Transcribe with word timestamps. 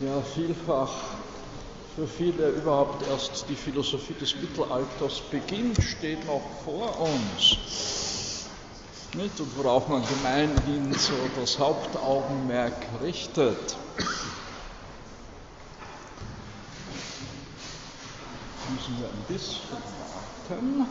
ja 0.00 0.22
vielfach 0.22 0.90
für 1.94 2.06
viele 2.06 2.48
überhaupt 2.50 3.06
erst 3.08 3.46
die 3.48 3.54
Philosophie 3.54 4.14
des 4.14 4.34
Mittelalters 4.36 5.20
beginnt, 5.30 5.82
steht 5.82 6.24
noch 6.26 6.42
vor 6.64 6.98
uns. 7.00 8.48
Nicht? 9.14 9.40
Und 9.40 9.58
worauf 9.58 9.88
man 9.88 10.02
gemeinhin 10.06 10.92
so 10.94 11.12
das 11.38 11.58
Hauptaugenmerk 11.58 12.86
richtet. 13.02 13.76
Müssen 18.70 18.98
wir 18.98 19.08
ein 19.08 19.24
bisschen 19.28 19.60
warten. 20.50 20.86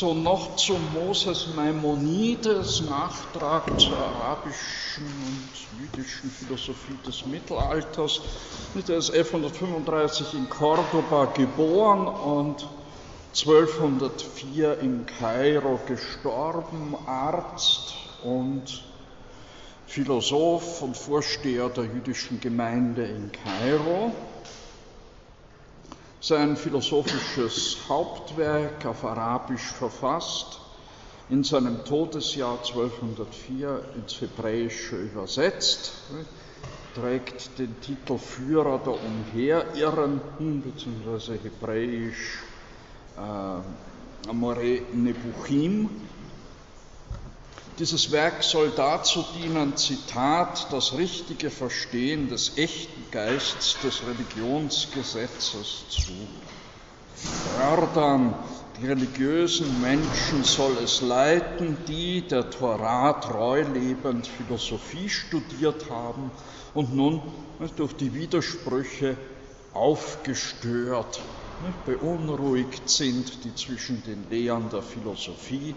So 0.00 0.14
noch 0.14 0.56
zu 0.56 0.78
Moses 0.78 1.48
Maimonides, 1.54 2.80
Nachtrag 2.88 3.78
zur 3.78 3.98
arabischen 3.98 5.22
und 5.26 5.78
jüdischen 5.78 6.30
Philosophie 6.30 6.96
des 7.06 7.26
Mittelalters. 7.26 8.22
Er 8.74 8.96
ist 8.96 9.10
1135 9.10 10.32
in 10.32 10.48
Cordoba 10.48 11.26
geboren 11.26 12.06
und 12.08 12.66
1204 13.36 14.78
in 14.78 15.04
Kairo 15.04 15.78
gestorben, 15.86 16.96
Arzt 17.06 17.94
und 18.24 18.82
Philosoph 19.86 20.80
und 20.80 20.96
Vorsteher 20.96 21.68
der 21.68 21.84
jüdischen 21.84 22.40
Gemeinde 22.40 23.04
in 23.04 23.30
Kairo. 23.32 24.14
Sein 26.22 26.54
philosophisches 26.54 27.78
Hauptwerk 27.88 28.84
auf 28.84 29.06
Arabisch 29.06 29.72
verfasst, 29.72 30.60
in 31.30 31.44
seinem 31.44 31.82
Todesjahr 31.86 32.58
1204 32.58 33.82
ins 33.96 34.20
Hebräische 34.20 34.96
übersetzt, 34.96 35.92
trägt 36.94 37.58
den 37.58 37.80
Titel 37.80 38.18
Führer 38.18 38.80
der 38.80 39.02
Umherirrenden, 39.02 40.60
beziehungsweise 40.60 41.38
hebräisch 41.42 42.42
äh, 43.16 44.28
Amore 44.28 44.82
Nebuchim. 44.92 45.88
Dieses 47.80 48.12
Werk 48.12 48.42
soll 48.42 48.72
dazu 48.76 49.24
dienen, 49.34 49.74
Zitat, 49.74 50.70
das 50.70 50.98
richtige 50.98 51.48
Verstehen 51.48 52.28
des 52.28 52.58
echten 52.58 53.10
Geists 53.10 53.80
des 53.80 54.04
Religionsgesetzes 54.04 55.88
zu 55.88 56.28
fördern. 57.14 58.34
Die 58.78 58.86
religiösen 58.86 59.80
Menschen 59.80 60.42
soll 60.42 60.76
es 60.76 61.00
leiten, 61.00 61.78
die 61.88 62.28
der 62.28 62.50
Torah 62.50 63.14
treu 63.14 63.62
lebend 63.62 64.26
Philosophie 64.26 65.08
studiert 65.08 65.88
haben 65.88 66.30
und 66.74 66.94
nun 66.94 67.22
durch 67.76 67.94
die 67.94 68.12
Widersprüche 68.12 69.16
aufgestört 69.72 71.22
beunruhigt 71.86 72.90
sind, 72.90 73.42
die 73.44 73.54
zwischen 73.54 74.02
den 74.04 74.28
Lehren 74.28 74.68
der 74.68 74.82
Philosophie 74.82 75.74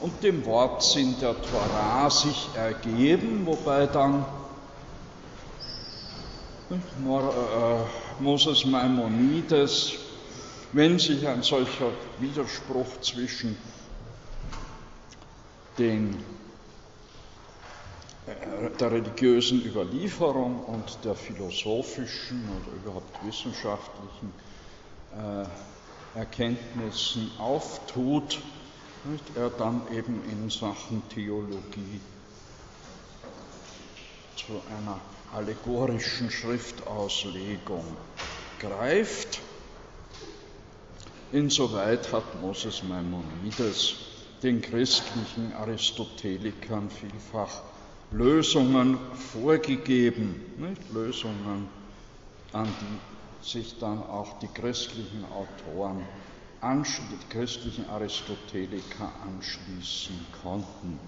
und 0.00 0.22
dem 0.22 0.44
Wortsinn 0.46 1.16
der 1.20 1.40
Torah 1.42 2.08
sich 2.10 2.48
ergeben, 2.54 3.44
wobei 3.44 3.86
dann 3.86 4.24
Moses 8.18 8.64
Maimonides, 8.66 9.94
wenn 10.72 10.98
sich 10.98 11.26
ein 11.26 11.42
solcher 11.42 11.90
Widerspruch 12.18 13.00
zwischen 13.00 13.56
den, 15.78 16.22
der 18.78 18.92
religiösen 18.92 19.64
Überlieferung 19.64 20.64
und 20.64 20.98
der 21.04 21.14
philosophischen 21.14 22.44
oder 22.60 22.76
überhaupt 22.76 23.24
wissenschaftlichen 23.24 24.32
äh, 25.16 26.18
Erkenntnissen 26.18 27.30
auftut, 27.38 28.40
nicht, 29.04 29.36
er 29.36 29.50
dann 29.50 29.82
eben 29.92 30.22
in 30.30 30.50
Sachen 30.50 31.02
Theologie 31.08 32.00
zu 34.36 34.62
einer 34.76 35.00
allegorischen 35.32 36.30
Schriftauslegung 36.30 37.84
greift. 38.58 39.40
Insoweit 41.32 42.10
hat 42.12 42.40
Moses 42.40 42.82
Maimonides 42.82 43.96
den 44.42 44.62
christlichen 44.62 45.52
Aristotelikern 45.52 46.88
vielfach 46.90 47.62
Lösungen 48.10 48.98
vorgegeben, 49.14 50.40
nicht? 50.56 50.80
Lösungen, 50.92 51.68
an 52.52 52.74
die 52.80 53.46
sich 53.46 53.78
dann 53.78 54.02
auch 54.02 54.38
die 54.38 54.48
christlichen 54.48 55.24
Autoren, 55.26 56.06
die 56.62 57.28
christlichen 57.28 57.88
Aristoteliker 57.88 59.12
anschließen 59.24 60.26
konnten. 60.42 60.98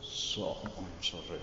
So, 0.00 0.56
unsere. 0.76 1.38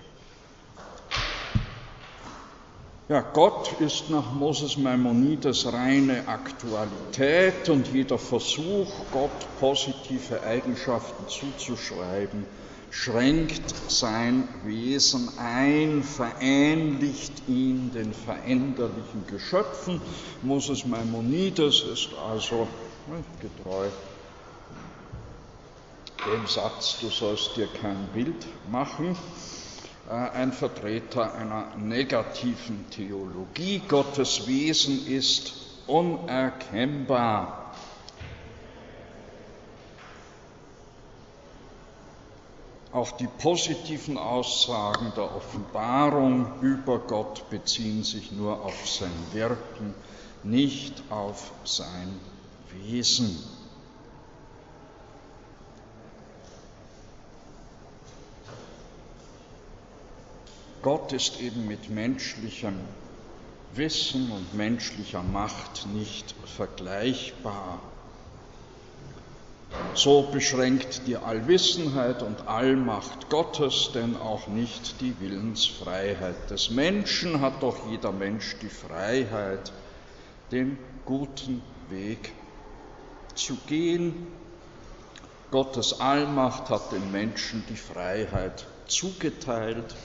Ja, 3.07 3.21
Gott 3.21 3.73
ist 3.81 4.11
nach 4.11 4.33
Moses 4.33 4.77
Maimonides 4.77 5.73
reine 5.73 6.27
Aktualität 6.27 7.67
und 7.69 7.87
jeder 7.87 8.19
Versuch, 8.19 8.87
Gott 9.11 9.47
positive 9.59 10.43
Eigenschaften 10.43 11.27
zuzuschreiben, 11.27 12.45
schränkt 12.91 13.73
sein 13.87 14.47
Wesen 14.63 15.29
ein, 15.37 16.03
verähnlicht 16.03 17.47
ihn 17.47 17.91
den 17.93 18.13
veränderlichen 18.13 19.25
Geschöpfen. 19.27 20.01
Moses 20.41 20.85
Maimonides 20.85 21.81
ist 21.81 22.09
also 22.29 22.67
ne, 23.07 23.23
getreu 23.41 23.87
dem 26.25 26.47
Satz, 26.47 26.99
du 26.99 27.09
sollst 27.09 27.55
dir 27.55 27.67
kein 27.67 28.07
Bild 28.13 28.45
machen, 28.69 29.15
äh, 30.09 30.13
ein 30.13 30.51
Vertreter 30.51 31.33
einer 31.33 31.75
negativen 31.77 32.89
Theologie. 32.89 33.81
Gottes 33.87 34.47
Wesen 34.47 35.07
ist 35.07 35.53
unerkennbar. 35.87 37.58
Auch 42.91 43.11
die 43.11 43.27
positiven 43.27 44.17
Aussagen 44.17 45.11
der 45.15 45.35
Offenbarung 45.35 46.59
über 46.61 46.97
Gott 46.97 47.47
beziehen 47.51 48.03
sich 48.03 48.31
nur 48.31 48.63
auf 48.65 48.89
sein 48.89 49.11
Wirken, 49.31 49.93
nicht 50.43 51.03
auf 51.11 51.51
sein 51.65 52.19
Wesen. 52.71 53.37
Gott 60.81 61.13
ist 61.13 61.39
eben 61.41 61.67
mit 61.67 61.89
menschlichem 61.89 62.79
Wissen 63.73 64.31
und 64.31 64.53
menschlicher 64.55 65.21
Macht 65.21 65.85
nicht 65.93 66.33
vergleichbar. 66.45 67.79
So 69.95 70.21
beschränkt 70.31 71.07
die 71.07 71.17
Allwissenheit 71.17 72.23
und 72.23 72.47
Allmacht 72.47 73.29
Gottes 73.29 73.91
denn 73.93 74.15
auch 74.15 74.47
nicht 74.47 75.01
die 75.01 75.19
Willensfreiheit 75.19 76.49
des 76.49 76.69
Menschen, 76.69 77.41
hat 77.41 77.61
doch 77.61 77.75
jeder 77.89 78.13
Mensch 78.13 78.55
die 78.61 78.69
Freiheit, 78.69 79.73
den 80.51 80.77
guten 81.03 81.61
Weg 81.89 82.31
zu 83.35 83.57
gehen. 83.67 84.27
Gottes 85.51 85.99
Allmacht 85.99 86.69
hat 86.69 86.91
den 86.93 87.11
Menschen 87.11 87.63
die 87.69 87.75
Freiheit 87.75 88.67
zugeteilt. 88.87 89.95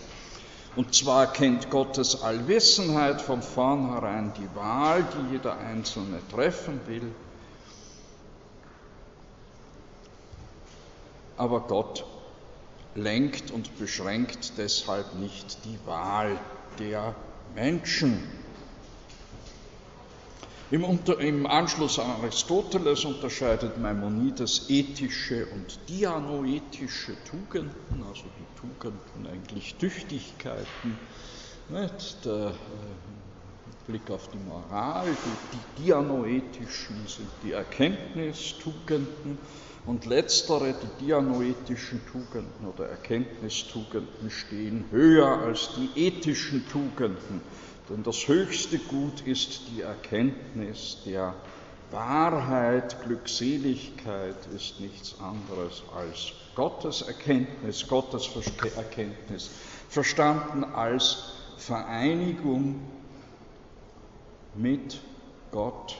Und 0.76 0.92
zwar 0.94 1.32
kennt 1.32 1.70
Gottes 1.70 2.22
Allwissenheit 2.22 3.20
von 3.20 3.42
vornherein 3.42 4.32
die 4.36 4.56
Wahl, 4.56 5.04
die 5.04 5.34
jeder 5.34 5.56
Einzelne 5.56 6.18
treffen 6.32 6.80
will. 6.86 7.14
Aber 11.36 11.60
Gott 11.60 12.04
lenkt 12.94 13.50
und 13.50 13.76
beschränkt 13.78 14.52
deshalb 14.56 15.14
nicht 15.14 15.58
die 15.64 15.78
Wahl 15.86 16.38
der 16.78 17.14
Menschen. 17.54 18.22
Im, 20.70 20.82
Unter, 20.82 21.18
Im, 21.20 21.46
Anschluss 21.46 21.98
an 21.98 22.10
Aristoteles 22.10 23.04
unterscheidet 23.04 23.78
Maimonides 23.78 24.66
ethische 24.68 25.46
und 25.46 25.78
dianoetische 25.88 27.16
Tugenden, 27.30 28.02
also 28.08 28.24
die 28.24 28.60
Tugenden 28.60 29.26
eigentlich 29.30 29.74
Tüchtigkeiten. 29.76 30.98
Nicht? 31.68 32.24
Der 32.24 32.48
äh, 32.48 32.52
Blick 33.86 34.10
auf 34.10 34.28
die 34.28 34.38
Moral, 34.38 35.06
die, 35.06 35.56
die 35.56 35.84
dianoetischen 35.84 37.06
sind 37.06 37.28
die 37.42 37.52
Erkenntnistugenden 37.52 39.38
und 39.86 40.06
letztere, 40.06 40.74
die 40.74 41.04
dianoetischen 41.04 42.00
Tugenden 42.06 42.66
oder 42.66 42.88
Erkenntnistugenden, 42.88 44.30
stehen 44.30 44.86
höher 44.90 45.26
als 45.26 45.70
die 45.76 46.06
ethischen 46.06 46.66
Tugenden. 46.68 47.40
Denn 47.90 48.02
das 48.02 48.26
höchste 48.28 48.78
Gut 48.78 49.26
ist 49.26 49.68
die 49.68 49.82
Erkenntnis 49.82 50.98
der 51.04 51.34
Wahrheit, 51.90 52.96
Glückseligkeit 53.04 54.46
ist 54.54 54.80
nichts 54.80 55.20
anderes 55.20 55.82
als 55.94 56.32
Gottes 56.54 57.02
Erkenntnis, 57.02 57.86
Gottes 57.86 58.30
Erkenntnis, 58.76 59.50
verstanden 59.90 60.64
als 60.64 61.34
Vereinigung 61.58 62.80
mit 64.54 64.98
Gott 65.52 65.96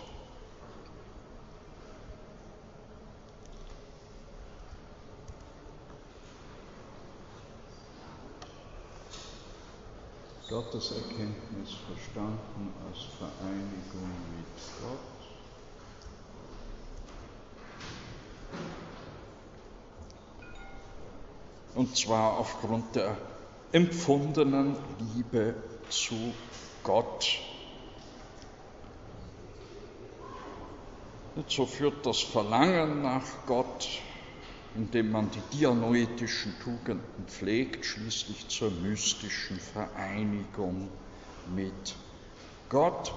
Gottes 10.48 10.90
Erkenntnis 10.90 11.70
verstanden 11.86 12.72
als 12.86 13.04
Vereinigung 13.18 14.10
mit 14.36 14.46
Gott. 14.82 15.14
Und 21.74 21.96
zwar 21.96 22.38
aufgrund 22.38 22.94
der 22.94 23.16
empfundenen 23.72 24.76
Liebe 25.14 25.54
zu 25.88 26.34
Gott. 26.82 27.38
Und 31.36 31.50
so 31.50 31.64
führt 31.64 32.04
das 32.04 32.20
Verlangen 32.20 33.02
nach 33.02 33.24
Gott 33.46 33.88
indem 34.74 35.12
man 35.12 35.30
die 35.30 35.56
dianoetischen 35.56 36.54
Tugenden 36.60 37.26
pflegt, 37.26 37.84
schließlich 37.84 38.48
zur 38.48 38.70
mystischen 38.70 39.58
Vereinigung 39.58 40.88
mit 41.54 41.94
Gott. 42.68 43.12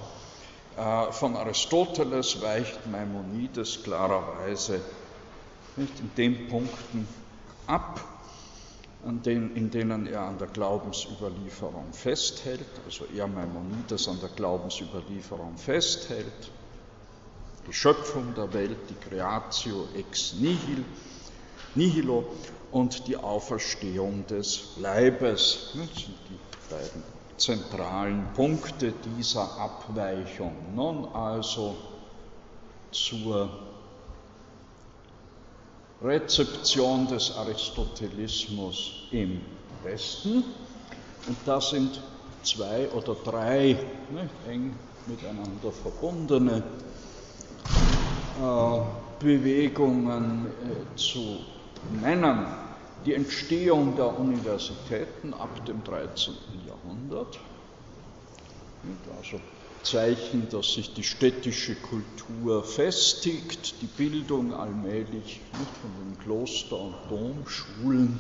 Äh, 0.77 1.11
von 1.11 1.35
Aristoteles 1.35 2.41
weicht 2.41 2.85
Maimonides 2.87 3.81
klarerweise 3.83 4.81
nicht 5.75 5.99
in 5.99 6.11
den 6.15 6.47
Punkten 6.47 7.07
ab, 7.65 8.03
den, 9.25 9.55
in 9.55 9.71
denen 9.71 10.07
er 10.07 10.21
an 10.21 10.37
der 10.37 10.47
Glaubensüberlieferung 10.47 11.93
festhält, 11.93 12.65
also 12.85 13.05
er 13.15 13.27
Maimonides 13.27 14.07
an 14.07 14.19
der 14.19 14.29
Glaubensüberlieferung 14.29 15.57
festhält, 15.57 16.51
die 17.67 17.73
Schöpfung 17.73 18.33
der 18.35 18.53
Welt, 18.53 18.77
die 18.89 19.09
Creatio 19.09 19.87
ex 19.95 20.33
nihil, 20.33 20.83
nihilo 21.75 22.25
und 22.71 23.07
die 23.07 23.17
Auferstehung 23.17 24.25
des 24.27 24.77
Leibes. 24.77 25.71
Das 25.73 25.89
sind 26.03 26.15
die 26.29 26.73
beiden 26.73 27.03
zentralen 27.37 28.27
Punkte 28.33 28.93
dieser 29.17 29.43
Abweichung. 29.59 30.53
Nun 30.75 31.05
also 31.13 31.75
zur 32.91 33.49
Rezeption 36.01 37.07
des 37.07 37.35
Aristotelismus 37.35 39.07
im 39.11 39.41
Westen. 39.83 40.43
Und 41.27 41.37
da 41.45 41.59
sind 41.59 42.01
zwei 42.43 42.87
oder 42.89 43.15
drei 43.15 43.77
ne, 44.11 44.29
eng 44.47 44.75
miteinander 45.05 45.71
verbundene 45.71 46.63
äh, 48.41 48.79
Bewegungen 49.19 50.45
äh, 50.45 50.95
zu 50.95 51.39
nennen. 51.91 52.45
Die 53.05 53.13
Entstehung 53.13 53.95
der 53.95 54.19
Universitäten 54.19 55.33
ab 55.33 55.65
dem 55.65 55.83
13. 55.83 56.33
Jahrhundert, 56.65 57.39
also 59.17 59.39
Zeichen, 59.83 60.49
dass 60.49 60.73
sich 60.73 60.93
die 60.93 61.03
städtische 61.03 61.75
Kultur 61.75 62.63
festigt, 62.63 63.81
die 63.81 63.87
Bildung 63.87 64.53
allmählich 64.53 65.41
nicht 65.57 65.77
von 65.77 65.91
den 66.03 66.17
Kloster- 66.19 66.79
und 66.79 66.95
Domschulen 67.09 68.19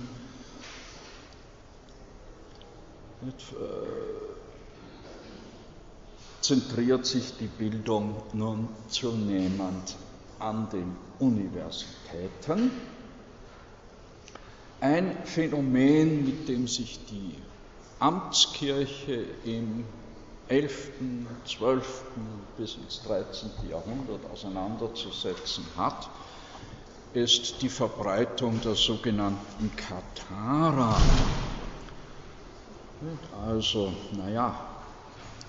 nicht, 3.21 3.51
äh, 3.51 4.27
zentriert 6.39 7.05
sich 7.05 7.33
die 7.37 7.47
Bildung 7.47 8.23
nun 8.33 8.69
zunehmend 8.87 9.97
an 10.39 10.69
den 10.69 10.95
Universitäten 11.19 12.71
ein 14.81 15.17
Phänomen, 15.25 16.25
mit 16.25 16.47
dem 16.47 16.67
sich 16.67 16.99
die 17.09 17.35
Amtskirche 17.99 19.25
im 19.43 19.85
11., 20.49 20.91
12. 21.45 22.03
bis 22.57 22.75
ins 22.75 23.01
13. 23.03 23.49
Jahrhundert 23.69 24.29
auseinanderzusetzen 24.31 25.65
hat, 25.75 26.09
ist 27.13 27.61
die 27.61 27.69
Verbreitung 27.69 28.61
der 28.61 28.75
sogenannten 28.75 29.71
Katharer. 29.75 30.95
Also, 33.47 33.91
naja, 34.15 34.55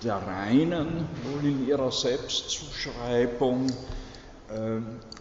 der 0.03 0.15
Reinen, 0.15 1.07
wohl 1.23 1.49
in 1.49 1.67
ihrer 1.67 1.91
Selbstzuschreibung, 1.91 3.67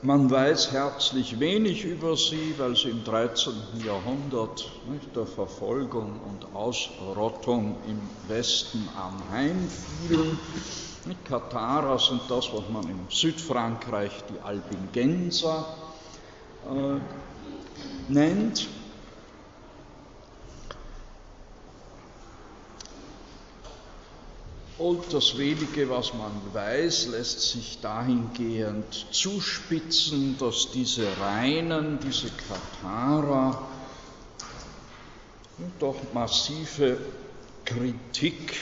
man 0.03 0.31
weiß 0.31 0.73
herzlich 0.73 1.39
wenig 1.39 1.85
über 1.85 2.17
sie, 2.17 2.55
weil 2.57 2.77
sie 2.77 2.91
im 2.91 3.05
13. 3.05 3.53
Jahrhundert 3.85 4.71
nicht, 4.91 5.15
der 5.15 5.27
Verfolgung 5.27 6.21
und 6.21 6.55
Ausrottung 6.55 7.77
im 7.87 8.01
Westen 8.27 8.89
anheimfielen. 8.97 10.39
Katharer 11.25 11.99
sind 11.99 12.23
das, 12.29 12.53
was 12.53 12.69
man 12.71 12.85
in 12.85 13.01
Südfrankreich 13.09 14.13
die 14.31 14.41
Albingenser 14.41 15.67
äh, 16.67 18.13
nennt. 18.13 18.69
Und 24.79 25.13
das 25.13 25.37
wenige, 25.37 25.91
was 25.91 26.15
man 26.15 26.33
weiß, 26.53 27.09
lässt 27.09 27.41
sich 27.51 27.81
dahingehend 27.81 29.07
zuspitzen, 29.11 30.37
dass 30.39 30.71
diese 30.71 31.05
Reinen, 31.19 31.99
diese 31.99 32.31
Katharer, 32.31 33.69
doch 35.81 35.97
massive 36.15 36.99
Kritik 37.65 38.57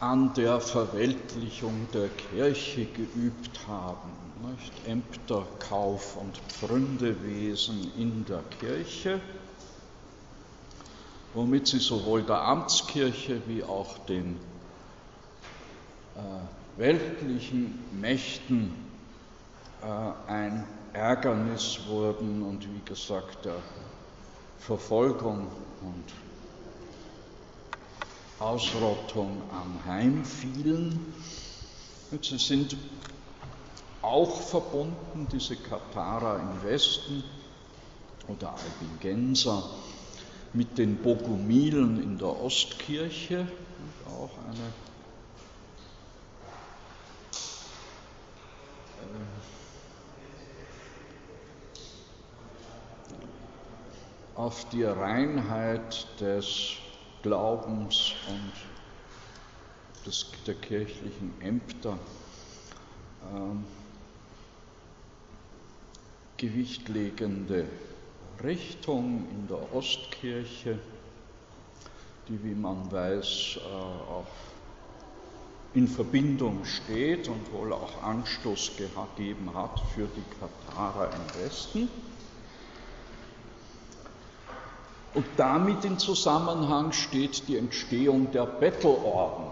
an 0.00 0.34
der 0.34 0.60
Verweltlichung 0.60 1.86
der 1.94 2.08
Kirche 2.08 2.86
geübt 2.86 3.60
haben. 3.68 4.10
Nicht? 4.50 4.88
Ämterkauf 4.88 6.16
und 6.16 6.36
Pfründewesen 6.48 7.92
in 7.96 8.24
der 8.24 8.42
Kirche, 8.58 9.20
womit 11.34 11.68
sie 11.68 11.78
sowohl 11.78 12.22
der 12.22 12.40
Amtskirche 12.40 13.42
wie 13.46 13.62
auch 13.62 13.98
den 14.06 14.49
weltlichen 16.76 17.78
Mächten 18.00 18.74
äh, 19.82 20.30
ein 20.30 20.64
Ärgernis 20.92 21.80
wurden 21.86 22.42
und 22.42 22.66
wie 22.72 22.80
gesagt 22.84 23.44
der 23.44 23.56
Verfolgung 24.58 25.46
und 25.82 26.04
Ausrottung 28.38 29.42
anheimfielen. 29.52 31.14
Sie 32.22 32.38
sind 32.38 32.76
auch 34.02 34.40
verbunden, 34.40 35.28
diese 35.30 35.56
Katharer 35.56 36.40
im 36.40 36.68
Westen 36.68 37.22
oder 38.26 38.54
Albingenser, 38.54 39.62
mit 40.52 40.78
den 40.78 40.96
Bogumilen 40.96 42.02
in 42.02 42.18
der 42.18 42.40
Ostkirche, 42.42 43.46
auch 44.08 44.30
eine 44.48 44.89
auf 54.34 54.66
die 54.70 54.84
Reinheit 54.84 56.06
des 56.18 56.76
Glaubens 57.22 58.14
und 58.28 58.52
des, 60.06 60.26
der 60.46 60.54
kirchlichen 60.54 61.34
Ämter 61.42 61.98
ähm, 63.34 63.64
gewichtlegende 66.38 67.66
Richtung 68.42 69.26
in 69.30 69.46
der 69.46 69.74
Ostkirche, 69.74 70.78
die, 72.26 72.42
wie 72.42 72.54
man 72.54 72.90
weiß, 72.90 73.58
äh, 73.58 73.68
auch 73.68 74.26
in 75.74 75.86
Verbindung 75.86 76.64
steht 76.64 77.28
und 77.28 77.52
wohl 77.52 77.72
auch 77.72 78.02
Anstoß 78.02 78.72
gegeben 78.76 79.50
hat 79.54 79.80
für 79.94 80.06
die 80.08 80.24
Katharer 80.40 81.10
im 81.12 81.44
Westen. 81.44 81.88
Und 85.14 85.26
damit 85.36 85.84
in 85.84 85.98
Zusammenhang 85.98 86.92
steht 86.92 87.48
die 87.48 87.56
Entstehung 87.56 88.30
der 88.32 88.46
Bettelorden. 88.46 89.46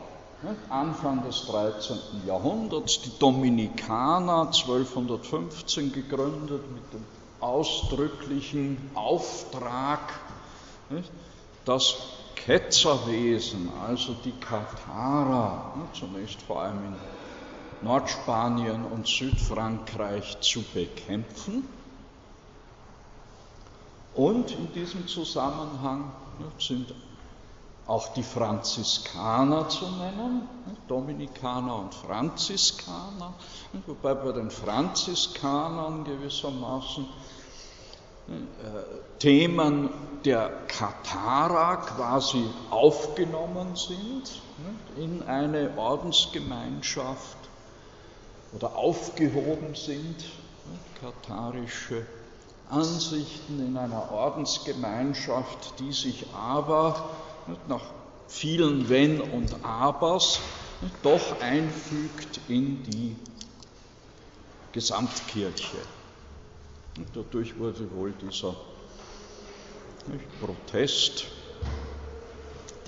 Anfang 0.68 1.24
des 1.24 1.46
13. 1.46 1.96
Jahrhunderts, 2.26 3.00
die 3.02 3.18
Dominikaner 3.18 4.46
1215 4.46 5.92
gegründet 5.92 6.62
mit 6.72 6.92
dem 6.92 7.04
ausdrücklichen 7.40 8.78
Auftrag, 8.94 10.00
das 11.64 11.96
Ketzerwesen, 12.44 13.70
also 13.86 14.14
die 14.24 14.32
Katharer, 14.32 15.74
zunächst 15.92 16.42
vor 16.42 16.62
allem 16.62 16.84
in 16.84 16.96
Nordspanien 17.82 18.84
und 18.84 19.06
Südfrankreich 19.06 20.40
zu 20.40 20.62
bekämpfen. 20.62 21.68
Und 24.14 24.50
in 24.50 24.72
diesem 24.72 25.06
Zusammenhang 25.06 26.10
sind 26.58 26.92
auch 27.86 28.08
die 28.14 28.22
Franziskaner 28.22 29.68
zu 29.68 29.86
nennen, 29.86 30.48
Dominikaner 30.88 31.76
und 31.76 31.94
Franziskaner, 31.94 33.32
wobei 33.86 34.14
bei 34.14 34.32
den 34.32 34.50
Franziskanern 34.50 36.04
gewissermaßen 36.04 37.06
Themen 39.18 39.90
der 40.24 40.50
Katharer 40.68 41.78
quasi 41.78 42.44
aufgenommen 42.70 43.74
sind 43.76 44.42
in 44.96 45.22
eine 45.22 45.76
Ordensgemeinschaft 45.76 47.36
oder 48.52 48.76
aufgehoben 48.76 49.74
sind, 49.74 50.24
katharische 51.00 52.06
Ansichten 52.68 53.66
in 53.66 53.76
einer 53.76 54.12
Ordensgemeinschaft, 54.12 55.78
die 55.78 55.92
sich 55.92 56.26
aber 56.34 57.10
nach 57.68 57.84
vielen 58.26 58.88
Wenn 58.88 59.20
und 59.20 59.64
Abers 59.64 60.40
doch 61.02 61.40
einfügt 61.40 62.40
in 62.48 62.82
die 62.84 63.16
Gesamtkirche. 64.72 65.78
Und 66.98 67.06
dadurch 67.14 67.56
wurde 67.56 67.88
wohl 67.94 68.12
dieser 68.12 68.56
Protest 70.40 71.26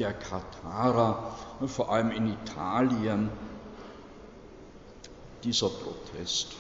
der 0.00 0.12
Katharer, 0.12 1.36
vor 1.66 1.92
allem 1.92 2.10
in 2.10 2.26
Italien, 2.26 3.30
dieser 5.44 5.68
Protest 5.68 6.56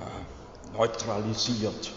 äh, 0.00 0.76
neutralisiert. 0.76 1.92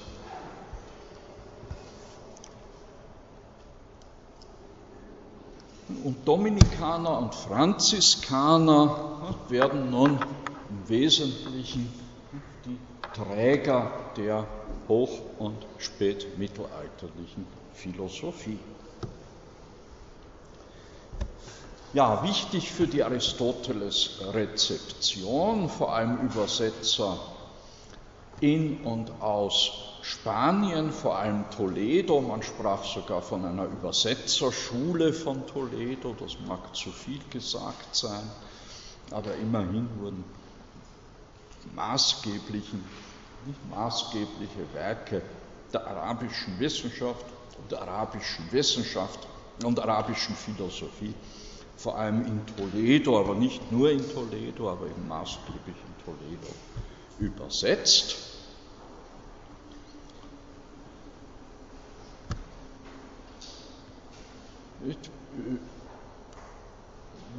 Und 6.04 6.28
Dominikaner 6.28 7.18
und 7.18 7.34
Franziskaner 7.34 9.36
werden 9.50 9.90
nun 9.90 10.20
im 10.70 10.88
Wesentlichen 10.88 11.92
Träger 13.20 13.92
der 14.16 14.48
hoch- 14.88 15.38
und 15.40 15.58
spätmittelalterlichen 15.78 17.46
Philosophie. 17.74 18.60
Ja, 21.92 22.24
wichtig 22.24 22.72
für 22.72 22.86
die 22.88 23.04
Aristoteles-Rezeption, 23.04 25.68
vor 25.70 25.94
allem 25.94 26.20
Übersetzer 26.20 27.20
in 28.40 28.86
und 28.86 29.12
aus 29.22 29.72
Spanien, 30.02 30.92
vor 30.92 31.18
allem 31.18 31.50
Toledo, 31.50 32.22
man 32.22 32.42
sprach 32.42 32.86
sogar 32.86 33.22
von 33.22 33.44
einer 33.44 33.66
Übersetzerschule 33.66 35.12
von 35.12 35.46
Toledo, 35.48 36.16
das 36.18 36.38
mag 36.48 36.74
zu 36.76 36.92
viel 36.92 37.20
gesagt 37.30 37.94
sein, 37.96 38.32
aber 39.12 39.36
immerhin 39.36 39.90
wurden 40.00 40.24
maßgeblichen, 41.76 42.86
maßgebliche 43.70 44.74
Werke 44.74 45.22
der 45.74 45.86
arabischen 45.86 46.60
Wissenschaft 46.60 47.26
und 47.58 47.72
der 47.72 47.82
arabischen 47.82 48.52
Wissenschaft 48.52 49.28
und 49.64 49.80
arabischen 49.80 50.36
Philosophie, 50.36 51.14
vor 51.78 51.98
allem 51.98 52.26
in 52.26 52.46
Toledo, 52.56 53.20
aber 53.20 53.36
nicht 53.36 53.72
nur 53.72 53.92
in 53.92 54.08
Toledo, 54.10 54.72
aber 54.72 54.88
eben 54.88 55.08
maßgeblich 55.08 55.76
in 55.76 56.04
Toledo 56.04 56.48
übersetzt. 57.20 58.16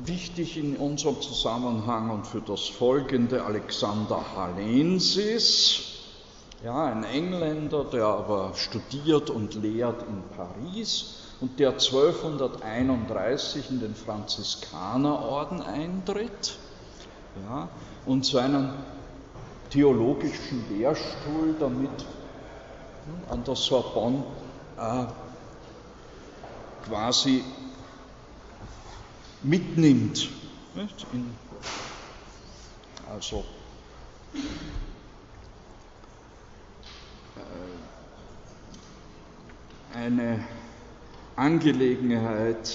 Wichtig 0.04 0.56
in 0.56 0.76
unserem 0.76 1.20
Zusammenhang 1.20 2.10
und 2.10 2.26
für 2.26 2.40
das 2.40 2.68
folgende 2.68 3.44
Alexander 3.44 4.24
Halensis, 4.36 5.89
ja, 6.62 6.86
ein 6.86 7.04
Engländer, 7.04 7.84
der 7.84 8.04
aber 8.04 8.52
studiert 8.54 9.30
und 9.30 9.54
lehrt 9.54 10.02
in 10.02 10.22
Paris 10.36 11.22
und 11.40 11.58
der 11.58 11.70
1231 11.70 13.70
in 13.70 13.80
den 13.80 13.94
Franziskanerorden 13.94 15.62
eintritt 15.62 16.58
ja, 17.48 17.70
und 18.04 18.26
seinen 18.26 18.74
theologischen 19.70 20.76
Lehrstuhl 20.76 21.54
damit 21.58 22.04
an 23.30 23.42
der 23.44 23.56
Sorbonne 23.56 24.22
äh, 24.76 25.06
quasi 26.86 27.42
mitnimmt. 29.42 30.28
In, 31.12 31.34
also 33.10 33.44
eine 39.94 40.44
Angelegenheit, 41.36 42.70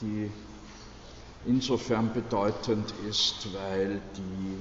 die 0.00 0.30
insofern 1.46 2.12
bedeutend 2.12 2.92
ist, 3.08 3.52
weil 3.54 4.00
die 4.16 4.58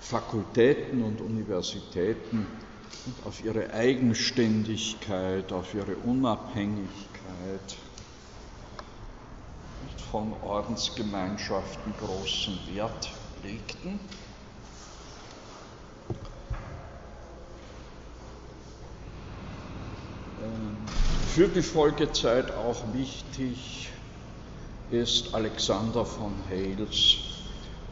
Fakultäten 0.00 1.02
und 1.02 1.20
Universitäten 1.20 2.46
auf 3.24 3.42
ihre 3.44 3.72
Eigenständigkeit, 3.72 5.52
auf 5.52 5.74
ihre 5.74 5.96
Unabhängigkeit 5.96 7.76
von 10.10 10.32
Ordensgemeinschaften 10.42 11.94
großen 11.98 12.58
Wert 12.74 13.10
legten. 13.42 14.00
Für 21.34 21.48
die 21.48 21.62
Folgezeit 21.62 22.50
auch 22.54 22.82
wichtig 22.92 23.90
ist 24.90 25.34
Alexander 25.34 26.04
von 26.04 26.32
Hales 26.48 27.16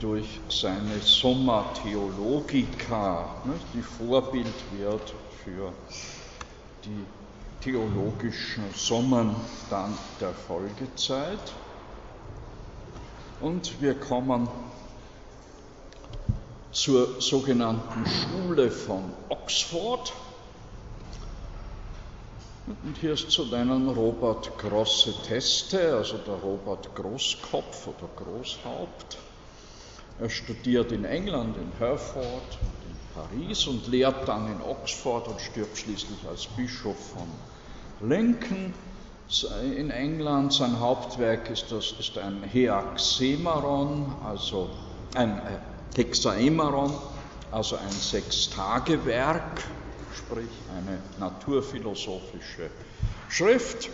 durch 0.00 0.40
seine 0.48 1.00
Summa 1.00 1.72
Theologica, 1.82 3.42
die 3.72 3.82
Vorbild 3.82 4.46
wird 4.72 5.14
für 5.44 5.72
die 6.84 7.04
theologischen 7.62 8.64
Summen 8.74 9.34
dann 9.70 9.96
der 10.20 10.34
Folgezeit. 10.34 11.54
Und 13.40 13.80
wir 13.80 13.94
kommen 13.94 14.48
zur 16.72 17.20
sogenannten 17.20 18.04
Schule 18.06 18.70
von 18.70 19.02
Oxford. 19.30 20.12
Und 22.66 22.96
hier 22.98 23.12
ist 23.12 23.30
zu 23.30 23.44
nennen 23.44 23.90
Robert 23.90 24.56
Grosse 24.56 25.12
Teste, 25.22 25.96
also 25.96 26.16
der 26.16 26.36
Robert 26.36 26.94
Großkopf 26.94 27.88
oder 27.88 28.08
Großhaupt. 28.16 29.18
Er 30.18 30.30
studiert 30.30 30.90
in 30.90 31.04
England, 31.04 31.58
in 31.58 31.70
Hereford 31.78 32.24
und 32.62 32.88
in 32.88 32.96
Paris 33.14 33.66
und 33.66 33.86
lehrt 33.88 34.26
dann 34.26 34.50
in 34.50 34.62
Oxford 34.62 35.28
und 35.28 35.38
stirbt 35.42 35.76
schließlich 35.76 36.26
als 36.26 36.46
Bischof 36.46 36.96
von 37.10 38.08
Lincoln 38.08 38.72
in 39.76 39.90
England. 39.90 40.54
Sein 40.54 40.80
Hauptwerk 40.80 41.50
ist, 41.50 41.70
das, 41.70 41.92
ist 41.98 42.16
ein 42.16 42.44
Heaxemaron, 42.44 44.06
also 44.24 44.70
ein, 45.14 45.36
äh, 45.36 45.96
Hexaemeron, 45.96 46.94
also 47.50 47.76
ein 47.76 47.90
Sechstagewerk, 47.90 49.64
sprich 50.16 50.50
eine 50.76 51.00
naturphilosophische 51.18 52.70
Schrift. 53.28 53.90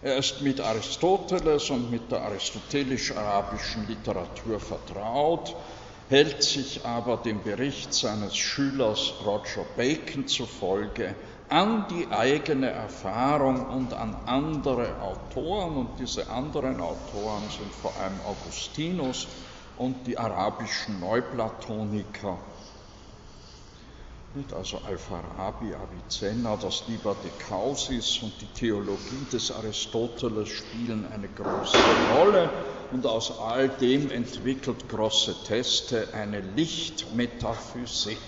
Er 0.00 0.16
ist 0.16 0.42
mit 0.42 0.60
Aristoteles 0.60 1.70
und 1.70 1.90
mit 1.90 2.10
der 2.12 2.22
aristotelisch-arabischen 2.22 3.88
Literatur 3.88 4.60
vertraut, 4.60 5.56
hält 6.08 6.42
sich 6.42 6.86
aber 6.86 7.16
dem 7.16 7.42
Bericht 7.42 7.92
seines 7.92 8.36
Schülers 8.36 9.14
Roger 9.26 9.66
Bacon 9.76 10.28
zufolge 10.28 11.14
an 11.48 11.86
die 11.90 12.06
eigene 12.10 12.70
Erfahrung 12.70 13.66
und 13.66 13.92
an 13.92 14.14
andere 14.26 15.00
Autoren. 15.00 15.76
Und 15.76 15.98
diese 15.98 16.28
anderen 16.28 16.80
Autoren 16.80 17.48
sind 17.50 17.74
vor 17.74 17.96
allem 17.96 18.20
Augustinus 18.20 19.26
und 19.76 20.06
die 20.06 20.18
arabischen 20.18 21.00
Neuplatoniker. 21.00 22.38
Also 24.52 24.78
Al-Farabi, 24.86 25.74
Avicenna, 25.74 26.56
das 26.56 26.84
Liber 26.86 27.16
de 27.22 27.30
Causis 27.48 28.22
und 28.22 28.32
die 28.40 28.46
Theologie 28.46 29.26
des 29.32 29.50
Aristoteles 29.50 30.48
spielen 30.48 31.06
eine 31.12 31.28
große 31.28 31.76
Rolle. 32.12 32.48
Und 32.92 33.04
aus 33.04 33.38
all 33.40 33.68
dem 33.68 34.10
entwickelt 34.10 34.88
große 34.88 35.34
Teste 35.44 36.08
eine 36.14 36.40
Lichtmetaphysik. 36.40 38.18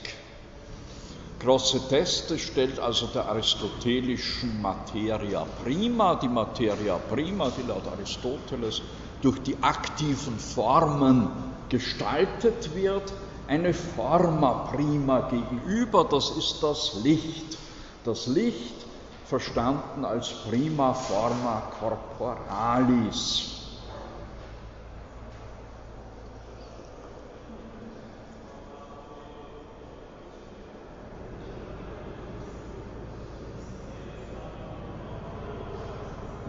Große 1.39 1.89
Teste 1.89 2.39
stellt 2.39 2.79
also 2.81 3.07
der 3.07 3.27
aristotelischen 3.27 4.61
Materia 4.61 5.47
prima, 5.65 6.17
die 6.17 6.29
Materia 6.29 6.99
prima, 6.99 7.51
die 7.51 7.63
laut 7.63 7.87
Aristoteles 7.87 8.83
durch 9.23 9.39
die 9.43 9.57
aktiven 9.63 10.39
Formen 10.39 11.31
gestaltet 11.71 12.75
wird, 12.75 13.13
eine 13.51 13.75
Forma 13.75 14.71
prima 14.73 15.29
gegenüber, 15.29 16.05
das 16.09 16.31
ist 16.37 16.63
das 16.63 17.03
Licht. 17.03 17.59
Das 18.05 18.29
Licht 18.29 18.87
verstanden 19.25 20.05
als 20.05 20.29
prima 20.49 20.95
forma 20.95 21.61
corporalis. 21.81 23.57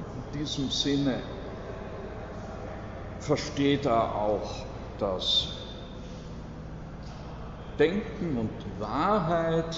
In 0.06 0.40
diesem 0.40 0.70
Sinne 0.70 1.24
versteht 3.20 3.88
er 3.88 4.16
auch 4.16 4.52
das 5.00 5.61
Denken 7.82 8.38
und 8.38 8.80
Wahrheit. 8.80 9.76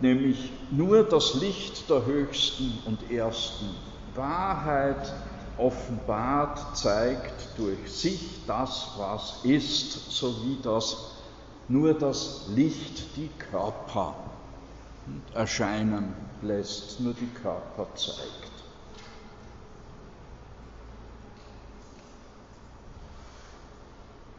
Nämlich 0.00 0.50
nur 0.72 1.04
das 1.04 1.34
Licht 1.34 1.88
der 1.88 2.04
höchsten 2.04 2.76
und 2.84 3.12
ersten 3.12 3.76
Wahrheit 4.16 5.12
offenbart, 5.56 6.76
zeigt 6.76 7.56
durch 7.56 7.78
sich 7.86 8.44
das, 8.48 8.88
was 8.98 9.44
ist, 9.44 10.10
sowie 10.10 10.58
das 10.64 11.12
nur 11.68 11.94
das 11.94 12.48
Licht 12.56 13.16
die 13.16 13.30
Körper 13.52 14.16
erscheinen 15.32 16.12
lässt, 16.42 16.98
nur 16.98 17.14
die 17.14 17.30
Körper 17.40 17.86
zeigt. 17.94 18.39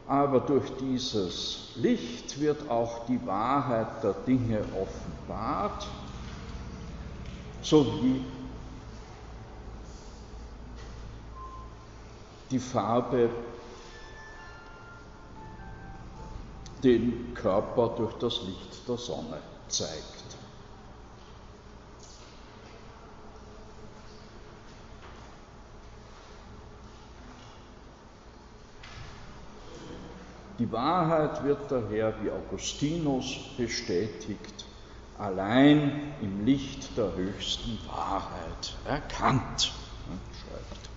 Aber 0.06 0.40
durch 0.40 0.70
dieses 0.80 1.70
Licht 1.76 2.40
wird 2.40 2.68
auch 2.68 3.06
die 3.06 3.24
Wahrheit 3.26 4.02
der 4.02 4.12
Dinge 4.12 4.64
offenbart, 4.74 5.86
sowie 7.62 8.24
die 12.50 12.58
Farbe 12.58 13.30
den 16.82 17.32
Körper 17.34 17.94
durch 17.96 18.14
das 18.14 18.42
Licht 18.42 18.88
der 18.88 18.96
Sonne 18.96 19.38
zeigt. 19.68 20.41
Die 30.62 30.70
Wahrheit 30.70 31.42
wird 31.42 31.72
daher, 31.72 32.14
wie 32.22 32.30
Augustinus 32.30 33.36
bestätigt, 33.56 34.64
allein 35.18 36.14
im 36.20 36.46
Licht 36.46 36.96
der 36.96 37.16
höchsten 37.16 37.80
Wahrheit 37.88 38.76
erkannt, 38.84 39.72
schreibt 40.40 40.88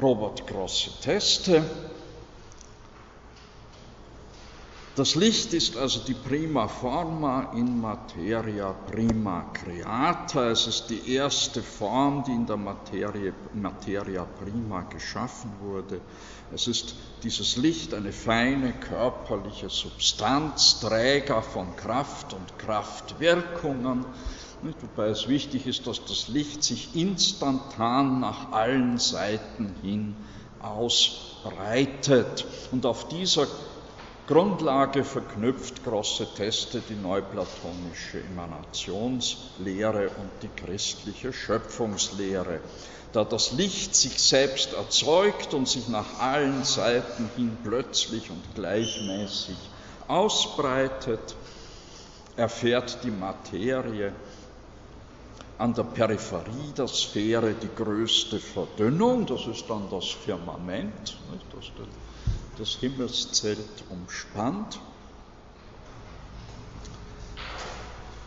Robert 0.00 0.46
Grosse 0.46 0.90
Teste. 1.00 1.64
Das 4.96 5.16
Licht 5.16 5.52
ist 5.54 5.76
also 5.76 5.98
die 6.04 6.14
prima 6.14 6.68
forma 6.68 7.50
in 7.52 7.80
materia 7.80 8.72
prima 8.72 9.50
creata. 9.52 10.50
Es 10.50 10.68
ist 10.68 10.86
die 10.86 11.14
erste 11.14 11.64
Form, 11.64 12.22
die 12.22 12.30
in 12.30 12.46
der 12.46 12.56
Materie, 12.56 13.34
materia 13.54 14.24
prima 14.24 14.82
geschaffen 14.82 15.50
wurde. 15.60 16.00
Es 16.54 16.68
ist 16.68 16.94
dieses 17.24 17.56
Licht 17.56 17.92
eine 17.92 18.12
feine 18.12 18.72
körperliche 18.72 19.68
Substanz, 19.68 20.78
Träger 20.78 21.42
von 21.42 21.74
Kraft 21.74 22.32
und 22.32 22.56
Kraftwirkungen. 22.60 24.06
Wobei 24.80 25.08
es 25.08 25.26
wichtig 25.26 25.66
ist, 25.66 25.88
dass 25.88 26.04
das 26.04 26.28
Licht 26.28 26.62
sich 26.62 26.94
instantan 26.94 28.20
nach 28.20 28.52
allen 28.52 28.98
Seiten 28.98 29.74
hin 29.82 30.14
ausbreitet. 30.60 32.46
Und 32.70 32.86
auf 32.86 33.08
dieser 33.08 33.48
Grundlage 34.26 35.04
verknüpft 35.04 35.84
große 35.84 36.32
Teste 36.34 36.80
die 36.80 36.94
neuplatonische 36.94 38.20
Emanationslehre 38.20 40.08
und 40.08 40.30
die 40.42 40.48
christliche 40.48 41.30
Schöpfungslehre. 41.30 42.60
Da 43.12 43.24
das 43.24 43.52
Licht 43.52 43.94
sich 43.94 44.18
selbst 44.18 44.72
erzeugt 44.72 45.52
und 45.52 45.68
sich 45.68 45.88
nach 45.88 46.18
allen 46.20 46.64
Seiten 46.64 47.28
hin 47.36 47.58
plötzlich 47.62 48.30
und 48.30 48.54
gleichmäßig 48.54 49.58
ausbreitet, 50.08 51.36
erfährt 52.36 53.04
die 53.04 53.10
Materie 53.10 54.14
an 55.58 55.74
der 55.74 55.84
Peripherie 55.84 56.72
der 56.76 56.88
Sphäre 56.88 57.54
die 57.54 57.68
größte 57.76 58.40
Verdünnung, 58.40 59.26
das 59.26 59.46
ist 59.46 59.68
dann 59.68 59.88
das 59.90 60.08
Firmament, 60.08 61.14
das 61.54 61.66
das 62.58 62.70
Himmelszelt 62.70 63.84
umspannt. 63.90 64.78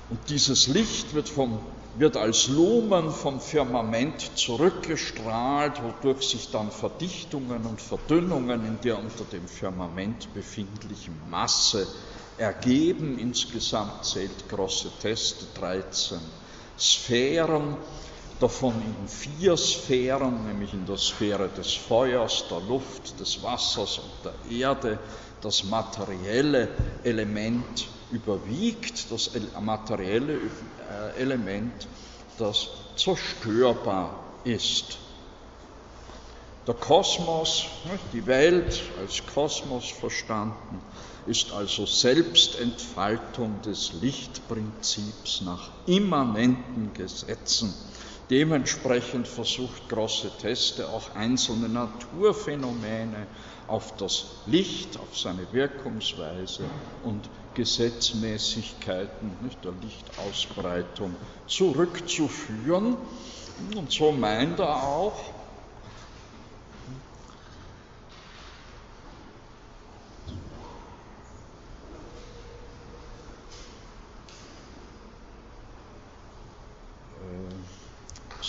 Und 0.10 0.30
dieses 0.30 0.68
Licht 0.68 1.14
wird, 1.14 1.28
vom, 1.28 1.60
wird 1.96 2.16
als 2.16 2.48
Lumen 2.48 3.12
vom 3.12 3.42
Firmament 3.42 4.38
zurückgestrahlt, 4.38 5.82
wodurch 5.84 6.30
sich 6.30 6.50
dann 6.52 6.72
Verdichtungen 6.72 7.66
und 7.66 7.82
Verdünnungen 7.82 8.66
in 8.66 8.80
der 8.82 9.00
unter 9.00 9.26
dem 9.26 9.48
Firmament 9.48 10.34
befindlichen 10.34 11.30
Masse 11.30 11.88
ergeben. 12.38 13.20
Insgesamt 13.20 14.06
zählt 14.06 14.48
große 14.48 14.92
Teste 15.02 15.46
13 15.60 16.20
Sphären 16.80 17.76
davon 18.40 18.74
in 18.82 19.08
vier 19.08 19.58
Sphären, 19.58 20.46
nämlich 20.46 20.74
in 20.74 20.86
der 20.86 20.98
Sphäre 20.98 21.50
des 21.50 21.74
Feuers, 21.74 22.46
der 22.50 22.60
Luft, 22.62 23.20
des 23.20 23.42
Wassers 23.42 24.00
und 24.00 24.12
der 24.24 24.58
Erde, 24.60 25.00
das 25.42 25.64
materielle 25.64 26.70
Element 27.04 27.88
überwiegt, 28.12 29.12
das 29.12 29.32
materielle 29.60 30.34
äh, 30.36 31.20
Element, 31.20 31.88
das 32.38 32.68
zerstörbar 32.96 34.24
ist. 34.44 34.98
Der 36.68 36.76
Kosmos, 36.76 37.66
die 38.14 38.26
Welt 38.26 38.82
als 39.00 39.26
Kosmos 39.34 39.90
verstanden, 39.90 40.82
ist 41.26 41.52
also 41.52 41.86
Selbstentfaltung 41.86 43.62
des 43.62 43.94
Lichtprinzips 44.02 45.42
nach 45.42 45.70
immanenten 45.86 46.94
Gesetzen 46.94 47.74
Dementsprechend 48.30 49.26
versucht 49.28 49.88
große 49.88 50.38
Teste 50.40 50.90
auch 50.90 51.16
einzelne 51.16 51.70
Naturphänomene 51.70 53.28
auf 53.68 53.96
das 53.96 54.42
Licht, 54.46 55.00
auf 55.00 55.18
seine 55.18 55.52
Wirkungsweise 55.54 56.70
und 57.04 57.30
Gesetzmäßigkeiten 57.54 59.38
nicht, 59.42 59.64
der 59.64 59.72
Lichtausbreitung 59.72 61.16
zurückzuführen. 61.48 62.98
Und 63.76 63.92
so 63.92 64.12
meint 64.12 64.60
er 64.60 64.84
auch, 64.84 65.37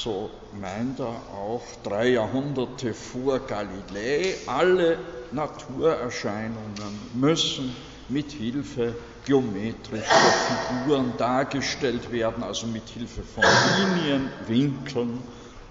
so 0.02 0.30
meint 0.60 1.00
er 1.00 1.16
auch 1.34 1.62
drei 1.82 2.10
Jahrhunderte 2.10 2.94
vor 2.94 3.40
Galilei, 3.40 4.34
alle 4.46 4.98
Naturerscheinungen 5.32 7.10
müssen 7.14 7.74
mit 8.08 8.30
Hilfe 8.32 8.94
geometrischer 9.26 10.04
Figuren 10.04 11.12
dargestellt 11.18 12.10
werden, 12.12 12.42
also 12.42 12.66
mit 12.66 12.88
Hilfe 12.88 13.22
von 13.22 13.44
Linien, 13.44 14.30
Winkeln 14.46 15.22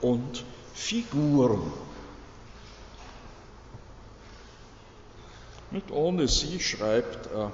und 0.02 0.44
Figuren. 0.74 1.72
Nicht 5.72 5.90
ohne 5.90 6.28
sie 6.28 6.60
schreibt 6.60 7.28
er 7.34 7.52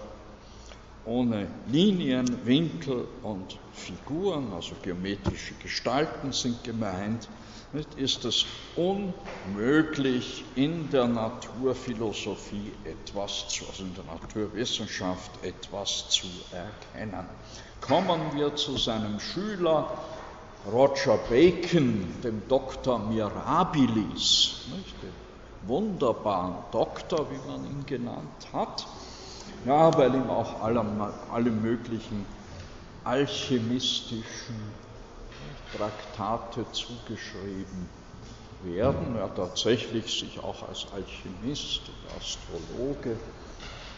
ohne 1.06 1.48
Linien, 1.68 2.46
Winkel 2.46 3.08
und 3.24 3.60
Figuren, 3.74 4.54
also 4.54 4.76
geometrische 4.82 5.56
Gestalten 5.56 6.32
sind 6.32 6.64
gemeint, 6.64 7.30
ist 7.98 8.24
es 8.24 8.46
unmöglich, 8.76 10.46
in 10.56 10.90
der 10.92 11.08
Naturphilosophie 11.08 12.72
etwas 12.84 13.48
zu, 13.50 13.66
also 13.68 13.84
in 13.84 13.96
der 13.96 14.04
Naturwissenschaft 14.06 15.32
etwas 15.44 16.10
zu 16.10 16.28
erkennen. 16.52 17.26
Kommen 17.82 18.22
wir 18.36 18.56
zu 18.56 18.78
seinem 18.78 19.20
Schüler 19.20 19.98
Roger 20.72 21.18
Bacon, 21.30 22.14
dem 22.24 22.48
Doktor 22.48 23.00
Mirabilis, 23.00 24.62
dem 25.02 25.12
wunderbaren 25.68 26.56
Doktor, 26.72 27.28
wie 27.30 27.50
man 27.50 27.66
ihn 27.66 27.86
genannt 27.86 28.48
hat, 28.54 28.86
ja, 29.66 29.96
weil 29.98 30.14
ihm 30.16 30.30
auch 30.30 30.62
alle, 30.62 30.84
alle 31.32 31.52
möglichen 31.52 32.26
alchemistischen 33.04 34.56
Traktate 35.76 36.66
zugeschrieben 36.72 37.90
werden. 38.64 39.16
Er 39.18 39.34
tatsächlich 39.34 40.20
sich 40.20 40.42
auch 40.44 40.68
als 40.68 40.86
Alchemist 40.94 41.82
und 41.88 42.22
Astrologe 42.22 43.18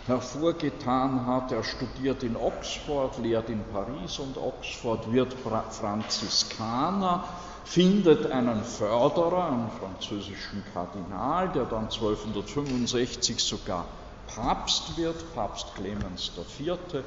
hervorgetan 0.07 1.25
hat. 1.25 1.51
Er 1.51 1.63
studiert 1.63 2.23
in 2.23 2.35
Oxford, 2.35 3.17
lehrt 3.19 3.49
in 3.49 3.63
Paris 3.71 4.19
und 4.19 4.37
Oxford, 4.37 5.11
wird 5.11 5.33
Franziskaner, 5.69 7.23
findet 7.65 8.31
einen 8.31 8.63
Förderer, 8.63 9.47
einen 9.47 9.69
französischen 9.79 10.63
Kardinal, 10.73 11.49
der 11.49 11.65
dann 11.65 11.85
1265 11.85 13.43
sogar 13.43 13.85
Papst 14.27 14.97
wird, 14.97 15.33
Papst 15.33 15.75
Clemens 15.75 16.31
IV., 16.37 17.03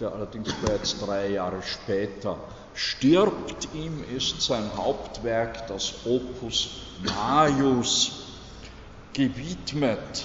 der 0.00 0.12
allerdings 0.12 0.52
bereits 0.54 0.98
drei 0.98 1.28
Jahre 1.28 1.62
später 1.62 2.38
stirbt. 2.74 3.72
Ihm 3.74 4.02
ist 4.02 4.42
sein 4.42 4.76
Hauptwerk, 4.76 5.66
das 5.68 6.06
Opus 6.06 6.70
Maius, 7.00 8.10
gewidmet. 9.12 10.24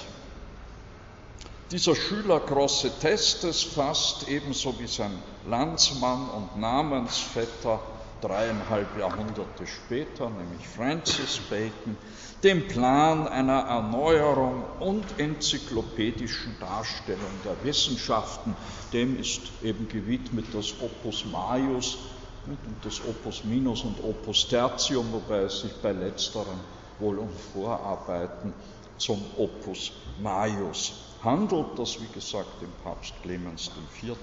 Dieser 1.70 1.94
Schüler 1.94 2.40
Grossetestes 2.40 3.62
fasst 3.62 4.26
ebenso 4.28 4.78
wie 4.80 4.86
sein 4.86 5.22
Landsmann 5.44 6.30
und 6.30 6.56
Namensvetter 6.56 7.80
dreieinhalb 8.20 8.96
Jahrhunderte 8.98 9.66
später, 9.66 10.30
nämlich 10.30 10.68
Francis 10.68 11.38
Bacon, 11.50 11.96
den 12.42 12.68
Plan 12.68 13.26
einer 13.26 13.60
Erneuerung 13.60 14.64
und 14.80 15.18
enzyklopädischen 15.18 16.56
Darstellung 16.60 17.30
der 17.44 17.62
Wissenschaften. 17.64 18.54
Dem 18.92 19.18
ist 19.18 19.40
eben 19.62 19.88
gewidmet 19.88 20.46
das 20.52 20.72
Opus 20.80 21.24
Maius 21.26 21.98
und 22.46 22.58
das 22.84 23.00
Opus 23.04 23.44
Minus 23.44 23.82
und 23.82 24.02
Opus 24.02 24.48
Tertium, 24.48 25.12
wobei 25.12 25.42
es 25.42 25.60
sich 25.60 25.72
bei 25.82 25.92
letzteren 25.92 26.58
wohl 26.98 27.18
um 27.18 27.28
Vorarbeiten 27.52 28.52
zum 28.96 29.22
Opus 29.36 29.92
Maius 30.20 30.92
handelt, 31.22 31.78
das 31.78 32.00
wie 32.00 32.12
gesagt 32.12 32.62
dem 32.62 32.72
Papst 32.82 33.14
Clemens 33.22 33.70
IV. 34.02 34.16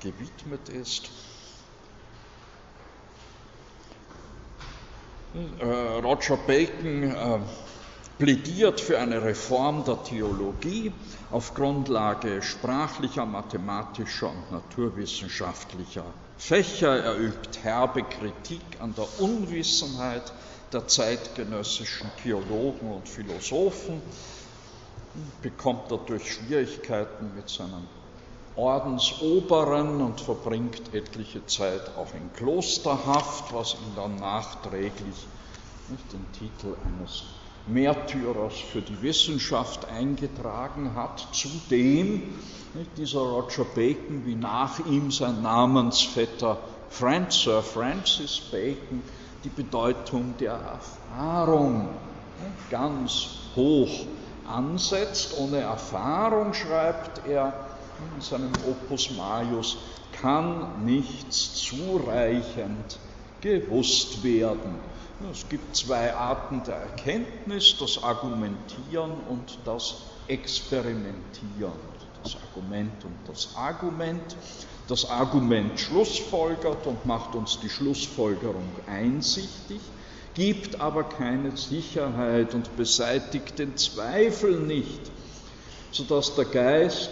gewidmet 0.00 0.68
ist. 0.68 1.10
Roger 6.02 6.38
Bacon 6.46 7.02
äh, 7.02 7.38
plädiert 8.18 8.80
für 8.80 8.98
eine 8.98 9.22
Reform 9.22 9.84
der 9.84 10.02
Theologie 10.02 10.92
auf 11.30 11.54
Grundlage 11.54 12.42
sprachlicher, 12.42 13.26
mathematischer 13.26 14.30
und 14.30 14.50
naturwissenschaftlicher 14.50 16.04
Fächer. 16.36 17.04
Er 17.04 17.18
übt 17.18 17.60
herbe 17.62 18.02
Kritik 18.02 18.62
an 18.80 18.94
der 18.94 19.06
Unwissenheit 19.20 20.32
der 20.72 20.86
zeitgenössischen 20.86 22.10
Theologen 22.22 22.90
und 22.90 23.08
Philosophen, 23.08 24.02
bekommt 25.42 25.90
dadurch 25.90 26.32
Schwierigkeiten 26.32 27.34
mit 27.34 27.48
seinen 27.48 27.86
Ordensoberen 28.58 30.00
und 30.00 30.20
verbringt 30.20 30.92
etliche 30.92 31.46
Zeit 31.46 31.96
auch 31.96 32.12
in 32.12 32.32
Klosterhaft, 32.32 33.54
was 33.54 33.74
ihm 33.74 33.94
dann 33.94 34.16
nachträglich 34.16 35.28
nicht, 35.88 36.12
den 36.12 36.26
Titel 36.32 36.74
eines 36.84 37.22
Märtyrers 37.68 38.54
für 38.72 38.82
die 38.82 39.00
Wissenschaft 39.00 39.88
eingetragen 39.88 40.96
hat. 40.96 41.28
Zudem 41.32 42.34
nicht, 42.74 42.98
dieser 42.98 43.20
Roger 43.20 43.64
Bacon, 43.64 44.26
wie 44.26 44.34
nach 44.34 44.84
ihm 44.86 45.12
sein 45.12 45.40
Namensvetter 45.40 46.58
Franz, 46.90 47.42
Sir 47.42 47.62
Francis 47.62 48.40
Bacon, 48.50 49.04
die 49.44 49.50
Bedeutung 49.50 50.34
der 50.40 50.54
Erfahrung 50.54 51.90
ganz 52.70 53.28
hoch 53.54 54.06
ansetzt. 54.44 55.38
Ohne 55.38 55.58
Erfahrung, 55.58 56.54
schreibt 56.54 57.26
er, 57.26 57.67
in 58.14 58.20
seinem 58.20 58.52
Opus 58.66 59.10
Maius 59.10 59.76
kann 60.20 60.84
nichts 60.84 61.54
zureichend 61.54 62.98
gewusst 63.40 64.22
werden. 64.22 64.78
Es 65.30 65.48
gibt 65.48 65.76
zwei 65.76 66.14
Arten 66.14 66.62
der 66.64 66.76
Erkenntnis, 66.76 67.76
das 67.78 68.02
Argumentieren 68.02 69.12
und 69.28 69.58
das 69.64 70.02
Experimentieren. 70.28 71.72
Das 72.22 72.36
Argument 72.36 73.04
und 73.04 73.16
das 73.26 73.56
Argument. 73.56 74.36
Das 74.88 75.10
Argument 75.10 75.78
schlussfolgert 75.78 76.86
und 76.86 77.04
macht 77.04 77.34
uns 77.34 77.60
die 77.60 77.68
Schlussfolgerung 77.68 78.70
einsichtig, 78.86 79.80
gibt 80.34 80.80
aber 80.80 81.04
keine 81.04 81.56
Sicherheit 81.56 82.54
und 82.54 82.74
beseitigt 82.76 83.58
den 83.58 83.76
Zweifel 83.76 84.60
nicht, 84.60 85.10
sodass 85.90 86.34
der 86.36 86.46
Geist 86.46 87.10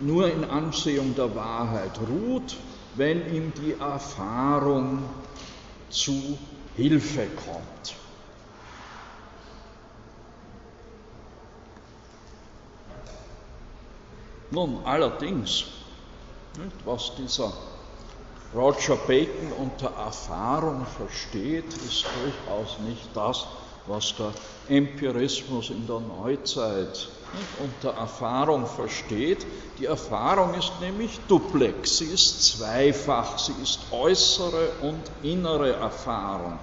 nur 0.00 0.30
in 0.30 0.44
Ansehung 0.44 1.14
der 1.14 1.34
Wahrheit 1.34 1.98
ruht, 2.08 2.56
wenn 2.94 3.34
ihm 3.34 3.52
die 3.54 3.72
Erfahrung 3.80 5.04
zu 5.88 6.38
Hilfe 6.76 7.26
kommt. 7.26 7.96
Nun, 14.50 14.80
allerdings, 14.84 15.64
was 16.84 17.14
dieser 17.16 17.52
Roger 18.54 18.96
Bacon 18.96 19.52
unter 19.58 19.94
Erfahrung 19.96 20.84
versteht, 20.84 21.72
ist 21.72 22.04
durchaus 22.04 22.78
nicht 22.80 23.08
das, 23.14 23.46
was 23.86 24.14
der 24.16 24.32
Empirismus 24.68 25.70
in 25.70 25.86
der 25.86 26.00
Neuzeit 26.00 27.08
unter 27.58 27.90
Erfahrung 27.96 28.66
versteht. 28.66 29.46
Die 29.78 29.86
Erfahrung 29.86 30.54
ist 30.54 30.72
nämlich 30.80 31.20
duplex, 31.26 31.98
sie 31.98 32.06
ist 32.06 32.58
zweifach, 32.58 33.38
sie 33.38 33.54
ist 33.62 33.80
äußere 33.90 34.72
und 34.82 35.00
innere 35.22 35.72
Erfahrung. 35.72 36.58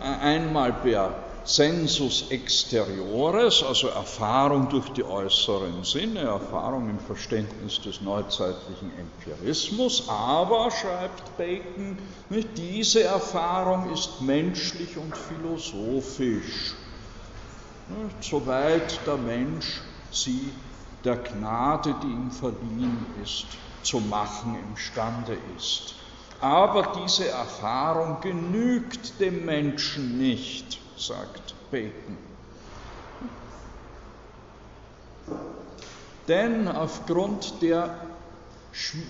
Einmal 0.00 0.72
per 0.72 1.29
Sensus 1.44 2.30
exteriores, 2.30 3.62
also 3.62 3.88
Erfahrung 3.88 4.68
durch 4.68 4.88
die 4.90 5.04
äußeren 5.04 5.82
Sinne, 5.84 6.20
Erfahrung 6.20 6.90
im 6.90 6.98
Verständnis 6.98 7.80
des 7.80 8.00
neuzeitlichen 8.02 8.92
Empirismus, 8.98 10.08
aber, 10.08 10.70
schreibt 10.70 11.36
Bacon, 11.36 11.98
diese 12.56 13.04
Erfahrung 13.04 13.92
ist 13.92 14.20
menschlich 14.20 14.96
und 14.96 15.16
philosophisch, 15.16 16.74
soweit 18.20 19.06
der 19.06 19.16
Mensch 19.16 19.80
sie 20.12 20.52
der 21.04 21.16
Gnade, 21.16 21.94
die 22.02 22.06
ihm 22.06 22.30
verliehen 22.30 23.06
ist, 23.22 23.46
zu 23.82 24.00
machen 24.00 24.58
imstande 24.68 25.36
ist. 25.56 25.94
Aber 26.40 26.92
diese 27.02 27.28
Erfahrung 27.28 28.20
genügt 28.20 29.20
dem 29.20 29.44
Menschen 29.44 30.18
nicht, 30.18 30.78
sagt 31.00 31.54
Bacon. 31.70 32.18
Denn 36.28 36.68
aufgrund 36.68 37.60
der, 37.62 37.94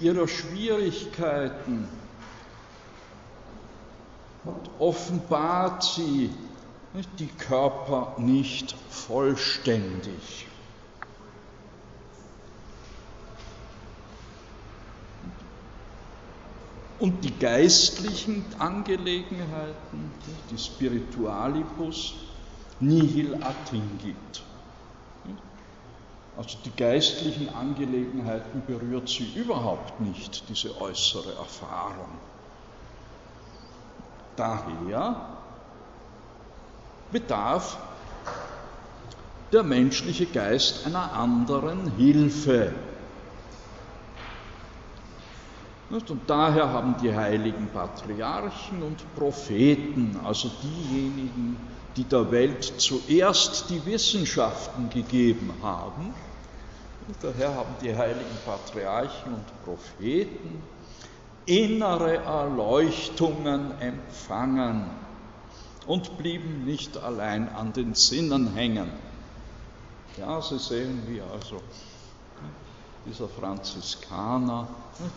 ihrer 0.00 0.26
Schwierigkeiten 0.26 1.88
offenbart 4.79 5.83
sie 5.83 6.31
die 7.18 7.29
Körper 7.29 8.14
nicht 8.18 8.74
vollständig. 8.88 10.50
Und 17.01 17.25
die 17.25 17.37
geistlichen 17.39 18.45
Angelegenheiten, 18.59 20.13
die 20.51 20.59
Spiritualibus, 20.59 22.15
nihil 22.79 23.35
attingit. 23.43 24.43
Also 26.37 26.59
die 26.65 26.71
geistlichen 26.71 27.49
Angelegenheiten 27.55 28.63
berührt 28.67 29.09
sie 29.09 29.33
überhaupt 29.35 30.01
nicht, 30.01 30.49
diese 30.49 30.81
äußere 30.81 31.35
Erfahrung. 31.35 32.11
Daher 34.37 35.39
bedarf 37.11 37.79
der 39.53 39.63
menschliche 39.63 40.27
Geist 40.27 40.87
einer 40.87 41.13
anderen 41.13 41.93
Hilfe. 41.97 42.73
Und 45.90 46.20
daher 46.29 46.68
haben 46.68 46.94
die 47.03 47.12
heiligen 47.12 47.68
Patriarchen 47.68 48.83
und 48.83 49.14
Propheten, 49.16 50.20
also 50.24 50.48
diejenigen, 50.62 51.57
die 51.96 52.05
der 52.05 52.31
Welt 52.31 52.62
zuerst 52.81 53.68
die 53.70 53.85
Wissenschaften 53.85 54.88
gegeben 54.88 55.53
haben, 55.62 56.14
daher 57.20 57.55
haben 57.55 57.74
die 57.83 57.94
heiligen 57.96 58.38
Patriarchen 58.44 59.35
und 59.35 59.64
Propheten 59.64 60.62
innere 61.46 62.18
Erleuchtungen 62.18 63.72
empfangen 63.81 64.85
und 65.87 66.16
blieben 66.18 66.64
nicht 66.64 66.96
allein 66.98 67.48
an 67.48 67.72
den 67.72 67.94
Sinnen 67.94 68.55
hängen. 68.55 68.90
Ja, 70.16 70.40
Sie 70.40 70.59
sehen, 70.59 71.03
wie 71.09 71.20
also 71.20 71.61
dieser 73.07 73.29
Franziskaner, 73.29 74.69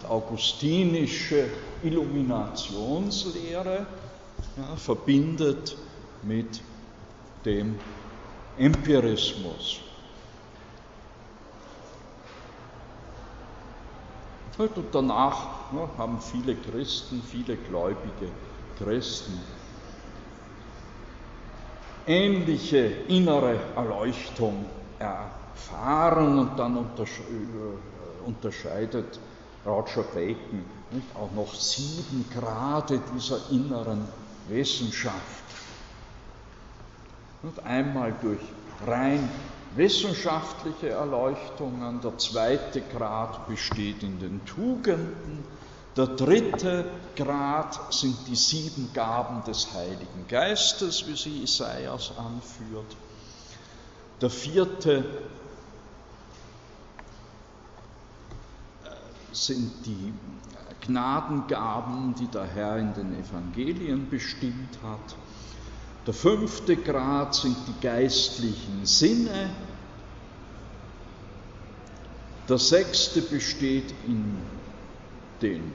augustinische 0.07 1.49
Illuminationslehre 1.83 3.85
ja, 4.57 4.75
verbindet 4.77 5.75
mit 6.21 6.61
dem 7.45 7.79
Empirismus. 8.57 9.81
Und 14.57 14.71
danach 14.91 15.73
ja, 15.73 15.89
haben 15.97 16.21
viele 16.21 16.55
Christen, 16.55 17.23
viele 17.23 17.57
gläubige 17.57 18.31
Christen 18.77 19.41
ähnliche 22.05 22.85
innere 23.07 23.57
Erleuchtung 23.75 24.65
erfahren 24.99 25.42
und 26.17 26.51
dann 26.57 26.77
äh, 26.77 28.27
unterscheidet 28.27 29.19
Roger 29.65 30.03
Bacon 30.13 30.63
nicht, 30.91 31.15
auch 31.15 31.31
noch 31.31 31.53
sieben 31.53 32.25
Grade 32.33 33.01
dieser 33.15 33.39
inneren 33.51 34.07
Wissenschaft. 34.47 35.43
Und 37.41 37.65
einmal 37.65 38.13
durch 38.21 38.39
rein 38.85 39.29
wissenschaftliche 39.75 40.89
Erleuchtungen, 40.89 41.99
der 42.01 42.17
zweite 42.17 42.81
Grad 42.81 43.47
besteht 43.47 44.03
in 44.03 44.19
den 44.19 44.45
Tugenden, 44.45 45.43
der 45.95 46.07
dritte 46.07 46.85
Grad 47.15 47.93
sind 47.93 48.17
die 48.27 48.35
sieben 48.35 48.89
Gaben 48.93 49.43
des 49.43 49.73
Heiligen 49.73 50.27
Geistes, 50.27 51.07
wie 51.07 51.15
sie 51.15 51.43
Isaias 51.43 52.13
anführt. 52.17 52.97
Der 54.19 54.31
vierte 54.31 55.05
sind 59.35 59.85
die 59.85 60.13
Gnadengaben, 60.81 62.15
die 62.15 62.27
der 62.27 62.45
Herr 62.45 62.77
in 62.77 62.93
den 62.93 63.13
Evangelien 63.19 64.09
bestimmt 64.09 64.77
hat. 64.83 65.15
Der 66.05 66.13
fünfte 66.13 66.75
Grad 66.75 67.33
sind 67.33 67.55
die 67.67 67.81
geistlichen 67.81 68.85
Sinne. 68.85 69.49
Der 72.49 72.57
sechste 72.57 73.21
besteht 73.21 73.93
in 74.05 74.41
den 75.41 75.73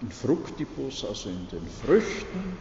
in 0.00 0.10
Fructibus, 0.10 1.04
also 1.04 1.28
in 1.28 1.48
den 1.48 1.66
Früchten. 1.68 2.56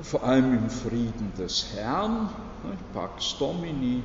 Vor 0.00 0.24
allem 0.24 0.54
im 0.54 0.70
Frieden 0.70 1.32
des 1.36 1.74
Herrn, 1.74 2.30
Pax 2.94 3.36
Domini, 3.38 4.02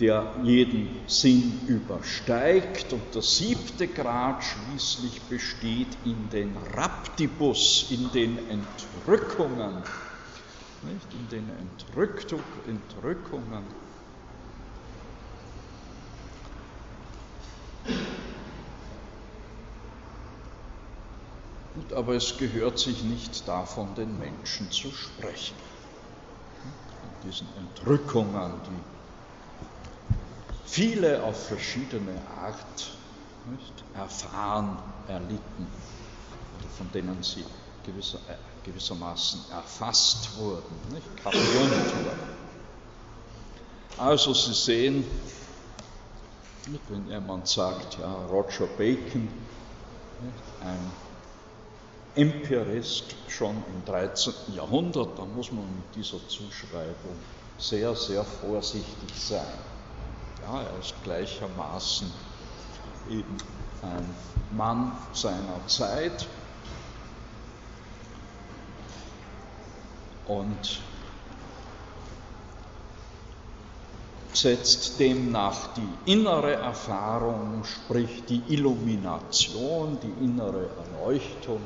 der 0.00 0.34
jeden 0.42 0.88
Sinn 1.06 1.60
übersteigt. 1.68 2.92
Und 2.92 3.14
der 3.14 3.22
siebte 3.22 3.86
Grad 3.86 4.42
schließlich 4.42 5.22
besteht 5.22 5.96
in 6.04 6.28
den 6.30 6.56
Raptibus, 6.74 7.86
in 7.90 8.10
den 8.12 8.38
Entrückungen. 8.48 9.76
Nicht? 10.82 11.12
In 11.12 11.28
den 11.28 11.50
Entrückungen. 12.66 13.64
Aber 21.92 22.14
es 22.14 22.36
gehört 22.38 22.78
sich 22.78 23.02
nicht 23.02 23.46
davon, 23.46 23.94
den 23.94 24.18
Menschen 24.18 24.70
zu 24.70 24.90
sprechen. 24.90 25.56
In 26.64 27.30
diesen 27.30 27.48
Entrückungen, 27.56 28.52
die 28.66 28.82
viele 30.64 31.22
auf 31.22 31.48
verschiedene 31.48 32.16
Art 32.40 32.92
nicht, 33.46 33.84
erfahren, 33.94 34.78
erlitten 35.08 35.66
oder 36.58 36.68
von 36.76 36.90
denen 36.92 37.22
sie 37.22 37.44
gewisser, 37.84 38.18
äh, 38.28 38.36
gewissermaßen 38.64 39.40
erfasst 39.50 40.38
wurden, 40.38 40.76
nicht, 40.92 41.22
kapiert 41.22 41.44
wurden. 41.44 42.40
Also 43.96 44.32
Sie 44.32 44.54
sehen, 44.54 45.04
wenn 46.88 47.06
jemand 47.08 47.48
sagt, 47.48 47.98
ja, 47.98 48.26
Roger 48.26 48.66
Bacon, 48.78 49.28
ein 50.62 51.09
Empirist 52.16 53.14
schon 53.28 53.56
im 53.72 53.84
13. 53.84 54.32
Jahrhundert, 54.54 55.18
da 55.18 55.24
muss 55.24 55.52
man 55.52 55.64
mit 55.76 55.94
dieser 55.94 56.18
Zuschreibung 56.28 57.16
sehr, 57.56 57.94
sehr 57.94 58.24
vorsichtig 58.24 59.14
sein. 59.14 59.46
Ja, 60.42 60.62
er 60.62 60.78
ist 60.80 60.94
gleichermaßen 61.04 62.10
eben 63.08 63.36
ein 63.82 64.14
Mann 64.56 64.92
seiner 65.12 65.66
Zeit 65.66 66.26
und 70.26 70.80
setzt 74.32 74.98
demnach 74.98 75.74
die 75.74 76.12
innere 76.12 76.54
Erfahrung, 76.54 77.62
sprich 77.64 78.24
die 78.26 78.42
Illumination, 78.48 79.98
die 80.00 80.24
innere 80.24 80.70
Erleuchtung 80.76 81.60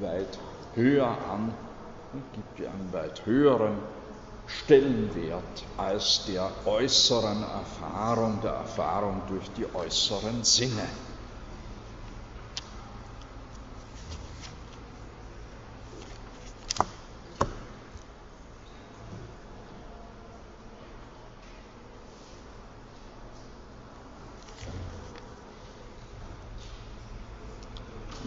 weit 0.00 0.38
höher 0.74 1.06
an 1.06 1.52
und 2.12 2.32
gibt 2.32 2.60
ihr 2.60 2.70
einen 2.70 2.92
weit 2.92 3.24
höheren 3.26 3.78
Stellenwert 4.46 5.64
als 5.76 6.24
der 6.26 6.50
äußeren 6.64 7.42
Erfahrung, 7.42 8.40
der 8.42 8.52
Erfahrung 8.52 9.20
durch 9.28 9.50
die 9.56 9.66
äußeren 9.74 10.42
Sinne. 10.42 10.88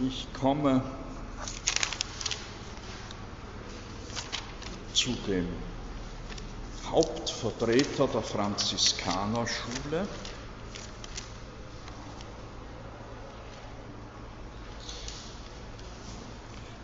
Ich 0.06 0.26
komme 0.40 0.82
zu 5.02 5.10
dem 5.26 5.48
Hauptvertreter 6.88 8.06
der 8.06 8.22
Franziskanerschule, 8.22 10.06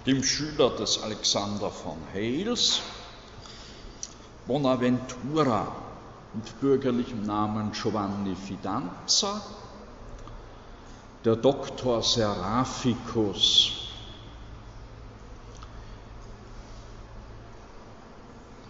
dem 0.04 0.24
Schüler 0.24 0.70
des 0.70 1.00
Alexander 1.00 1.70
von 1.70 1.98
Hales, 2.12 2.80
Bonaventura 4.48 5.70
mit 6.32 6.60
bürgerlichem 6.60 7.24
Namen 7.24 7.70
Giovanni 7.70 8.34
Fidanza, 8.34 9.40
der 11.24 11.36
Doktor 11.36 12.02
Seraphicus. 12.02 13.87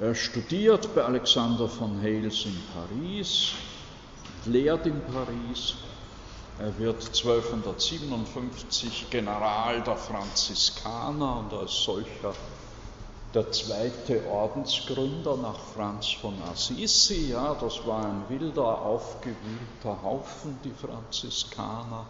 Er 0.01 0.15
studiert 0.15 0.95
bei 0.95 1.03
Alexander 1.03 1.69
von 1.69 2.01
Hales 2.01 2.45
in 2.45 2.57
Paris, 2.73 3.51
lehrt 4.45 4.87
in 4.87 5.03
Paris. 5.13 5.75
Er 6.61 6.79
wird 6.79 7.05
1257 7.05 9.11
General 9.11 9.83
der 9.83 9.97
Franziskaner 9.97 11.41
und 11.41 11.53
als 11.53 11.83
solcher 11.83 12.33
der 13.35 13.51
zweite 13.51 14.25
Ordensgründer 14.31 15.37
nach 15.37 15.59
Franz 15.75 16.13
von 16.13 16.35
Assisi. 16.53 17.31
Ja, 17.33 17.57
das 17.61 17.85
war 17.85 18.05
ein 18.05 18.23
wilder, 18.29 18.81
aufgewühlter 18.81 20.01
Haufen, 20.01 20.61
die 20.63 20.71
Franziskaner. 20.71 22.07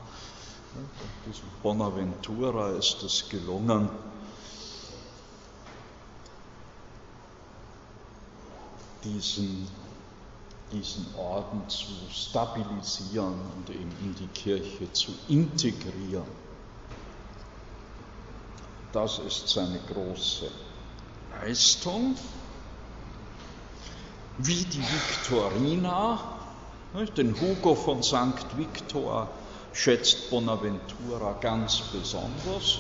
Und 0.77 0.91
diesem 1.27 1.49
Bonaventura 1.63 2.73
ist 2.73 3.03
es 3.03 3.27
gelungen, 3.31 3.89
diesen, 9.05 9.69
diesen 10.73 11.07
Orden 11.17 11.69
zu 11.69 11.87
stabilisieren 12.11 13.41
und 13.57 13.71
eben 13.71 13.93
in 14.03 14.15
die 14.15 14.29
Kirche 14.29 14.93
zu 14.93 15.13
integrieren. 15.29 16.27
Das 18.93 19.19
ist 19.19 19.49
seine 19.49 19.79
große 19.93 20.51
Leistung, 21.31 22.17
wie 24.39 24.65
die 24.65 24.83
Viktorina, 24.83 26.39
den 27.17 27.39
Hugo 27.39 27.75
von 27.75 28.03
St. 28.03 28.57
Victor 28.57 29.29
schätzt 29.73 30.31
Bonaventura 30.31 31.35
ganz 31.41 31.81
besonders. 31.93 32.79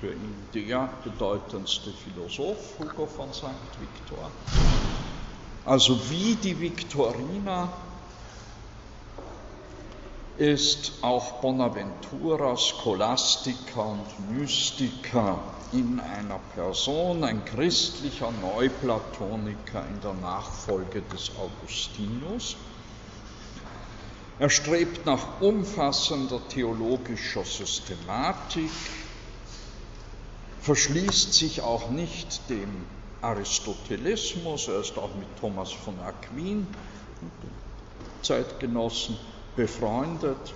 Für 0.00 0.12
ihn 0.12 0.46
der 0.52 0.90
bedeutendste 1.04 1.90
Philosoph, 1.90 2.78
Hugo 2.78 3.06
von 3.06 3.32
St. 3.32 3.44
Victor. 3.80 4.30
Also 5.64 5.98
wie 6.10 6.34
die 6.34 6.60
Viktorina 6.60 7.72
ist 10.36 10.92
auch 11.02 11.40
Bonaventura 11.40 12.56
Scholastiker 12.58 13.86
und 13.86 14.38
Mystiker 14.38 15.38
in 15.72 15.98
einer 15.98 16.40
Person, 16.54 17.24
ein 17.24 17.44
christlicher 17.44 18.30
Neuplatoniker 18.30 19.82
in 19.88 20.00
der 20.02 20.12
Nachfolge 20.12 21.00
des 21.02 21.30
Augustinus. 21.38 22.56
Er 24.38 24.50
strebt 24.50 25.06
nach 25.06 25.40
umfassender 25.40 26.38
theologischer 26.48 27.44
Systematik, 27.44 28.70
verschließt 30.66 31.32
sich 31.32 31.60
auch 31.60 31.90
nicht 31.90 32.50
dem 32.50 32.68
Aristotelismus, 33.22 34.66
er 34.66 34.80
ist 34.80 34.98
auch 34.98 35.14
mit 35.14 35.28
Thomas 35.38 35.70
von 35.70 35.94
Aquin, 36.00 36.66
Zeitgenossen, 38.20 39.16
befreundet, 39.54 40.54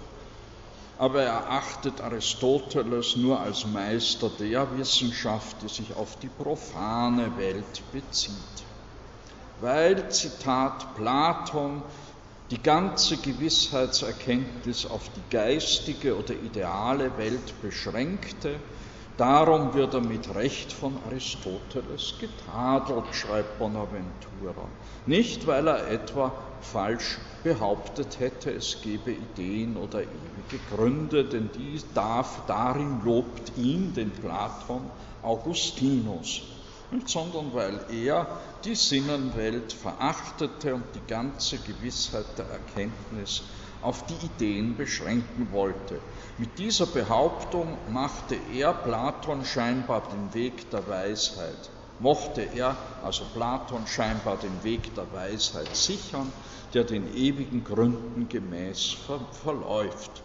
aber 0.99 1.23
er 1.23 1.49
achtet 1.53 2.01
Aristoteles 2.01 3.15
nur 3.17 3.39
als 3.39 3.65
Meister 3.67 4.29
der 4.41 4.77
Wissenschaft, 4.77 5.63
die 5.63 5.69
sich 5.69 5.95
auf 5.95 6.19
die 6.19 6.29
profane 6.29 7.31
Welt 7.39 7.81
bezieht. 7.93 8.35
Weil, 9.61 10.11
Zitat 10.11 10.97
Platon, 10.97 11.85
die 12.51 12.61
ganze 12.61 13.17
Gewissheitserkenntnis 13.17 14.87
auf 14.87 15.09
die 15.15 15.31
geistige 15.31 16.19
oder 16.19 16.35
ideale 16.35 17.17
Welt 17.17 17.63
beschränkte, 17.63 18.59
darum 19.21 19.75
wird 19.75 19.93
er 19.93 20.01
mit 20.01 20.35
Recht 20.35 20.73
von 20.73 20.97
Aristoteles 21.05 22.15
getadelt, 22.19 23.15
schreibt 23.15 23.59
Bonaventura. 23.59 24.67
Nicht, 25.05 25.47
weil 25.47 25.69
er 25.69 25.91
etwa 25.91 26.33
falsch 26.63 27.19
behauptet 27.43 28.19
hätte, 28.19 28.51
es 28.51 28.81
gebe 28.81 29.13
Ideen 29.13 29.77
oder 29.77 30.01
ewige 30.01 30.59
Gründe, 30.75 31.25
denn 31.25 31.51
dies 31.55 31.93
darf, 31.93 32.47
darin 32.47 33.03
lobt 33.05 33.53
ihn, 33.59 33.93
den 33.93 34.11
Platon, 34.11 34.91
Augustinus, 35.23 36.41
sondern 37.05 37.53
weil 37.53 37.79
er 37.93 38.27
die 38.65 38.75
Sinnenwelt 38.75 39.75
verachtete 39.75 40.75
und 40.75 40.85
die 40.95 41.07
ganze 41.07 41.59
Gewissheit 41.59 42.39
der 42.39 42.47
Erkenntnis 42.47 43.43
auf 43.83 44.07
die 44.07 44.27
Ideen 44.27 44.77
beschränken 44.77 45.49
wollte. 45.53 46.01
Mit 46.39 46.59
dieser 46.59 46.87
Behauptung 46.87 47.79
machte 47.89 48.37
er 48.53 48.73
Platon 48.73 49.45
scheinbar 49.45 50.03
den 50.09 50.35
Weg 50.35 50.71
der 50.71 50.87
Weisheit 50.89 51.71
mochte 52.01 52.43
er, 52.43 52.77
also 53.05 53.25
Platon, 53.35 53.87
scheinbar 53.87 54.39
den 54.39 54.65
Weg 54.65 54.95
der 54.95 55.13
Weisheit 55.13 55.77
sichern, 55.77 56.33
der 56.75 56.85
den 56.85 57.15
ewigen 57.15 57.63
Gründen 57.63 58.29
gemäß 58.29 58.93
ver 59.07 59.21
verläuft. 59.33 60.23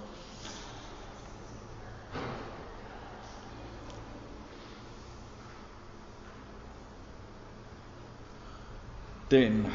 Den 9.32 9.66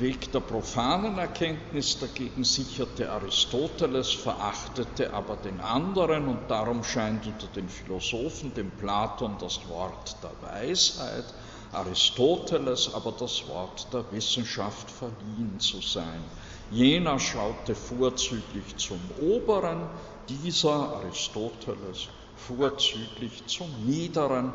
Weg 0.00 0.32
der 0.32 0.40
profanen 0.40 1.18
Erkenntnis 1.18 1.98
dagegen 1.98 2.42
sicherte 2.42 3.10
Aristoteles, 3.10 4.10
verachtete 4.10 5.12
aber 5.12 5.36
den 5.36 5.60
anderen 5.60 6.26
und 6.26 6.50
darum 6.50 6.82
scheint 6.82 7.26
unter 7.26 7.48
den 7.48 7.68
Philosophen 7.68 8.54
dem 8.54 8.70
Platon 8.70 9.36
das 9.38 9.68
Wort 9.68 10.16
der 10.22 10.32
Weisheit, 10.40 11.26
Aristoteles 11.72 12.94
aber 12.94 13.12
das 13.12 13.46
Wort 13.46 13.92
der 13.92 14.10
Wissenschaft 14.10 14.90
verliehen 14.90 15.60
zu 15.60 15.82
sein. 15.82 16.24
Jener 16.70 17.18
schaute 17.18 17.74
vorzüglich 17.74 18.78
zum 18.78 19.00
Oberen, 19.20 19.86
dieser 20.30 20.94
Aristoteles 20.96 22.08
vorzüglich 22.36 23.46
zum 23.48 23.68
Niederen, 23.84 24.54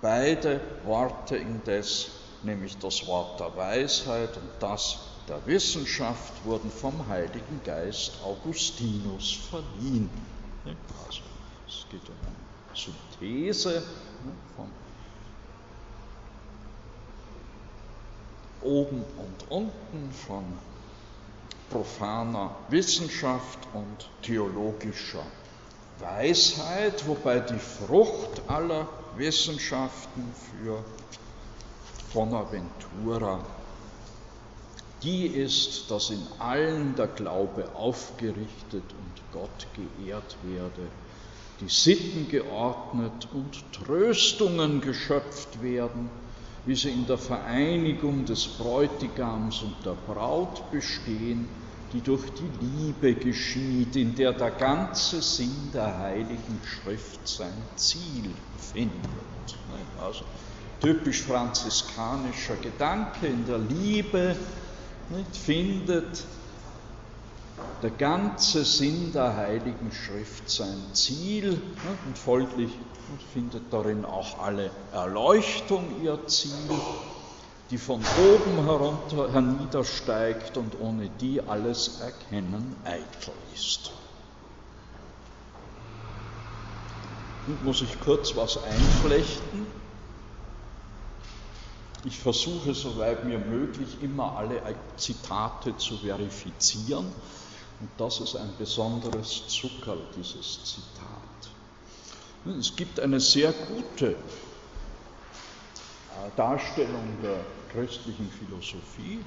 beide 0.00 0.62
Worte 0.84 1.36
indes 1.36 2.25
nämlich 2.46 2.78
das 2.78 3.06
Wort 3.06 3.40
der 3.40 3.54
Weisheit 3.56 4.36
und 4.36 4.50
das 4.60 4.98
der 5.28 5.44
Wissenschaft, 5.46 6.32
wurden 6.44 6.70
vom 6.70 7.08
Heiligen 7.08 7.60
Geist 7.64 8.12
Augustinus 8.24 9.32
verliehen. 9.50 10.08
Also 10.64 11.22
es 11.66 11.86
geht 11.90 12.08
um 12.08 12.16
eine 12.24 12.76
Synthese 12.76 13.82
von 14.54 14.70
oben 18.60 19.04
und 19.16 19.50
unten, 19.50 20.12
von 20.12 20.44
profaner 21.70 22.54
Wissenschaft 22.68 23.58
und 23.74 24.08
theologischer 24.22 25.24
Weisheit, 25.98 27.06
wobei 27.06 27.40
die 27.40 27.58
Frucht 27.58 28.42
aller 28.48 28.88
Wissenschaften 29.16 30.32
für 30.50 30.84
Bonaventura, 32.16 33.44
die 35.02 35.26
ist, 35.26 35.90
dass 35.90 36.08
in 36.08 36.26
allen 36.38 36.96
der 36.96 37.08
Glaube 37.08 37.74
aufgerichtet 37.74 38.84
und 38.94 39.22
Gott 39.32 39.66
geehrt 39.74 40.38
werde, 40.42 40.88
die 41.60 41.68
Sitten 41.68 42.26
geordnet 42.30 43.28
und 43.34 43.70
Tröstungen 43.74 44.80
geschöpft 44.80 45.62
werden, 45.62 46.08
wie 46.64 46.74
sie 46.74 46.88
in 46.88 47.06
der 47.06 47.18
Vereinigung 47.18 48.24
des 48.24 48.46
Bräutigams 48.56 49.60
und 49.60 49.84
der 49.84 49.92
Braut 50.10 50.70
bestehen, 50.70 51.46
die 51.92 52.00
durch 52.00 52.30
die 52.30 52.64
Liebe 52.64 53.14
geschieht, 53.14 53.94
in 53.94 54.14
der 54.14 54.32
der 54.32 54.52
ganze 54.52 55.20
Sinn 55.20 55.70
der 55.74 55.98
Heiligen 55.98 56.62
Schrift 56.64 57.28
sein 57.28 57.62
Ziel 57.76 58.34
findet. 58.56 59.58
Also 60.00 60.24
typisch 60.80 61.22
franziskanischer 61.22 62.56
Gedanke 62.56 63.26
in 63.26 63.46
der 63.46 63.58
Liebe 63.58 64.36
nicht, 65.10 65.36
findet 65.36 66.24
der 67.82 67.90
ganze 67.90 68.64
Sinn 68.64 69.12
der 69.12 69.36
Heiligen 69.36 69.92
Schrift 69.92 70.50
sein 70.50 70.82
Ziel 70.94 71.52
ne, 71.52 71.98
und 72.06 72.18
folglich 72.18 72.70
findet 73.32 73.72
darin 73.72 74.04
auch 74.04 74.38
alle 74.40 74.70
Erleuchtung 74.92 76.02
ihr 76.02 76.26
Ziel, 76.26 76.70
die 77.70 77.78
von 77.78 78.00
oben 78.00 78.64
herunter 78.64 79.32
herniedersteigt 79.32 80.56
und 80.56 80.78
ohne 80.80 81.08
die 81.20 81.40
alles 81.40 82.00
Erkennen 82.00 82.76
eitel 82.84 83.32
ist. 83.54 83.92
Nun 87.46 87.62
muss 87.62 87.82
ich 87.82 88.00
kurz 88.00 88.34
was 88.34 88.58
einflechten. 88.64 89.65
Ich 92.06 92.18
versuche, 92.20 92.72
soweit 92.72 93.24
mir 93.24 93.38
möglich, 93.38 93.96
immer 94.00 94.36
alle 94.36 94.62
Zitate 94.96 95.76
zu 95.76 95.96
verifizieren. 95.98 97.06
Und 97.80 97.90
das 97.98 98.20
ist 98.20 98.36
ein 98.36 98.52
besonderes 98.58 99.48
Zuckerl, 99.48 99.98
dieses 100.16 100.64
Zitat. 100.64 101.16
Es 102.58 102.76
gibt 102.76 103.00
eine 103.00 103.18
sehr 103.18 103.52
gute 103.52 104.12
äh, 104.12 104.14
Darstellung 106.36 107.18
der 107.22 107.44
christlichen 107.72 108.30
Philosophie 108.30 109.18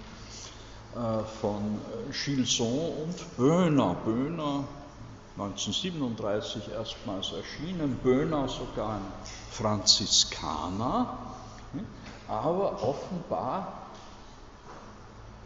äh, 0.96 1.24
von 1.42 1.82
äh, 2.10 2.14
Gilson 2.14 2.94
und 3.04 3.38
Böhner. 3.38 3.94
Böhner 4.06 4.64
1937 5.38 6.70
erstmals 6.74 7.32
erschienen, 7.32 7.96
Böhner 8.04 8.50
sogar 8.50 8.96
ein 8.96 9.06
Franziskaner, 9.52 11.29
aber 12.30 12.84
offenbar 12.84 13.90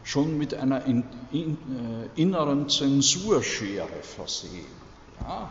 schon 0.04 0.38
mit 0.38 0.54
einer 0.54 0.86
in, 0.86 1.04
in, 1.32 1.58
äh, 2.16 2.22
inneren 2.22 2.70
Zensurschere 2.70 4.02
versehen. 4.02 4.66
Ja, 5.22 5.50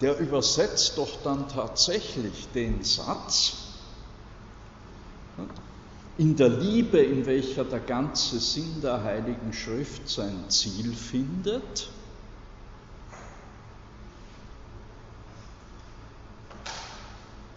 der 0.00 0.18
übersetzt 0.18 0.96
doch 0.96 1.22
dann 1.22 1.48
tatsächlich 1.48 2.48
den 2.54 2.82
Satz, 2.82 3.66
in 6.18 6.36
der 6.36 6.48
Liebe, 6.48 6.98
in 6.98 7.26
welcher 7.26 7.64
der 7.64 7.80
ganze 7.80 8.38
Sinn 8.38 8.80
der 8.82 9.02
Heiligen 9.04 9.52
Schrift 9.52 10.08
sein 10.08 10.48
Ziel 10.48 10.94
findet, 10.94 11.90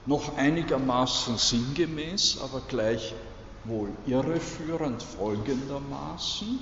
noch 0.09 0.35
einigermaßen 0.37 1.37
sinngemäß, 1.37 2.39
aber 2.41 2.61
gleichwohl 2.67 3.91
irreführend 4.07 5.03
folgendermaßen. 5.03 6.59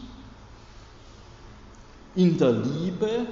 In 2.15 2.37
der 2.37 2.51
Liebe, 2.51 3.25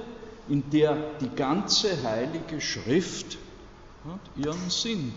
in 0.48 0.70
der 0.70 0.96
die 1.20 1.30
ganze 1.36 2.02
heilige 2.02 2.62
Schrift 2.62 3.38
ihren 4.38 4.70
Sinn, 4.70 5.14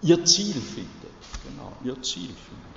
ihr 0.00 0.24
Ziel 0.24 0.54
findet. 0.54 1.20
Genau, 1.46 1.72
ihr 1.84 2.00
Ziel 2.02 2.30
findet. 2.30 2.74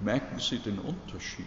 Merken 0.00 0.38
Sie 0.38 0.58
den 0.58 0.78
Unterschied? 0.78 1.46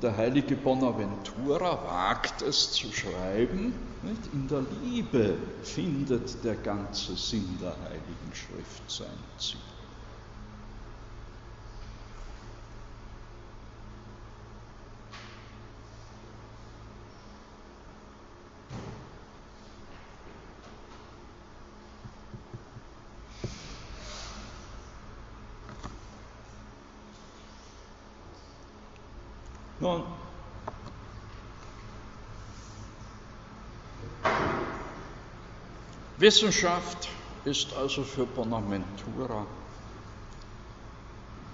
Der 0.00 0.16
heilige 0.16 0.56
Bonaventura 0.56 1.84
wagt 1.84 2.40
es 2.40 2.72
zu 2.72 2.90
schreiben, 2.90 3.74
in 4.32 4.48
der 4.48 4.64
Liebe 4.82 5.36
findet 5.62 6.42
der 6.42 6.56
ganze 6.56 7.16
Sinn 7.16 7.58
der 7.60 7.76
heiligen 7.88 8.34
Schrift 8.34 8.90
sein 8.90 9.08
Ziel. 9.38 9.73
Nun, 29.84 30.02
Wissenschaft 36.16 37.10
ist 37.44 37.74
also 37.74 38.02
für 38.02 38.24
Bonaventura, 38.24 39.46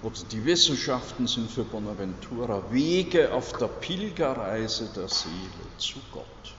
oder 0.01 0.23
die 0.31 0.45
Wissenschaften 0.45 1.27
sind 1.27 1.51
für 1.51 1.65
Bonaventura 1.65 2.71
Wege 2.71 3.33
auf 3.33 3.51
der 3.57 3.67
Pilgerreise 3.67 4.89
der 4.95 5.09
Seele 5.09 5.77
zu 5.77 5.99
Gott. 6.13 6.55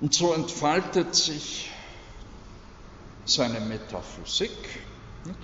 Und 0.00 0.14
so 0.14 0.32
entfaltet 0.34 1.16
sich 1.16 1.72
seine 3.24 3.58
Metaphysik 3.58 4.86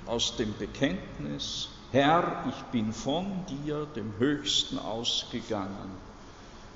aus 0.07 0.37
dem 0.37 0.55
Bekenntnis, 0.59 1.69
Herr, 1.91 2.45
ich 2.49 2.63
bin 2.73 2.93
von 2.93 3.45
dir, 3.47 3.87
dem 3.95 4.15
Höchsten, 4.19 4.79
ausgegangen 4.79 5.97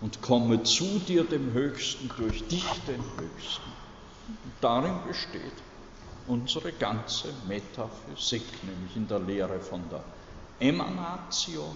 und 0.01 0.21
komme 0.21 0.63
zu 0.63 0.99
dir, 1.01 1.25
dem 1.25 1.53
Höchsten, 1.53 2.11
durch 2.17 2.47
dich, 2.49 2.67
den 2.87 3.03
Höchsten. 3.17 3.73
Und 4.29 4.53
darin 4.61 4.95
besteht 5.07 5.55
unsere 6.27 6.73
ganze 6.73 7.29
Metaphysik, 7.49 8.43
nämlich 8.65 8.97
in 8.97 9.09
der 9.09 9.21
Lehre 9.21 9.61
von 9.61 9.83
der 9.91 10.03
Emanatio, 10.59 11.75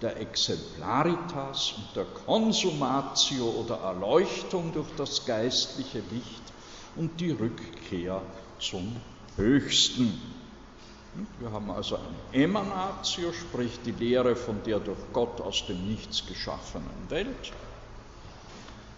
der 0.00 0.20
Exemplaritas 0.20 1.74
und 1.76 1.96
der 1.96 2.04
Consumatio 2.04 3.44
oder 3.44 3.76
Erleuchtung 3.76 4.72
durch 4.72 4.90
das 4.96 5.24
geistliche 5.24 6.02
Licht 6.10 6.42
und 6.96 7.20
die 7.20 7.30
Rückkehr 7.30 8.20
zum 8.58 8.96
Höchsten. 9.36 10.41
Wir 11.38 11.52
haben 11.52 11.70
also 11.70 11.96
eine 11.96 12.42
Emanatio, 12.44 13.32
sprich 13.32 13.80
die 13.82 13.92
Lehre 13.92 14.34
von 14.34 14.62
der 14.64 14.80
durch 14.80 14.98
Gott 15.12 15.40
aus 15.42 15.66
dem 15.66 15.86
Nichts 15.86 16.26
geschaffenen 16.26 17.10
Welt. 17.10 17.52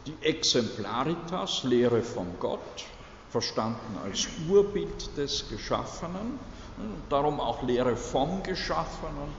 Die 0.06 0.22
Exemplaritas, 0.22 1.64
Lehre 1.64 2.02
von 2.02 2.38
Gott, 2.38 2.84
verstanden 3.30 3.98
als 4.04 4.28
Urbild 4.48 5.16
des 5.16 5.48
Geschaffenen, 5.48 6.38
und 6.76 7.02
darum 7.08 7.40
auch 7.40 7.62
Lehre 7.62 7.96
vom 7.96 8.42
Geschaffenen, 8.42 9.34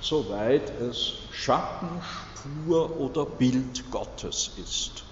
soweit 0.00 0.70
es 0.80 1.14
Schatten, 1.32 1.88
Spur 2.36 2.96
oder 2.98 3.26
Bild 3.26 3.90
Gottes 3.90 4.52
ist. 4.56 5.04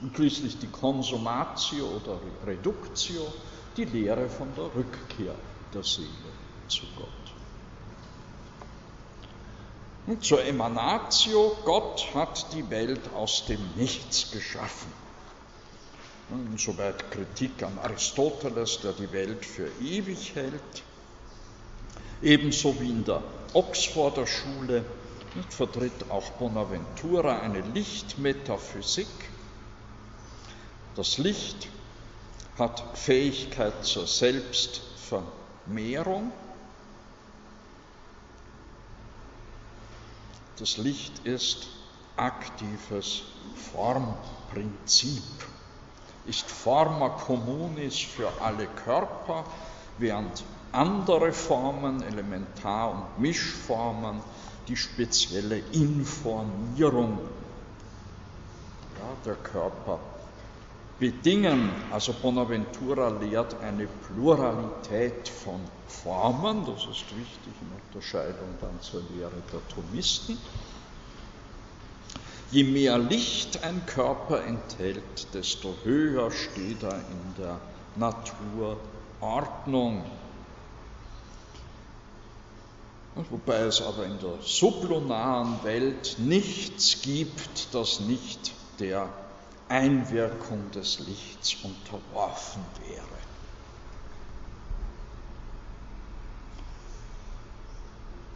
Und 0.00 0.16
schließlich 0.16 0.58
die 0.58 0.66
Consumatio 0.66 1.86
oder 1.86 2.18
Reductio, 2.44 3.32
die 3.76 3.84
Lehre 3.84 4.28
von 4.28 4.48
der 4.54 4.74
Rückkehr 4.74 5.34
der 5.72 5.82
Seele 5.82 6.08
zu 6.68 6.82
Gott. 6.96 7.08
Und 10.06 10.24
zur 10.24 10.44
Emanatio, 10.44 11.56
Gott 11.64 12.08
hat 12.14 12.52
die 12.52 12.68
Welt 12.70 13.00
aus 13.14 13.46
dem 13.46 13.60
Nichts 13.76 14.32
geschaffen. 14.32 14.92
Insoweit 16.50 17.10
Kritik 17.10 17.62
an 17.62 17.78
Aristoteles, 17.78 18.80
der 18.80 18.92
die 18.92 19.12
Welt 19.12 19.44
für 19.44 19.68
ewig 19.80 20.34
hält. 20.34 20.82
Ebenso 22.22 22.80
wie 22.80 22.90
in 22.90 23.04
der 23.04 23.22
Oxforder 23.52 24.26
Schule 24.26 24.84
vertritt 25.50 26.10
auch 26.10 26.30
Bonaventura 26.32 27.40
eine 27.40 27.60
Lichtmetaphysik. 27.60 29.06
Das 30.94 31.18
Licht 31.18 31.68
hat 32.58 32.84
Fähigkeit 32.94 33.84
zur 33.84 34.06
Selbstvermehrung. 34.06 36.32
Das 40.58 40.76
Licht 40.76 41.26
ist 41.26 41.68
aktives 42.16 43.22
Formprinzip, 43.72 45.22
ist 46.26 46.50
Forma 46.50 47.08
communis 47.08 47.98
für 47.98 48.30
alle 48.40 48.66
Körper, 48.84 49.44
während 49.98 50.44
andere 50.72 51.32
Formen, 51.32 52.02
Elementar- 52.02 52.90
und 52.90 53.18
Mischformen, 53.18 54.20
die 54.68 54.76
spezielle 54.76 55.58
Informierung 55.72 57.18
ja, 58.98 59.06
der 59.24 59.36
Körper 59.36 59.98
bedingen. 61.02 61.70
Also 61.90 62.12
Bonaventura 62.12 63.08
lehrt 63.08 63.60
eine 63.60 63.88
Pluralität 64.06 65.28
von 65.28 65.60
Formen, 65.88 66.64
das 66.64 66.84
ist 66.84 67.10
wichtig 67.18 67.52
in 67.60 67.72
Unterscheidung 67.86 68.54
dann 68.60 68.80
zur 68.80 69.02
Lehre 69.12 69.42
der 69.52 69.68
Thomisten. 69.68 70.38
Je 72.52 72.62
mehr 72.62 72.98
Licht 72.98 73.64
ein 73.64 73.84
Körper 73.86 74.44
enthält, 74.44 75.34
desto 75.34 75.74
höher 75.82 76.30
steht 76.30 76.84
er 76.84 76.94
in 76.94 77.34
der 77.36 77.58
Naturordnung. 77.96 80.04
Wobei 83.28 83.62
es 83.62 83.82
aber 83.82 84.04
in 84.04 84.20
der 84.20 84.40
sublunaren 84.40 85.64
Welt 85.64 86.14
nichts 86.18 87.02
gibt, 87.02 87.74
das 87.74 87.98
nicht 88.00 88.52
der 88.78 89.08
Einwirkung 89.72 90.70
des 90.70 91.00
Lichts 91.00 91.56
unterworfen 91.64 92.62
wäre. 92.86 93.02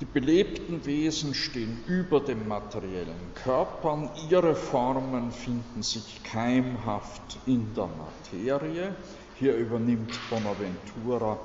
Die 0.00 0.06
belebten 0.06 0.84
Wesen 0.86 1.34
stehen 1.34 1.84
über 1.86 2.20
den 2.20 2.48
materiellen 2.48 3.34
Körpern, 3.34 4.10
ihre 4.30 4.54
Formen 4.54 5.30
finden 5.30 5.82
sich 5.82 6.22
keimhaft 6.24 7.38
in 7.46 7.74
der 7.74 7.88
Materie. 7.88 8.94
Hier 9.38 9.54
übernimmt 9.56 10.18
Bonaventura 10.30 11.38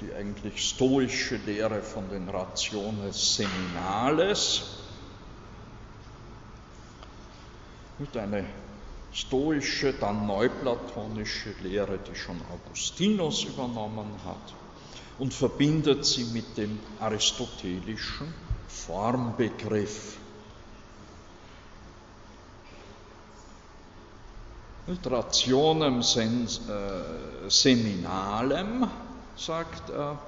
die 0.00 0.12
eigentlich 0.12 0.68
stoische 0.68 1.36
Lehre 1.36 1.82
von 1.82 2.08
den 2.10 2.28
Rationes 2.28 3.36
Seminales. 3.36 4.62
Eine 8.14 8.44
stoische, 9.12 9.92
dann 9.94 10.26
neuplatonische 10.26 11.54
Lehre, 11.62 11.98
die 11.98 12.14
schon 12.14 12.40
Augustinus 12.52 13.44
übernommen 13.44 14.10
hat 14.24 14.54
und 15.18 15.34
verbindet 15.34 16.04
sie 16.04 16.24
mit 16.24 16.56
dem 16.56 16.78
aristotelischen 17.00 18.32
Formbegriff. 18.68 20.16
Rationem 25.04 26.00
äh, 26.00 27.50
seminalem, 27.50 28.88
sagt 29.36 29.90
er, 29.90 30.18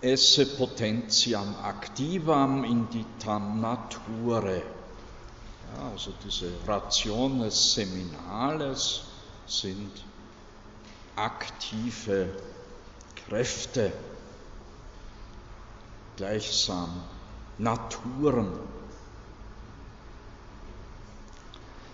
esse 0.00 0.46
potentiam 0.56 1.54
activam 1.62 2.64
inditam 2.64 3.60
nature. 3.60 4.62
Ja, 5.76 5.90
also 5.90 6.12
diese 6.24 6.50
Rationes 6.66 7.74
seminales 7.74 9.02
sind 9.46 10.04
aktive 11.16 12.28
Kräfte, 13.14 13.92
gleichsam 16.16 17.02
Naturen. 17.58 18.52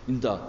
In 0.07 0.20
der 0.20 0.41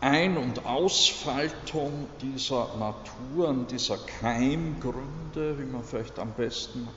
Ein- 0.00 0.36
und 0.36 0.64
Ausfaltung 0.64 2.06
dieser 2.22 2.76
Naturen, 2.76 3.66
dieser 3.66 3.98
Keimgründe, 3.98 5.58
wie 5.58 5.64
man 5.64 5.82
vielleicht 5.82 6.18
am 6.20 6.32
besten 6.34 6.88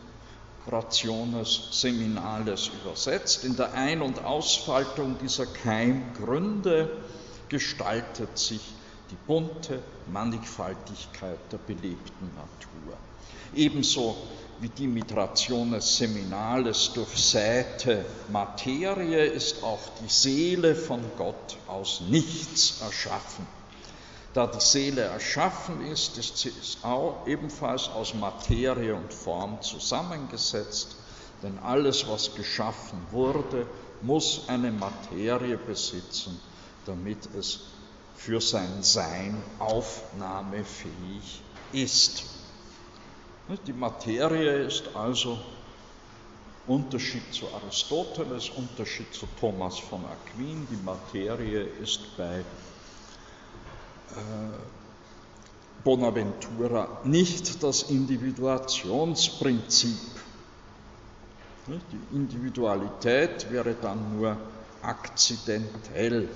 Rationes 0.67 1.69
Seminales 1.71 2.69
übersetzt, 2.81 3.43
in 3.43 3.55
der 3.55 3.73
Ein- 3.73 4.01
und 4.01 4.23
Ausfaltung 4.23 5.17
dieser 5.19 5.45
Keimgründe 5.45 7.03
gestaltet 7.49 8.37
sich 8.37 8.61
die 9.09 9.15
bunte 9.15 9.81
Mannigfaltigkeit 10.07 11.39
der 11.51 11.57
belebten 11.57 12.33
Natur. 12.35 12.97
Ebenso 13.53 14.15
wie 14.59 14.69
die 14.69 14.87
mit 14.87 15.13
Rationes 15.13 15.97
Seminales 15.97 16.91
durchsäte 16.93 18.05
Materie 18.31 19.25
ist 19.25 19.63
auch 19.63 19.81
die 20.01 20.09
Seele 20.09 20.75
von 20.75 21.01
Gott 21.17 21.57
aus 21.67 22.01
nichts 22.01 22.79
erschaffen. 22.81 23.47
Da 24.33 24.47
die 24.47 24.61
Seele 24.61 25.01
erschaffen 25.01 25.85
ist, 25.85 26.17
ist 26.17 26.37
sie 26.37 26.51
auch 26.83 27.27
ebenfalls 27.27 27.89
aus 27.89 28.13
Materie 28.13 28.95
und 28.95 29.13
Form 29.13 29.61
zusammengesetzt, 29.61 30.95
denn 31.43 31.57
alles, 31.59 32.07
was 32.07 32.33
geschaffen 32.35 33.07
wurde, 33.11 33.67
muss 34.01 34.47
eine 34.47 34.71
Materie 34.71 35.57
besitzen, 35.57 36.39
damit 36.85 37.25
es 37.35 37.59
für 38.15 38.39
sein 38.39 38.83
Sein 38.83 39.43
aufnahmefähig 39.59 41.43
ist. 41.71 42.23
Die 43.67 43.73
Materie 43.73 44.63
ist 44.63 44.95
also 44.95 45.37
Unterschied 46.65 47.33
zu 47.33 47.51
Aristoteles, 47.53 48.49
Unterschied 48.49 49.13
zu 49.13 49.25
Thomas 49.39 49.77
von 49.79 50.05
Aquin. 50.05 50.67
Die 50.67 50.77
Materie 50.77 51.63
ist 51.63 52.15
bei 52.15 52.45
Bonaventura 55.83 57.01
nicht 57.03 57.63
das 57.63 57.83
Individuationsprinzip. 57.83 59.97
Die 61.67 62.15
Individualität 62.15 63.51
wäre 63.51 63.75
dann 63.75 64.17
nur 64.17 64.37
akzidentell. 64.81 66.29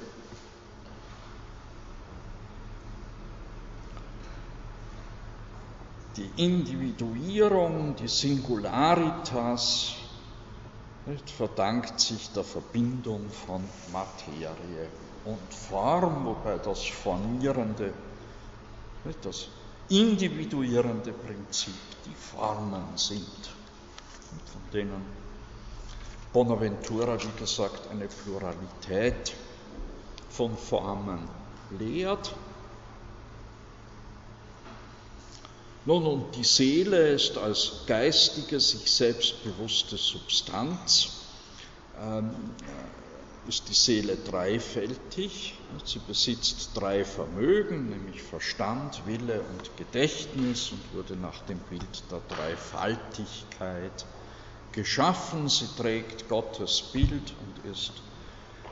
die 6.15 6.30
Individuierung, 6.38 7.95
die 7.95 8.07
Singularitas 8.07 9.95
verdankt 11.36 11.99
sich 11.99 12.32
der 12.32 12.43
Verbindung 12.43 13.30
von 13.30 13.63
Materie 13.91 14.89
Form, 15.49 16.26
wobei 16.26 16.57
das 16.57 16.84
formierende, 16.84 17.93
das 19.21 19.47
individuierende 19.89 21.11
Prinzip 21.11 21.73
die 22.05 22.13
Formen 22.13 22.95
sind, 22.95 23.49
von 24.51 24.61
denen 24.71 25.01
Bonaventura, 26.32 27.17
wie 27.21 27.39
gesagt, 27.39 27.89
eine 27.89 28.07
Pluralität 28.07 29.34
von 30.30 30.57
Formen 30.57 31.28
lehrt. 31.80 32.36
Nun, 35.86 36.05
und 36.05 36.36
die 36.36 36.43
Seele 36.43 37.09
ist 37.09 37.38
als 37.38 37.84
geistige, 37.88 38.59
sich 38.59 38.91
selbstbewusste 38.91 39.97
Substanz, 39.97 41.21
ähm, 41.99 42.32
ist 43.48 43.70
die 43.70 43.74
Seele 43.74 44.16
dreifältig. 44.16 45.60
Sie 45.84 46.00
besitzt 46.00 46.72
drei 46.74 47.06
Vermögen, 47.06 47.89
nämlich 47.89 48.22
Verstand, 48.22 49.02
Wille 49.06 49.41
und 49.41 49.78
Gedächtnis 49.78 50.72
und 50.72 50.82
wurde 50.93 51.16
nach 51.16 51.41
dem 51.41 51.60
Bild 51.60 52.04
der 52.12 52.22
Dreifaltigkeit 52.28 54.06
geschaffen. 54.72 55.48
Sie 55.50 55.68
trägt 55.78 56.28
Gottes 56.30 56.82
Bild 56.93 57.34
und 57.39 57.72
ist 57.72 57.93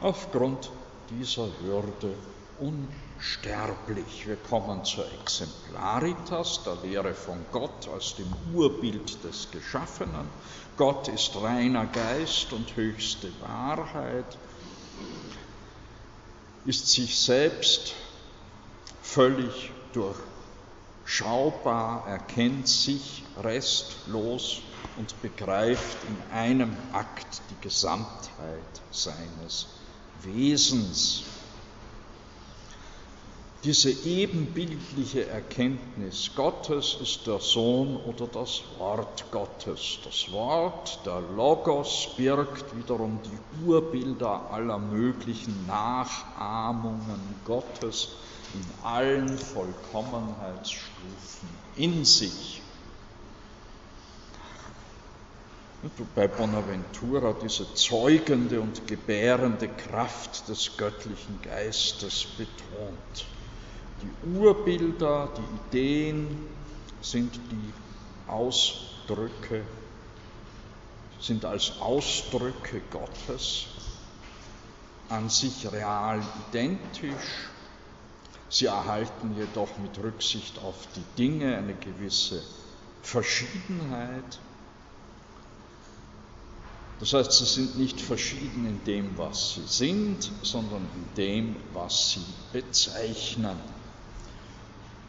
aufgrund 0.02 0.72
dieser 1.10 1.48
Würde 1.62 2.16
unsterblich. 2.60 4.28
Wir 4.28 4.36
kommen 4.36 4.84
zur 4.86 5.06
Exemplaritas, 5.22 6.62
der 6.64 6.78
Lehre 6.84 7.14
von 7.14 7.46
Gott 7.52 7.88
als 7.94 8.16
dem 8.16 8.32
Urbild 8.54 9.24
des 9.24 9.50
Geschaffenen. 9.52 10.30
Gott 10.78 11.08
ist 11.08 11.36
reiner 11.42 11.86
Geist 11.86 12.52
und 12.52 12.76
höchste 12.76 13.30
Wahrheit, 13.42 14.38
ist 16.66 16.90
sich 16.90 17.20
selbst 17.20 17.94
völlig 19.02 19.72
durchschaubar, 19.94 22.08
erkennt 22.08 22.68
sich 22.68 23.24
restlos 23.42 24.62
und 24.98 25.22
begreift 25.22 25.98
in 26.08 26.18
einem 26.36 26.76
Akt 26.94 27.42
die 27.50 27.62
Gesamtheit 27.62 28.82
seines 28.92 29.68
Wesens. 30.22 31.24
Diese 33.64 33.92
ebenbildliche 33.92 35.28
Erkenntnis 35.28 36.32
Gottes 36.36 36.98
ist 37.02 37.28
der 37.28 37.40
Sohn 37.40 37.96
oder 37.96 38.28
das 38.28 38.62
Wort 38.78 39.32
Gottes. 39.32 40.00
Das 40.04 40.30
Wort, 40.34 41.00
der 41.06 41.22
Logos, 41.22 42.10
birgt 42.18 42.78
wiederum 42.78 43.20
die 43.24 43.66
Urbilder 43.66 44.52
aller 44.52 44.80
möglichen 44.80 45.66
Nachahmungen 45.66 47.22
Gottes 47.46 48.10
in 48.54 48.86
allen 48.86 49.38
Vollkommenheitsstufen 49.38 51.48
in 51.78 52.04
sich. 52.04 52.62
bei 56.16 56.28
Bonaventura 56.28 57.34
diese 57.42 57.74
zeugende 57.76 58.60
und 58.60 58.88
gebärende 58.88 59.70
Kraft 59.70 60.50
des 60.50 60.76
göttlichen 60.76 61.42
Geistes 61.42 62.26
betont. 62.38 63.26
Die 64.04 64.38
Urbilder, 64.38 65.30
die 65.38 65.78
Ideen 65.78 66.28
sind 67.02 67.36
die 67.52 67.74
Ausdrücke, 68.28 69.64
sind 71.22 71.46
als 71.46 71.80
Ausdrücke 71.80 72.82
Gottes 72.92 73.68
an 75.08 75.30
sich 75.30 75.72
real 75.72 76.22
identisch, 76.50 77.48
sie 78.50 78.66
erhalten 78.66 79.36
jedoch 79.38 79.78
mit 79.78 79.98
Rücksicht 80.04 80.60
auf 80.60 80.88
die 80.96 81.04
Dinge 81.18 81.56
eine 81.58 81.76
gewisse 81.76 82.42
Verschiedenheit. 83.04 84.40
Das 87.00 87.14
heißt, 87.14 87.32
sie 87.32 87.46
sind 87.46 87.78
nicht 87.78 88.02
verschieden 88.02 88.66
in 88.66 88.84
dem, 88.84 89.18
was 89.18 89.56
sie 89.56 89.68
sind, 89.68 90.30
sondern 90.42 90.88
in 90.96 91.16
dem, 91.16 91.56
was 91.74 92.12
sie 92.12 92.26
bezeichnen. 92.52 93.73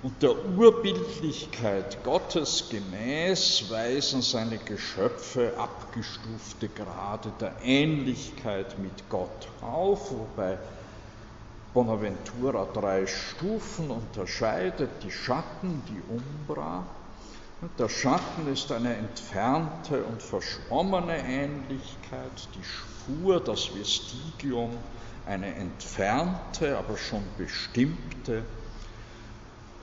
Und 0.05 0.23
der 0.23 0.37
Urbildlichkeit 0.59 2.05
Gottes 2.05 2.69
gemäß 2.69 3.71
weisen 3.71 4.21
seine 4.21 4.59
Geschöpfe 4.59 5.55
abgestufte 5.57 6.69
Grade 6.69 7.33
der 7.41 7.55
Ähnlichkeit 7.63 8.79
mit 8.79 9.09
Gott 9.09 9.49
auf, 9.63 10.11
wobei 10.11 10.59
Bonaventura 11.73 12.67
drei 12.67 13.07
Stufen 13.07 13.91
unterscheidet, 13.91 14.91
die 15.03 15.11
Schatten, 15.11 15.83
die 15.89 16.03
Umbra. 16.03 16.85
Der 17.79 17.89
Schatten 17.89 18.47
ist 18.53 18.71
eine 18.73 18.95
entfernte 18.97 20.05
und 20.05 20.23
verschwommene 20.23 21.17
Ähnlichkeit, 21.17 22.51
die 22.55 22.63
Spur, 22.63 23.41
das 23.41 23.75
Vestigium, 23.75 24.77
eine 25.25 25.55
entfernte, 25.55 26.77
aber 26.77 26.99
schon 26.99 27.23
bestimmte 27.39 28.45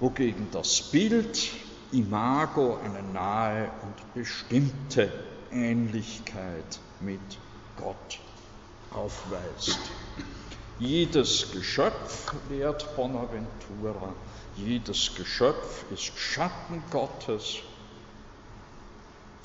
wogegen 0.02 0.49
das 0.52 0.82
Bild 0.82 1.52
Imago 1.91 2.78
eine 2.84 3.04
nahe 3.04 3.72
und 3.84 4.14
bestimmte 4.16 5.12
Ähnlichkeit 5.52 6.80
mit 6.99 7.38
Gott 7.78 8.20
aufweist. 8.89 9.78
Jedes 10.80 11.52
Geschöpf, 11.52 12.34
lehrt 12.49 12.95
Bonaventura, 12.95 14.16
jedes 14.56 15.14
Geschöpf 15.14 15.86
ist 15.91 16.18
Schatten 16.18 16.82
Gottes, 16.89 17.58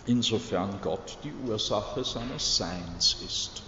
insofern 0.07 0.81
Gott 0.81 1.19
die 1.23 1.35
Ursache 1.47 2.03
seines 2.03 2.57
Seins 2.57 3.19
ist. 3.23 3.63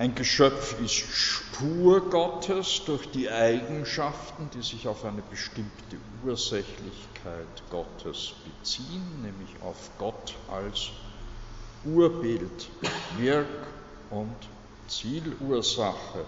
Ein 0.00 0.14
Geschöpf 0.14 0.80
ist 0.80 0.94
Spur 0.94 2.08
Gottes 2.08 2.80
durch 2.86 3.10
die 3.10 3.28
Eigenschaften, 3.28 4.48
die 4.54 4.62
sich 4.62 4.88
auf 4.88 5.04
eine 5.04 5.20
bestimmte 5.20 5.98
Ursächlichkeit 6.24 7.62
Gottes 7.68 8.32
beziehen, 8.46 9.20
nämlich 9.20 9.60
auf 9.60 9.90
Gott 9.98 10.36
als 10.48 10.88
Urbild, 11.84 12.70
Wirk- 13.18 13.66
und 14.08 14.34
Zielursache. 14.88 16.24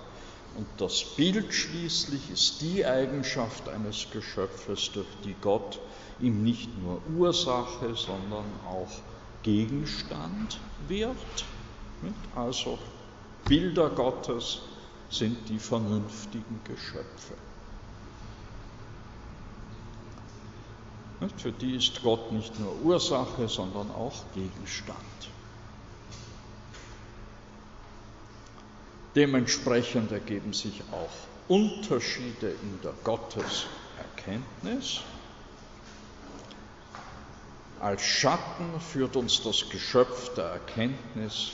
Und 0.54 0.66
das 0.76 1.02
Bild 1.16 1.54
schließlich 1.54 2.30
ist 2.30 2.60
die 2.60 2.84
Eigenschaft 2.84 3.70
eines 3.70 4.10
Geschöpfes, 4.10 4.90
durch 4.92 5.08
die 5.24 5.36
Gott 5.40 5.80
ihm 6.20 6.42
nicht 6.42 6.76
nur 6.76 7.00
Ursache, 7.16 7.94
sondern 7.94 8.44
auch 8.66 8.92
Gegenstand 9.42 10.60
wird. 10.86 11.46
Also 12.34 12.78
Bilder 13.48 13.90
Gottes 13.90 14.60
sind 15.10 15.48
die 15.48 15.58
vernünftigen 15.58 16.62
Geschöpfe. 16.64 17.36
Für 21.36 21.52
die 21.52 21.76
ist 21.76 22.02
Gott 22.02 22.32
nicht 22.32 22.58
nur 22.58 22.80
Ursache, 22.80 23.48
sondern 23.48 23.90
auch 23.90 24.32
Gegenstand. 24.32 25.30
Dementsprechend 29.14 30.10
ergeben 30.10 30.52
sich 30.52 30.82
auch 30.90 31.12
Unterschiede 31.48 32.50
in 32.50 32.80
der 32.80 32.94
Gotteserkenntnis. 33.04 35.00
Als 37.78 38.02
Schatten 38.02 38.80
führt 38.80 39.16
uns 39.16 39.42
das 39.42 39.68
Geschöpf 39.68 40.34
der 40.34 40.44
Erkenntnis 40.46 41.52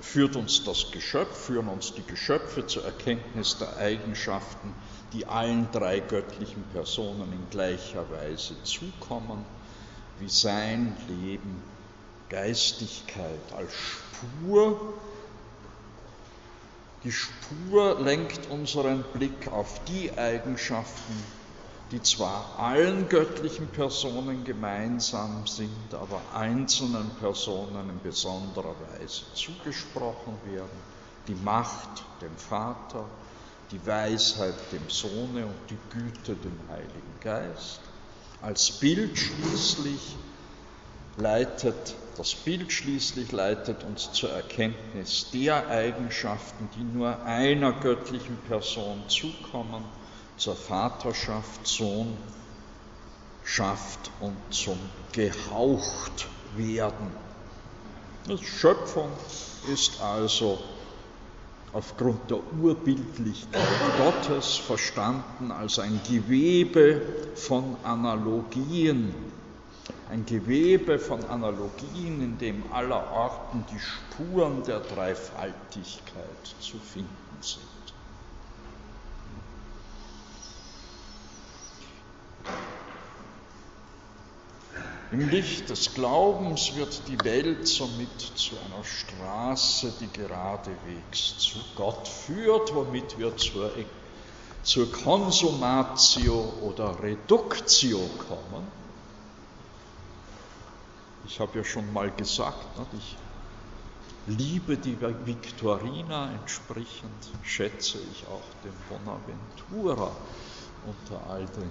führt 0.00 0.36
uns 0.36 0.64
das 0.64 0.90
Geschöpf, 0.90 1.46
führen 1.46 1.68
uns 1.68 1.94
die 1.94 2.04
Geschöpfe 2.06 2.66
zur 2.66 2.84
Erkenntnis 2.84 3.58
der 3.58 3.76
Eigenschaften, 3.76 4.74
die 5.12 5.26
allen 5.26 5.68
drei 5.72 6.00
göttlichen 6.00 6.62
Personen 6.72 7.32
in 7.32 7.50
gleicher 7.50 8.04
Weise 8.10 8.54
zukommen, 8.64 9.44
wie 10.18 10.28
Sein, 10.28 10.96
Leben, 11.08 11.62
Geistigkeit 12.28 13.52
als 13.56 13.72
Spur. 13.72 14.94
Die 17.04 17.12
Spur 17.12 18.00
lenkt 18.00 18.50
unseren 18.50 19.04
Blick 19.12 19.52
auf 19.52 19.80
die 19.84 20.10
Eigenschaften, 20.18 21.14
die 21.92 22.02
zwar 22.02 22.58
allen 22.58 23.08
göttlichen 23.08 23.68
Personen 23.68 24.44
gemeinsam 24.44 25.46
sind, 25.46 25.94
aber 25.94 26.20
einzelnen 26.34 27.10
Personen 27.20 27.88
in 27.90 28.00
besonderer 28.02 28.74
Weise 28.98 29.22
zugesprochen 29.34 30.38
werden. 30.44 30.78
Die 31.28 31.36
Macht 31.36 32.04
dem 32.22 32.36
Vater, 32.36 33.04
die 33.70 33.84
Weisheit 33.86 34.54
dem 34.72 34.88
Sohne 34.88 35.46
und 35.46 35.70
die 35.70 35.78
Güte 35.90 36.34
dem 36.34 36.58
Heiligen 36.68 37.20
Geist. 37.20 37.80
Als 38.42 38.72
Bild 38.72 39.16
schließlich 39.16 40.16
leitet, 41.16 41.94
das 42.16 42.34
Bild 42.34 42.72
schließlich 42.72 43.30
leitet 43.30 43.84
uns 43.84 44.12
zur 44.12 44.30
Erkenntnis 44.30 45.30
der 45.32 45.68
Eigenschaften, 45.68 46.68
die 46.76 46.84
nur 46.84 47.22
einer 47.22 47.72
göttlichen 47.72 48.36
Person 48.38 49.08
zukommen 49.08 49.84
zur 50.36 50.56
Vaterschaft, 50.56 51.66
Sohnschaft 51.66 52.18
und 54.20 54.36
zum 54.50 54.78
gehaucht 55.12 56.28
werden. 56.56 57.10
Die 58.28 58.44
Schöpfung 58.44 59.10
ist 59.72 60.00
also 60.00 60.58
aufgrund 61.72 62.30
der 62.30 62.38
Urbildlichkeit 62.60 63.62
Gottes 63.98 64.56
verstanden 64.56 65.52
als 65.52 65.78
ein 65.78 66.00
Gewebe 66.08 67.02
von 67.34 67.76
Analogien, 67.84 69.14
ein 70.10 70.24
Gewebe 70.26 70.98
von 70.98 71.24
Analogien, 71.26 72.22
in 72.22 72.38
dem 72.38 72.62
allerorten 72.72 73.64
die 73.72 73.78
Spuren 73.78 74.62
der 74.64 74.80
Dreifaltigkeit 74.80 76.54
zu 76.60 76.78
finden 76.78 77.38
sind. 77.40 77.75
Im 85.12 85.28
Licht 85.30 85.70
des 85.70 85.94
Glaubens 85.94 86.74
wird 86.74 87.06
die 87.06 87.22
Welt 87.24 87.68
somit 87.68 88.20
zu 88.20 88.56
einer 88.58 88.82
Straße, 88.82 89.92
die 90.00 90.08
geradewegs 90.08 91.38
zu 91.38 91.58
Gott 91.76 92.08
führt, 92.08 92.74
womit 92.74 93.16
wir 93.16 93.36
zur, 93.36 93.70
zur 94.64 94.90
Konsumatio 94.90 96.52
oder 96.60 97.00
Reductio 97.00 98.00
kommen. 98.28 98.66
Ich 101.24 101.38
habe 101.38 101.58
ja 101.58 101.64
schon 101.64 101.92
mal 101.92 102.10
gesagt, 102.10 102.66
ich 102.98 103.16
liebe 104.26 104.76
die 104.76 105.00
Victorina, 105.00 106.32
entsprechend 106.32 107.28
schätze 107.42 107.98
ich 108.10 108.26
auch 108.26 108.48
den 108.64 108.74
Bonaventura 108.88 110.10
unter 110.84 111.30
all 111.30 111.46
den 111.46 111.70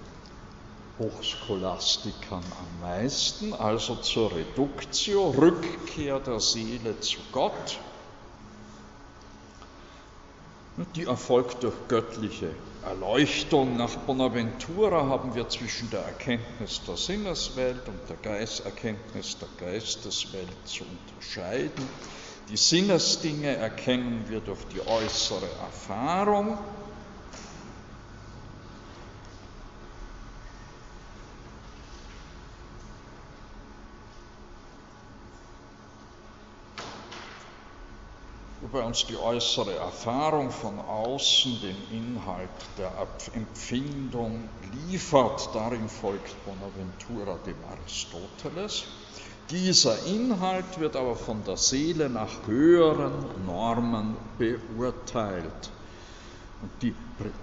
Hochscholastikern 0.98 2.44
am 2.58 2.80
meisten, 2.80 3.54
also 3.54 3.96
zur 3.96 4.34
Reduktio, 4.34 5.32
Rückkehr 5.32 6.20
der 6.20 6.40
Seele 6.40 7.00
zu 7.02 7.20
Gott. 7.32 7.80
Die 10.96 11.04
erfolgt 11.04 11.64
durch 11.64 11.76
göttliche 11.88 12.50
Erleuchtung. 12.86 13.78
Nach 13.78 13.96
Bonaventura 13.96 15.08
haben 15.08 15.36
wir 15.36 15.50
zwischen 15.50 15.90
der 15.90 16.02
Erkenntnis 16.02 16.82
der 16.86 16.98
Sinneswelt 16.98 17.88
und 17.88 18.00
der 18.10 18.18
Geisterkenntnis 18.18 19.38
der 19.38 19.48
Geisteswelt 19.58 20.66
zu 20.66 20.84
unterscheiden. 20.84 21.90
Die 22.50 22.58
Sinnesdinge 22.58 23.56
erkennen 23.56 24.26
wir 24.28 24.40
durch 24.40 24.64
die 24.66 24.86
äußere 24.86 25.48
Erfahrung, 25.62 26.58
bei 38.68 38.82
uns 38.84 39.06
die 39.06 39.18
äußere 39.18 39.76
Erfahrung 39.76 40.52
von 40.52 40.80
außen 40.80 41.60
den 41.62 41.76
Inhalt 41.92 42.50
der 42.78 42.92
Empfindung 43.34 44.50
liefert. 44.88 45.50
Darin 45.54 45.90
folgt 45.90 46.36
Bonaventura 46.46 47.38
dem 47.46 47.58
Aristoteles. 47.70 48.86
Dieser 49.50 50.06
Inhalt 50.08 50.80
wird 50.80 50.96
aber 50.96 51.16
von 51.16 51.44
der 51.44 51.58
Seele 51.58 52.10
nach 52.10 52.48
höheren 52.48 53.46
Normen 53.46 54.16
beurteilt. 54.38 55.72
Und 56.62 56.72
die, 56.82 56.96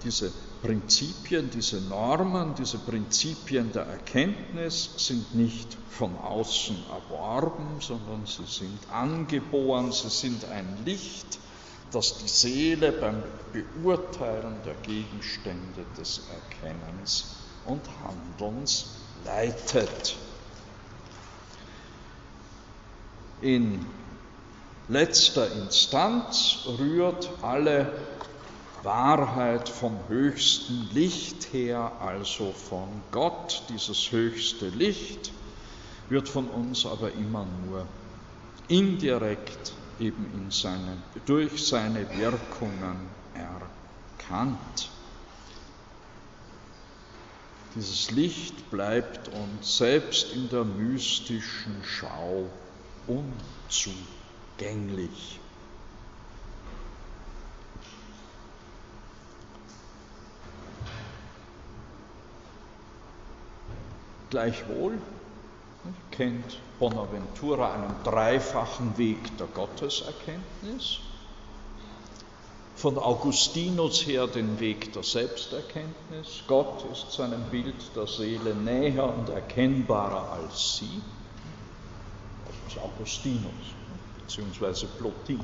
diese 0.03 0.31
Prinzipien, 0.63 1.49
diese 1.49 1.81
Normen, 1.81 2.55
diese 2.55 2.77
Prinzipien 2.77 3.73
der 3.73 3.83
Erkenntnis 3.83 4.91
sind 4.95 5.35
nicht 5.35 5.77
von 5.89 6.17
außen 6.17 6.77
erworben, 6.89 7.81
sondern 7.81 8.25
sie 8.25 8.45
sind 8.45 8.79
angeboren, 8.89 9.91
sie 9.91 10.09
sind 10.09 10.45
ein 10.45 10.77
Licht, 10.85 11.37
das 11.91 12.17
die 12.17 12.29
Seele 12.29 12.93
beim 12.93 13.21
Beurteilen 13.51 14.55
der 14.65 14.75
Gegenstände 14.75 15.85
des 15.97 16.21
Erkennens 16.61 17.25
und 17.65 17.81
Handelns 18.01 18.85
leitet. 19.25 20.15
In 23.41 23.85
letzter 24.87 25.51
Instanz 25.51 26.59
rührt 26.79 27.29
alle 27.41 27.91
Wahrheit 28.83 29.69
vom 29.69 29.97
höchsten 30.09 30.89
Licht 30.93 31.53
her, 31.53 31.93
also 32.01 32.51
von 32.51 32.89
Gott. 33.11 33.63
Dieses 33.69 34.11
höchste 34.11 34.67
Licht 34.69 35.31
wird 36.09 36.27
von 36.27 36.49
uns 36.49 36.85
aber 36.85 37.13
immer 37.13 37.47
nur 37.65 37.87
indirekt 38.67 39.73
eben 39.99 40.33
in 40.33 40.51
seine, 40.51 40.97
durch 41.25 41.65
seine 41.65 42.05
Wirkungen 42.17 43.07
erkannt. 43.33 44.89
Dieses 47.75 48.11
Licht 48.11 48.69
bleibt 48.69 49.29
uns 49.29 49.77
selbst 49.77 50.33
in 50.33 50.49
der 50.49 50.65
mystischen 50.65 51.81
Schau 51.83 52.49
unzugänglich. 53.07 55.39
Gleichwohl 64.33 64.97
kennt 66.09 66.57
Bonaventura 66.79 67.75
einen 67.75 67.95
dreifachen 68.03 68.97
Weg 68.97 69.37
der 69.37 69.45
Gotteserkenntnis. 69.45 71.01
Von 72.75 72.97
Augustinus 72.97 74.07
her 74.07 74.25
den 74.25 74.59
Weg 74.59 74.91
der 74.93 75.03
Selbsterkenntnis. 75.03 76.41
Gott 76.47 76.83
ist 76.91 77.11
seinem 77.11 77.43
Bild 77.51 77.95
der 77.95 78.07
Seele 78.07 78.55
näher 78.55 79.15
und 79.15 79.29
erkennbarer 79.29 80.31
als 80.31 80.77
sie 80.77 81.03
ist 82.67 82.79
Augustinus 82.79 83.75
bzw. 84.17 84.87
Plotin. 84.97 85.41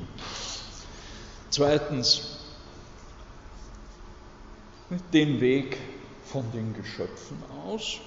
Zweitens, 1.50 2.40
den 5.12 5.40
Weg 5.40 5.78
von 6.24 6.50
den 6.50 6.74
Geschöpfen 6.74 7.40
aus, 7.64 8.00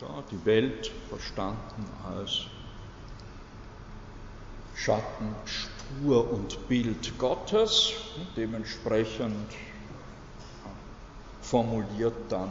ja, 0.00 0.22
die 0.30 0.44
Welt 0.44 0.90
verstanden 1.08 1.86
als 2.04 2.46
Schatten, 4.74 5.34
Spur 5.44 6.30
und 6.32 6.68
Bild 6.68 7.18
Gottes, 7.18 7.92
dementsprechend 8.36 9.52
formuliert 11.40 12.14
dann 12.28 12.50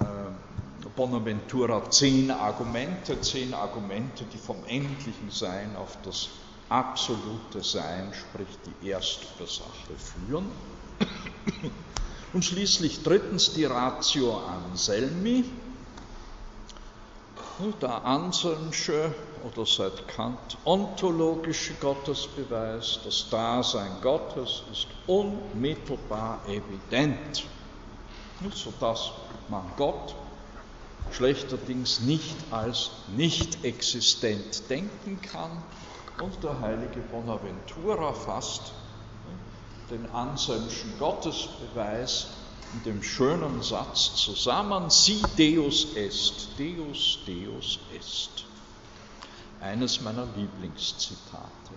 äh, 0.00 0.88
Bonaventura 0.96 1.90
zehn 1.90 2.30
Argumente, 2.30 3.20
zehn 3.20 3.54
Argumente, 3.54 4.24
die 4.24 4.38
vom 4.38 4.62
endlichen 4.66 5.30
Sein 5.30 5.76
auf 5.76 5.96
das 6.02 6.28
absolute 6.68 7.62
Sein, 7.62 8.12
sprich 8.12 8.48
die 8.66 8.90
Erstursache, 8.90 9.94
führen. 9.96 10.46
Und 12.32 12.44
schließlich 12.44 13.02
drittens 13.02 13.54
die 13.54 13.64
Ratio 13.64 14.38
Anselmi, 14.38 15.44
der 17.82 18.04
Anselmsche 18.04 19.14
oder 19.44 19.66
seit 19.66 20.08
Kant 20.08 20.58
ontologische 20.64 21.74
Gottesbeweis, 21.74 23.00
das 23.04 23.28
Dasein 23.30 23.90
Gottes 24.02 24.62
ist 24.70 24.86
unmittelbar 25.06 26.42
evident, 26.46 27.44
sodass 28.54 29.12
man 29.48 29.64
Gott 29.76 30.14
schlechterdings 31.10 32.00
nicht 32.00 32.36
als 32.50 32.90
nicht 33.08 33.64
existent 33.64 34.68
denken 34.70 35.20
kann. 35.20 35.62
Und 36.18 36.42
der 36.44 36.60
heilige 36.60 37.00
Bonaventura 37.00 38.12
fasst 38.12 38.72
den 39.90 40.08
Anselmschen 40.10 40.98
Gottesbeweis 40.98 42.39
in 42.72 42.82
dem 42.84 43.02
schönen 43.02 43.62
Satz 43.62 44.14
zusammen, 44.14 44.90
si 44.90 45.22
Deus 45.36 45.94
est, 45.94 46.48
Deus, 46.58 47.18
Deus 47.26 47.78
est. 47.94 48.44
Eines 49.60 50.00
meiner 50.00 50.26
Lieblingszitate. 50.36 51.74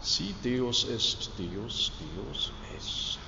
Si 0.00 0.34
Deus 0.42 0.84
est, 0.84 1.30
Deus, 1.38 1.92
Deus 2.16 2.52
est. 2.76 3.18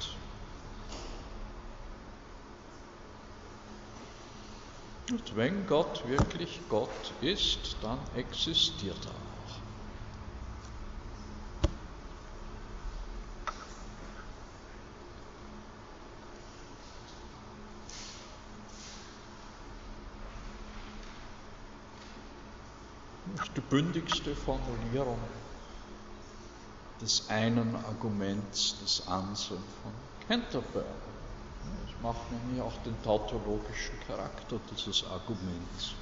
Und 5.11 5.37
wenn 5.37 5.66
Gott 5.66 6.09
wirklich 6.09 6.61
Gott 6.70 7.12
ist, 7.20 7.76
dann 7.82 7.99
existiert 8.16 8.97
er 9.05 9.24
bündigste 23.75 24.37
Formulierung 24.37 25.18
des 27.01 27.29
einen 27.29 27.75
Arguments 27.75 28.79
des 28.79 29.09
Anselm 29.09 29.64
von 29.83 29.93
Canterbury 30.29 30.85
macht 32.01 32.31
nämlich 32.31 32.62
auch 32.62 32.81
den 32.85 32.95
tautologischen 33.03 33.99
Charakter 34.07 34.61
dieses 34.70 35.05
Arguments. 35.07 35.95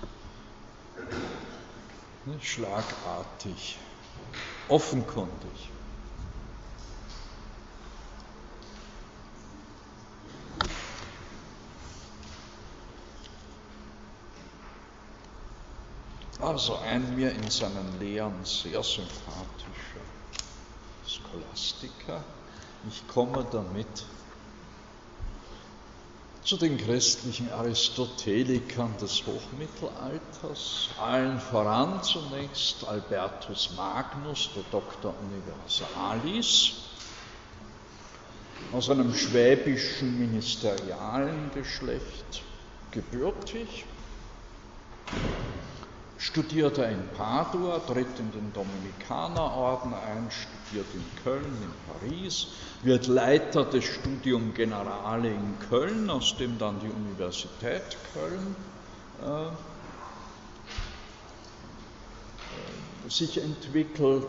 Schlagartig, 2.43 3.79
offenkundig. 4.69 5.72
Also 16.43 16.77
ein 16.79 17.15
mir 17.15 17.31
in 17.31 17.49
seinen 17.51 18.01
Lehren 18.01 18.45
sehr 18.45 18.83
sympathischer 18.83 20.03
Scholastiker. 21.07 22.25
Ich 22.89 23.07
komme 23.07 23.47
damit 23.53 23.87
zu 26.45 26.57
den 26.57 26.79
christlichen 26.79 27.49
Aristotelikern 27.53 28.97
des 29.01 29.25
Hochmittelalters, 29.25 30.91
allen 30.99 31.39
voran 31.39 32.03
zunächst 32.03 32.85
Albertus 32.89 33.71
Magnus, 33.77 34.51
der 34.57 34.65
Doktor 34.73 35.15
Universalis, 35.21 36.73
aus 38.73 38.91
einem 38.91 39.15
schwäbischen 39.15 40.19
ministerialen 40.19 41.53
Geschlecht 41.55 42.43
gebürtig, 42.91 43.85
studierte 46.19 46.83
in 46.85 47.09
Padua, 47.17 47.79
tritt 47.81 48.19
in 48.19 48.31
den 48.33 48.53
Dominikanerorden 48.53 49.93
ein, 49.95 50.31
studiert 50.31 50.87
in 50.95 51.05
Köln, 51.23 51.45
in 51.63 51.73
Paris, 51.93 52.49
wird 52.83 53.07
Leiter 53.07 53.65
des 53.65 53.85
Studium 53.85 54.55
Generale 54.55 55.31
in 55.31 55.59
Köln, 55.69 56.09
aus 56.11 56.37
dem 56.37 56.59
dann 56.59 56.79
die 56.81 56.89
Universität 56.89 57.97
Köln 58.15 58.57
äh, 59.23 59.47
äh 59.47 59.51
sich 63.09 63.43
entwickelt. 63.43 64.25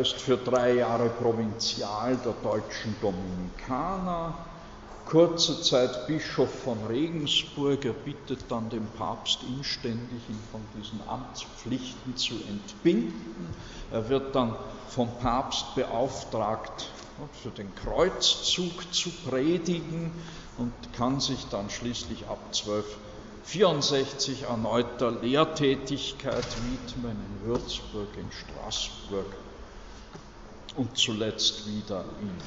Ist 0.00 0.20
für 0.20 0.36
drei 0.36 0.74
Jahre 0.74 1.10
Provinzial 1.10 2.16
der 2.16 2.32
deutschen 2.42 2.96
Dominikaner 3.00 4.49
kurze 5.10 5.60
Zeit 5.60 6.06
Bischof 6.06 6.50
von 6.62 6.86
Regensburg. 6.86 7.84
Er 7.84 7.92
bittet 7.92 8.48
dann 8.48 8.70
den 8.70 8.86
Papst 8.96 9.40
inständig, 9.42 10.28
ihn 10.28 10.38
von 10.52 10.60
diesen 10.76 11.00
Amtspflichten 11.08 12.16
zu 12.16 12.34
entbinden. 12.48 13.48
Er 13.90 14.08
wird 14.08 14.36
dann 14.36 14.54
vom 14.88 15.08
Papst 15.18 15.74
beauftragt, 15.74 16.92
für 17.42 17.50
den 17.50 17.74
Kreuzzug 17.74 18.94
zu 18.94 19.10
predigen 19.28 20.12
und 20.56 20.72
kann 20.92 21.18
sich 21.18 21.44
dann 21.50 21.68
schließlich 21.70 22.28
ab 22.28 22.38
64 23.42 24.42
erneuter 24.42 25.10
Lehrtätigkeit 25.10 26.56
widmen 26.62 27.16
in 27.20 27.48
Würzburg, 27.48 28.16
in 28.16 28.30
Straßburg 28.30 29.26
und 30.76 30.96
zuletzt 30.96 31.66
wieder 31.66 32.04
in 32.20 32.38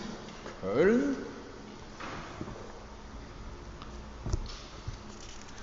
Köln. 0.62 1.18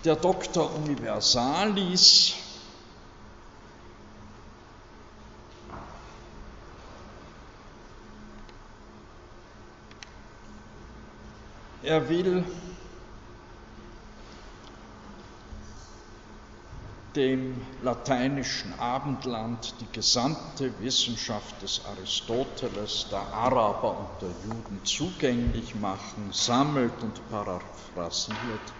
Der 0.05 0.17
Doktor 0.17 0.75
Universalis. 0.77 2.35
Er 11.83 12.09
will 12.09 12.45
dem 17.15 17.61
lateinischen 17.83 18.73
Abendland 18.79 19.75
die 19.81 19.93
gesamte 19.93 20.73
Wissenschaft 20.81 21.61
des 21.61 21.85
Aristoteles, 21.85 23.07
der 23.11 23.21
Araber 23.35 23.99
und 23.99 24.23
der 24.23 24.31
Juden 24.45 24.83
zugänglich 24.85 25.75
machen, 25.75 26.33
sammelt 26.33 27.03
und 27.03 27.29
paraphrasiert 27.29 28.73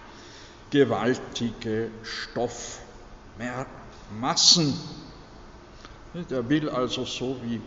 gewaltige 0.71 1.91
Stoffmassen. 2.01 4.73
Er 6.29 6.49
will 6.49 6.69
also 6.69 7.05
so 7.05 7.37
wie 7.43 7.61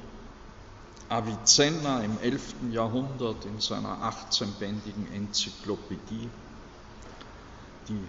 Avicenna 1.09 2.03
im 2.03 2.19
11. 2.21 2.73
Jahrhundert 2.73 3.45
in 3.45 3.61
seiner 3.61 4.11
18-bändigen 4.11 5.07
Enzyklopädie 5.15 6.29
die 7.89 8.05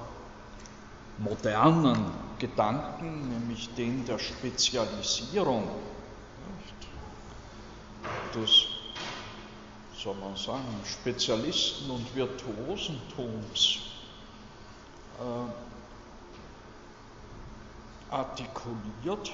modernen 1.19 2.11
Gedanken, 2.39 3.29
nämlich 3.29 3.75
den 3.75 4.05
der 4.07 4.19
Spezialisierung, 4.19 5.69
des, 8.35 8.67
soll 9.95 10.15
man 10.15 10.37
sagen, 10.37 10.81
Spezialisten- 10.85 11.91
und 11.91 12.15
Virtuosentums 12.15 13.79
äh, 15.19 15.51
artikuliert. 18.11 19.33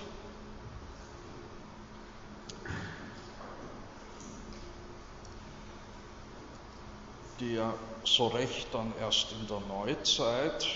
Der 7.41 7.75
so 8.05 8.29
recht 8.29 8.73
dann 8.73 8.93
erst 9.01 9.33
in 9.33 9.47
der 9.47 9.61
Neuzeit, 9.61 10.67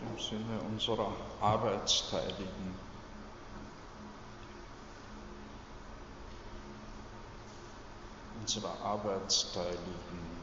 im 0.00 0.18
Sinne 0.18 0.60
unserer 0.70 1.12
arbeitsteiligen. 1.40 2.74
Unserer 8.40 8.80
arbeitsteiligen 8.82 10.39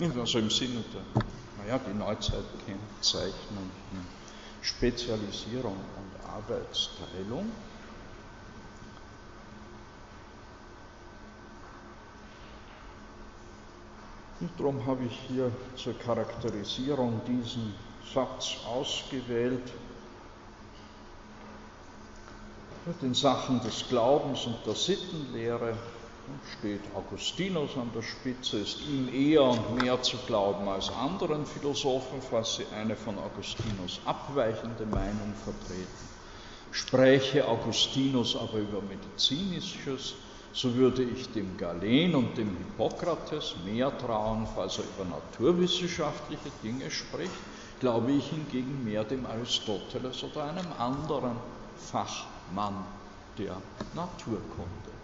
Also 0.00 0.38
im 0.38 0.48
Sinne 0.48 0.84
der, 0.94 1.22
naja, 1.58 1.80
die 1.84 1.92
Neuzeit 1.92 2.44
kennzeichnen 2.64 3.70
Spezialisierung 4.62 5.74
und 5.74 6.30
Arbeitsteilung. 6.30 7.50
Und 14.40 14.50
darum 14.56 14.86
habe 14.86 15.04
ich 15.04 15.18
hier 15.26 15.50
zur 15.74 15.98
Charakterisierung 15.98 17.20
diesen 17.26 17.74
Satz 18.14 18.58
ausgewählt. 18.66 19.72
In 23.02 23.14
Sachen 23.14 23.60
des 23.64 23.86
Glaubens 23.88 24.46
und 24.46 24.64
der 24.64 24.74
Sittenlehre 24.74 25.76
steht 26.58 26.80
Augustinus 26.94 27.76
an 27.76 27.90
der 27.94 28.02
Spitze, 28.02 28.58
ist 28.58 28.80
ihm 28.82 29.08
eher 29.12 29.44
und 29.44 29.76
mehr 29.76 30.02
zu 30.02 30.16
glauben 30.26 30.68
als 30.68 30.90
anderen 30.90 31.46
Philosophen, 31.46 32.20
falls 32.20 32.56
sie 32.56 32.66
eine 32.74 32.96
von 32.96 33.16
Augustinus 33.18 34.00
abweichende 34.04 34.86
Meinung 34.86 35.32
vertreten. 35.44 36.08
Spräche 36.70 37.46
Augustinus 37.46 38.36
aber 38.36 38.58
über 38.58 38.80
Medizinisches, 38.82 40.14
so 40.52 40.74
würde 40.74 41.02
ich 41.02 41.30
dem 41.32 41.56
Galen 41.56 42.14
und 42.14 42.36
dem 42.36 42.56
Hippokrates 42.56 43.54
mehr 43.64 43.96
trauen, 43.98 44.46
falls 44.54 44.78
er 44.78 44.84
über 44.84 45.04
naturwissenschaftliche 45.04 46.50
Dinge 46.62 46.90
spricht, 46.90 47.30
glaube 47.80 48.12
ich 48.12 48.26
hingegen 48.28 48.84
mehr 48.84 49.04
dem 49.04 49.24
Aristoteles 49.26 50.24
oder 50.24 50.44
einem 50.44 50.72
anderen 50.78 51.36
Fachmann 51.76 52.84
der 53.38 53.56
Naturkunde. 53.94 54.97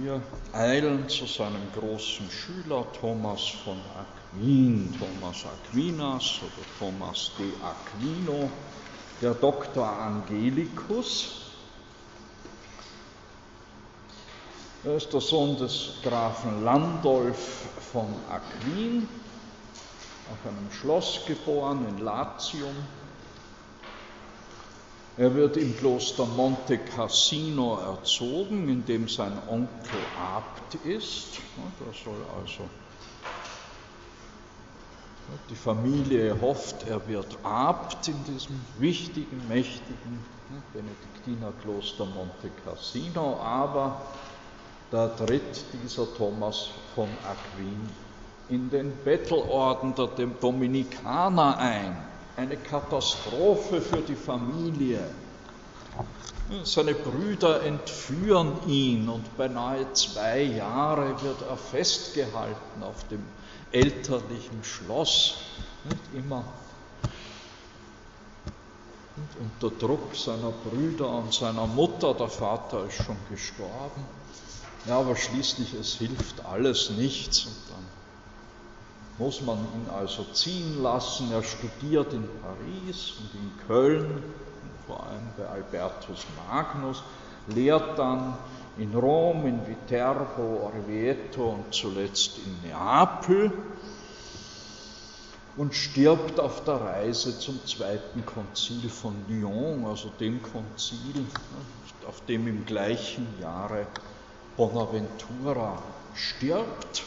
Wir 0.00 0.22
eilen 0.52 1.08
zu 1.08 1.26
seinem 1.26 1.72
großen 1.74 2.30
Schüler 2.30 2.86
Thomas 3.00 3.48
von 3.64 3.78
Aquin, 3.98 4.94
Thomas 4.96 5.44
Aquinas 5.44 6.38
oder 6.40 6.64
Thomas 6.78 7.32
de 7.36 7.50
Aquino, 7.60 8.48
der 9.20 9.34
Doktor 9.34 9.88
Angelicus. 9.88 11.50
Er 14.84 14.94
ist 14.94 15.12
der 15.12 15.20
Sohn 15.20 15.56
des 15.56 15.94
Grafen 16.04 16.62
Landolf 16.62 17.66
von 17.90 18.06
Aquin, 18.30 19.08
auf 20.30 20.48
einem 20.48 20.70
Schloss 20.70 21.22
geboren 21.26 21.84
in 21.88 22.04
Latium 22.04 22.76
er 25.18 25.34
wird 25.34 25.56
im 25.56 25.76
Kloster 25.76 26.26
Monte 26.26 26.78
Cassino 26.78 27.76
erzogen, 27.76 28.68
in 28.68 28.84
dem 28.84 29.08
sein 29.08 29.32
Onkel 29.48 30.06
Abt 30.14 30.76
ist. 30.76 31.40
Da 31.56 31.92
soll 31.92 32.24
also 32.40 32.70
die 35.50 35.56
Familie 35.56 36.40
hofft, 36.40 36.86
er 36.86 37.06
wird 37.08 37.36
Abt 37.42 38.06
in 38.06 38.24
diesem 38.24 38.64
wichtigen, 38.78 39.46
mächtigen 39.48 40.24
Benediktinerkloster 40.72 42.06
Monte 42.06 42.50
Cassino, 42.64 43.38
aber 43.40 44.00
da 44.92 45.08
tritt 45.08 45.64
dieser 45.72 46.06
Thomas 46.14 46.70
von 46.94 47.18
Aquin 47.24 47.90
in 48.46 48.70
den 48.70 48.92
Bettelorden 49.02 49.94
der 49.96 50.28
Dominikaner 50.28 51.58
ein 51.58 52.07
eine 52.38 52.56
Katastrophe 52.56 53.80
für 53.80 54.00
die 54.00 54.14
Familie. 54.14 55.00
Seine 56.62 56.94
Brüder 56.94 57.62
entführen 57.64 58.52
ihn 58.66 59.08
und 59.08 59.36
beinahe 59.36 59.92
zwei 59.92 60.42
Jahre 60.42 61.20
wird 61.22 61.42
er 61.48 61.56
festgehalten 61.56 62.82
auf 62.82 63.06
dem 63.08 63.22
elterlichen 63.72 64.62
Schloss. 64.62 65.38
Nicht 65.84 66.24
immer 66.24 66.44
unter 69.40 69.74
Druck 69.76 70.14
seiner 70.14 70.52
Brüder 70.52 71.10
und 71.10 71.34
seiner 71.34 71.66
Mutter, 71.66 72.14
der 72.14 72.28
Vater 72.28 72.86
ist 72.86 73.02
schon 73.04 73.16
gestorben. 73.28 74.04
Ja, 74.86 75.00
aber 75.00 75.16
schließlich, 75.16 75.74
es 75.74 75.94
hilft 75.94 76.44
alles 76.46 76.90
nichts 76.90 77.46
und 77.46 77.56
dann 77.68 77.77
muss 79.18 79.42
man 79.42 79.58
ihn 79.58 79.90
also 79.90 80.24
ziehen 80.32 80.82
lassen. 80.82 81.32
Er 81.32 81.42
studiert 81.42 82.12
in 82.12 82.28
Paris 82.40 83.14
und 83.18 83.34
in 83.34 83.66
Köln, 83.66 84.22
vor 84.86 85.04
allem 85.04 85.28
bei 85.36 85.46
Albertus 85.46 86.24
Magnus, 86.48 87.02
lehrt 87.48 87.98
dann 87.98 88.36
in 88.78 88.94
Rom, 88.94 89.46
in 89.46 89.66
Viterbo, 89.66 90.70
Orvieto 90.72 91.50
und 91.50 91.74
zuletzt 91.74 92.38
in 92.38 92.68
Neapel 92.68 93.52
und 95.56 95.74
stirbt 95.74 96.38
auf 96.38 96.62
der 96.62 96.80
Reise 96.80 97.36
zum 97.36 97.66
zweiten 97.66 98.24
Konzil 98.24 98.88
von 98.88 99.24
Lyon, 99.26 99.84
also 99.86 100.10
dem 100.20 100.40
Konzil, 100.40 101.26
auf 102.06 102.24
dem 102.26 102.46
im 102.46 102.64
gleichen 102.64 103.26
Jahre 103.40 103.88
Bonaventura 104.56 105.82
stirbt. 106.14 107.02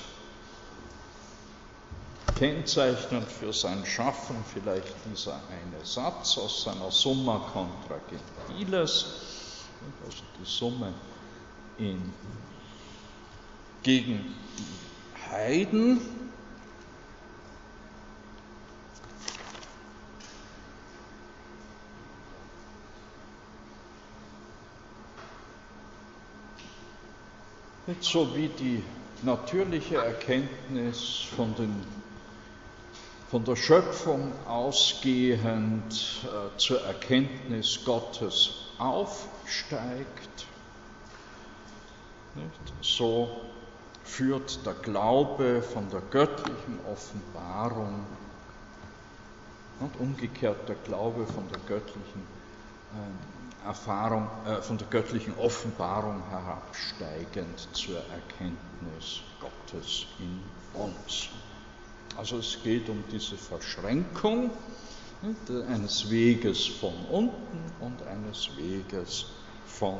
Kennzeichnend 2.41 3.31
für 3.31 3.53
sein 3.53 3.85
Schaffen 3.85 4.35
vielleicht 4.51 4.95
dieser 5.05 5.35
eine 5.51 5.85
Satz 5.85 6.39
aus 6.39 6.63
seiner 6.63 6.89
Summa 6.89 7.37
contra 7.53 8.01
Gentiles, 8.09 9.05
also 10.03 10.23
die 10.39 10.45
Summe 10.45 10.91
in, 11.77 12.11
gegen 13.83 14.33
die 14.57 15.29
Heiden. 15.29 16.01
So 27.99 28.35
wie 28.35 28.47
die 28.47 28.83
natürliche 29.21 29.97
Erkenntnis 29.97 31.27
von, 31.35 31.53
den, 31.53 31.85
von 33.31 33.45
der 33.45 33.55
Schöpfung 33.55 34.33
ausgehend 34.45 35.93
äh, 36.25 36.57
zur 36.57 36.81
Erkenntnis 36.83 37.79
Gottes 37.85 38.73
aufsteigt? 38.77 40.45
So 42.81 43.29
führt 44.03 44.65
der 44.65 44.73
Glaube 44.73 45.61
von 45.61 45.89
der 45.89 46.01
göttlichen 46.11 46.77
Offenbarung 46.91 48.05
und 49.79 49.97
umgekehrt 49.97 50.67
der 50.67 50.75
Glaube 50.83 51.25
von 51.25 51.47
der 51.47 51.59
göttlichen 51.59 52.27
äh, 53.63 53.65
Erfahrung, 53.65 54.27
äh, 54.45 54.61
von 54.61 54.77
der 54.77 54.87
göttlichen 54.87 55.37
Offenbarung 55.37 56.21
herabsteigend 56.29 57.69
zur 57.71 57.99
Erkenntnis 58.09 59.21
Gottes 59.39 60.07
in 60.19 60.41
uns. 60.73 61.29
Also 62.17 62.37
es 62.37 62.57
geht 62.63 62.89
um 62.89 63.03
diese 63.11 63.37
Verschränkung 63.37 64.51
nicht, 65.21 65.67
eines 65.67 66.09
Weges 66.09 66.65
von 66.65 66.93
unten 67.09 67.71
und 67.79 68.01
eines 68.07 68.49
Weges 68.57 69.25
von 69.65 69.97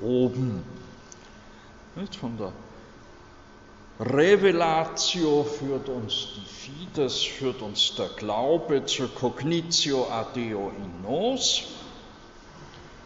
oben. 0.00 0.62
Von 2.20 2.36
der 2.38 2.52
Revelatio 4.00 5.42
führt 5.42 5.88
uns 5.88 6.28
die 6.36 6.94
Fides, 6.94 7.22
führt 7.24 7.62
uns 7.62 7.94
der 7.96 8.08
Glaube 8.10 8.84
zur 8.86 9.12
Cognitio 9.12 10.08
adeo 10.08 10.70
in 10.76 11.02
nos, 11.02 11.64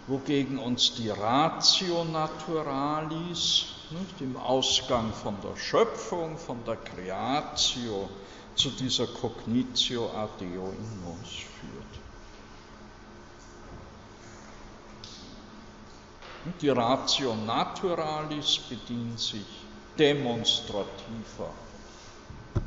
wogegen 0.06 0.58
uns 0.58 0.94
die 0.94 1.08
Ratio 1.08 2.04
naturalis 2.04 3.66
nicht, 3.90 4.20
im 4.20 4.36
Ausgang 4.36 5.12
von 5.12 5.36
der 5.42 5.56
Schöpfung, 5.56 6.36
von 6.36 6.62
der 6.66 6.76
Creatio 6.76 8.10
zu 8.54 8.70
dieser 8.70 9.06
Cognitio 9.06 10.10
adeo 10.10 10.72
in 10.72 11.00
nos 11.00 11.28
führt. 11.60 12.02
Die 16.60 16.68
Ratio 16.68 17.34
Naturalis 17.36 18.58
bedient 18.68 19.18
sich 19.20 19.66
demonstrativer 19.98 21.52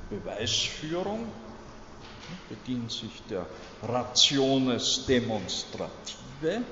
Beweisführung, 0.10 1.28
bedient 2.48 2.92
sich 2.92 3.24
der 3.28 3.46
Rationes 3.84 5.06
Demonstrative, 5.08 6.64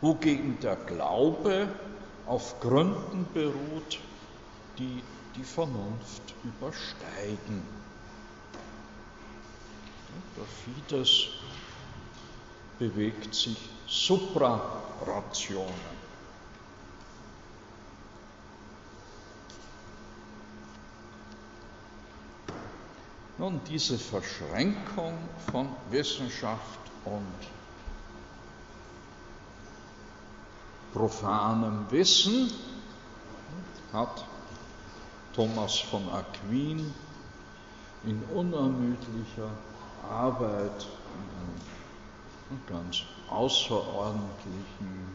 wogegen 0.00 0.58
der 0.60 0.76
Glaube 0.76 1.68
auf 2.26 2.58
Gründen 2.60 3.26
beruht, 3.34 4.00
die 4.78 5.02
die 5.40 5.46
Vernunft 5.46 6.34
übersteigen. 6.44 7.62
Der 10.36 10.44
Fides 10.44 11.28
bewegt 12.78 13.34
sich 13.34 13.56
Suprarationen. 13.86 16.00
Nun, 23.38 23.62
diese 23.66 23.98
Verschränkung 23.98 25.16
von 25.50 25.70
Wissenschaft 25.88 26.80
und 27.06 27.34
profanem 30.92 31.90
Wissen 31.90 32.52
hat 33.94 34.26
Thomas 35.32 35.78
von 35.78 36.08
Aquin 36.08 36.92
in 38.04 38.22
unermüdlicher 38.24 39.50
Arbeit, 40.02 40.88
in 42.50 42.66
ganz 42.66 43.02
außerordentlichen, 43.28 45.06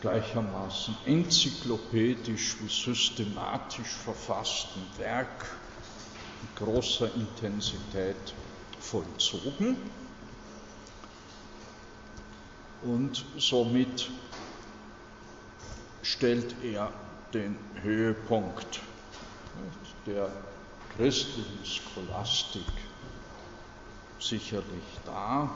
gleichermaßen 0.00 0.96
enzyklopädisch 1.06 2.60
wie 2.60 2.68
systematisch 2.68 3.88
verfassten 4.04 4.82
Werk 4.98 5.46
mit 6.42 6.56
großer 6.56 7.14
Intensität 7.14 8.34
vollzogen 8.80 9.76
und 12.82 13.24
somit 13.38 14.10
stellt 16.02 16.54
er 16.62 16.92
den 17.32 17.56
Höhepunkt 17.80 18.80
der 20.06 20.30
christlichen 20.96 21.64
Scholastik 21.64 22.66
sicherlich 24.18 24.84
da. 25.06 25.50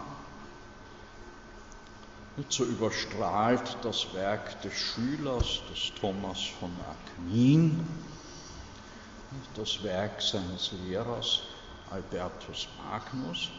So 2.49 2.64
überstrahlt 2.64 3.78
das 3.82 4.12
Werk 4.12 4.61
des 4.62 4.74
Schülers, 4.74 5.62
des 5.70 5.92
Thomas 5.99 6.38
von 6.61 6.70
Aquin, 7.24 7.86
das 9.55 9.82
Werk 9.82 10.20
seines 10.20 10.72
Lehrers 10.86 11.42
Albertus 11.90 12.68
Magnus. 12.84 13.51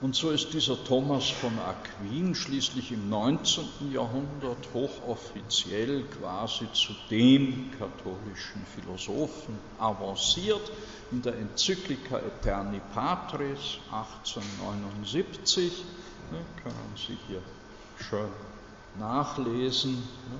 Und 0.00 0.16
so 0.16 0.30
ist 0.30 0.54
dieser 0.54 0.82
Thomas 0.82 1.28
von 1.28 1.52
Aquin 1.58 2.34
schließlich 2.34 2.90
im 2.90 3.10
19. 3.10 3.92
Jahrhundert 3.92 4.72
hochoffiziell 4.72 6.04
quasi 6.04 6.66
zu 6.72 6.94
dem 7.10 7.70
katholischen 7.78 8.64
Philosophen 8.64 9.58
avanciert 9.78 10.72
in 11.10 11.20
der 11.20 11.36
Enzyklika 11.36 12.18
Eterni 12.18 12.80
Patris 12.94 13.78
1879. 13.92 15.84
Ne, 16.32 16.38
können 16.62 16.94
Sie 16.96 17.18
hier 17.26 17.42
schön 17.96 18.30
nachlesen. 18.98 19.96
Ne, 19.96 20.38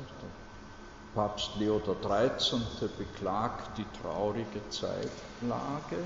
Papst 1.14 1.50
Leo 1.58 1.80
XIII. 1.80 2.88
beklagt 2.96 3.76
die 3.76 3.84
traurige 4.00 4.66
Zeitlage 4.70 5.98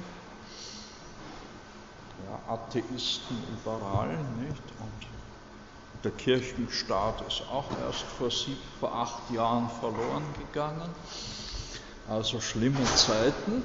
ja, 2.27 2.55
Atheisten 2.55 3.37
überall, 3.53 4.17
nicht? 4.41 4.63
Und 4.81 6.05
der 6.05 6.13
Kirchenstaat 6.13 7.23
ist 7.27 7.43
auch 7.51 7.65
erst 7.87 8.03
vor, 8.03 8.31
sieben, 8.31 8.61
vor 8.79 8.95
acht 8.95 9.31
Jahren 9.31 9.69
verloren 9.81 10.25
gegangen. 10.39 10.91
Also 12.09 12.41
schlimme 12.41 12.85
Zeiten. 12.85 13.63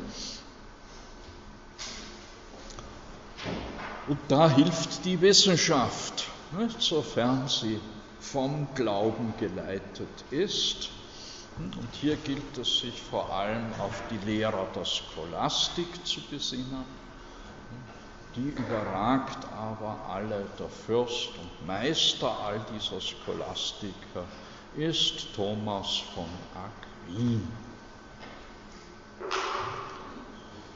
Und 4.07 4.19
da 4.29 4.49
hilft 4.49 5.03
die 5.05 5.19
Wissenschaft, 5.21 6.29
nicht? 6.57 6.81
sofern 6.81 7.47
sie 7.47 7.79
vom 8.19 8.67
Glauben 8.73 9.33
geleitet 9.37 10.23
ist. 10.31 10.89
Und 11.57 11.89
hier 11.91 12.15
gilt 12.15 12.57
es 12.57 12.79
sich 12.79 13.01
vor 13.01 13.33
allem 13.33 13.65
auf 13.79 14.01
die 14.09 14.17
Lehrer 14.25 14.65
der 14.73 14.85
Scholastik 14.85 16.05
zu 16.05 16.21
besinnen 16.29 16.98
die 18.35 18.49
überragt 18.49 19.47
aber 19.57 19.97
alle. 20.09 20.45
Der 20.57 20.69
Fürst 20.69 21.29
und 21.29 21.67
Meister 21.67 22.31
all 22.45 22.59
dieser 22.73 23.01
Scholastiker 23.01 24.25
ist 24.75 25.33
Thomas 25.35 26.03
von 26.13 26.25
Aquin. 26.55 27.47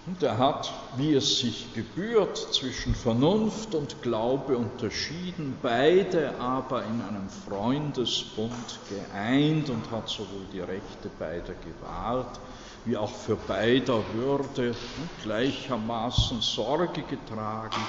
Und 0.05 0.21
er 0.21 0.37
hat, 0.37 0.69
wie 0.97 1.13
es 1.13 1.39
sich 1.39 1.73
gebührt, 1.73 2.37
zwischen 2.53 2.93
Vernunft 2.93 3.73
und 3.73 4.01
Glaube 4.01 4.57
unterschieden, 4.57 5.57
beide 5.61 6.37
aber 6.39 6.83
in 6.83 7.01
einem 7.01 7.29
Freundesbund 7.29 8.51
geeint 8.89 9.69
und 9.69 9.89
hat 9.91 10.09
sowohl 10.09 10.45
die 10.51 10.59
Rechte 10.59 11.09
beider 11.17 11.53
gewahrt, 11.53 12.37
wie 12.85 12.97
auch 12.97 13.13
für 13.13 13.35
beider 13.35 14.03
Würde 14.13 14.75
gleichermaßen 15.23 16.41
Sorge 16.41 17.03
getragen, 17.03 17.81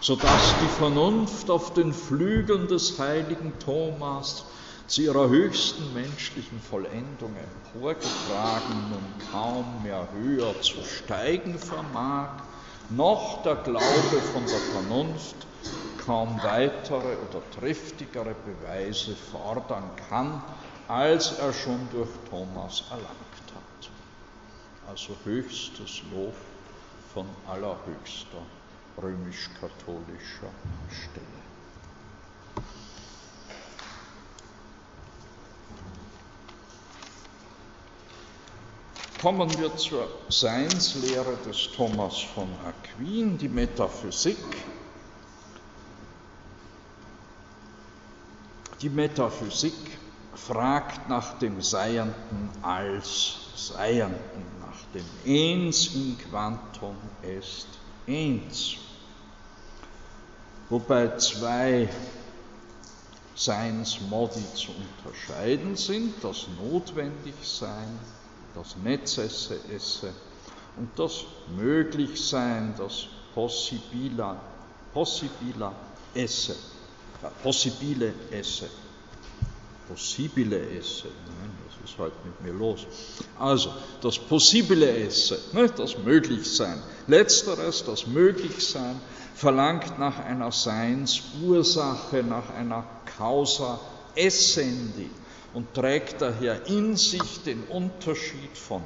sodass 0.00 0.54
die 0.62 0.78
Vernunft 0.78 1.48
auf 1.50 1.72
den 1.74 1.92
Flügeln 1.92 2.68
des 2.68 2.98
heiligen 2.98 3.52
Thomas 3.58 4.44
zu 4.86 5.02
ihrer 5.02 5.28
höchsten 5.28 5.94
menschlichen 5.94 6.60
Vollendung 6.60 7.34
emporgetragen 7.36 8.90
nun 8.90 9.04
kaum 9.30 9.82
mehr 9.82 10.06
höher 10.12 10.60
zu 10.60 10.82
steigen 10.84 11.58
vermag, 11.58 12.42
noch 12.90 13.42
der 13.42 13.56
Glaube 13.56 14.20
von 14.32 14.44
der 14.44 14.58
Vernunft 14.58 15.46
kaum 16.04 16.42
weitere 16.42 17.16
oder 17.16 17.40
triftigere 17.58 18.34
Beweise 18.34 19.14
fordern 19.14 19.88
kann, 20.10 20.42
als 20.88 21.38
er 21.38 21.52
schon 21.52 21.88
durch 21.92 22.10
Thomas 22.28 22.82
erlangt 22.90 23.54
hat. 23.54 23.61
Also 24.92 25.16
höchstes 25.24 26.02
Lob 26.12 26.34
von 27.14 27.26
allerhöchster 27.48 28.44
römisch-katholischer 29.00 30.50
Stelle. 30.90 31.26
kommen 39.22 39.48
wir 39.58 39.74
zur 39.78 40.08
Seinslehre 40.28 41.38
des 41.46 41.70
Thomas 41.74 42.18
von 42.34 42.48
Aquin, 42.66 43.38
die 43.38 43.48
Metaphysik. 43.48 44.36
Die 48.82 48.90
Metaphysik 48.90 49.96
fragt 50.34 51.08
nach 51.08 51.38
dem 51.38 51.62
Seienden 51.62 52.50
als 52.60 53.38
Seienden, 53.54 54.61
dem 54.94 55.04
Ens 55.24 55.94
in 55.94 56.16
Quantum 56.18 56.96
est 57.22 57.66
Ens. 58.06 58.76
Wobei 60.68 61.16
zwei 61.18 61.88
Seinsmodi 63.34 64.44
zu 64.54 64.72
unterscheiden 64.72 65.76
sind, 65.76 66.14
das 66.22 66.46
Notwendigsein 66.62 67.98
das 68.54 68.76
Necesse 68.76 69.58
esse 69.74 70.12
und 70.76 70.90
das 70.98 71.24
Möglichsein, 71.56 72.74
das 72.76 73.06
Possibila, 73.34 74.40
Possibila 74.92 75.72
esse, 76.14 76.56
ja, 77.22 77.30
Possibile 77.42 78.12
esse, 78.30 78.68
Possibile 79.88 80.58
esse, 80.70 81.04
das 81.04 81.51
ist 81.84 81.98
halt 81.98 82.12
mit 82.24 82.40
mir 82.42 82.52
los. 82.58 82.86
Also, 83.38 83.70
das 84.00 84.18
Possibile 84.18 84.90
esse, 85.06 85.38
ne, 85.52 85.68
das 85.68 85.98
Möglichsein. 85.98 86.82
Letzteres, 87.06 87.84
das 87.84 88.06
Möglichsein, 88.06 89.00
verlangt 89.34 89.98
nach 89.98 90.18
einer 90.24 90.52
Seinsursache, 90.52 92.22
nach 92.22 92.50
einer 92.54 92.84
Causa 93.16 93.80
essendi, 94.14 95.10
und 95.54 95.74
trägt 95.74 96.22
daher 96.22 96.66
in 96.66 96.96
sich 96.96 97.42
den 97.44 97.64
Unterschied 97.64 98.56
von 98.56 98.82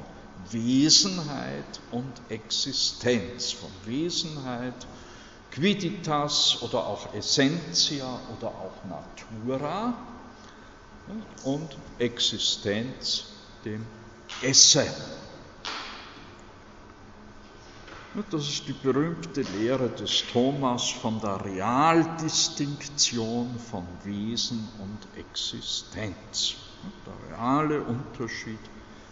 Wesenheit 0.51 1.79
und 1.91 2.13
Existenz, 2.29 3.51
von 3.51 3.69
Wesenheit, 3.85 4.87
Quiditas 5.51 6.57
oder 6.61 6.85
auch 6.85 7.13
Essentia 7.13 8.19
oder 8.37 8.47
auch 8.49 8.83
Natura 8.87 9.93
und 11.43 11.77
Existenz, 11.99 13.25
dem 13.63 13.85
Esse. 14.41 14.87
Das 18.31 18.49
ist 18.49 18.67
die 18.67 18.73
berühmte 18.73 19.41
Lehre 19.41 19.89
des 19.89 20.23
Thomas 20.33 20.89
von 20.89 21.21
der 21.21 21.45
Realdistinktion 21.45 23.59
von 23.59 23.85
Wesen 24.03 24.67
und 24.79 25.19
Existenz. 25.19 26.55
Der 27.05 27.13
reale 27.29 27.83
Unterschied 27.83 28.59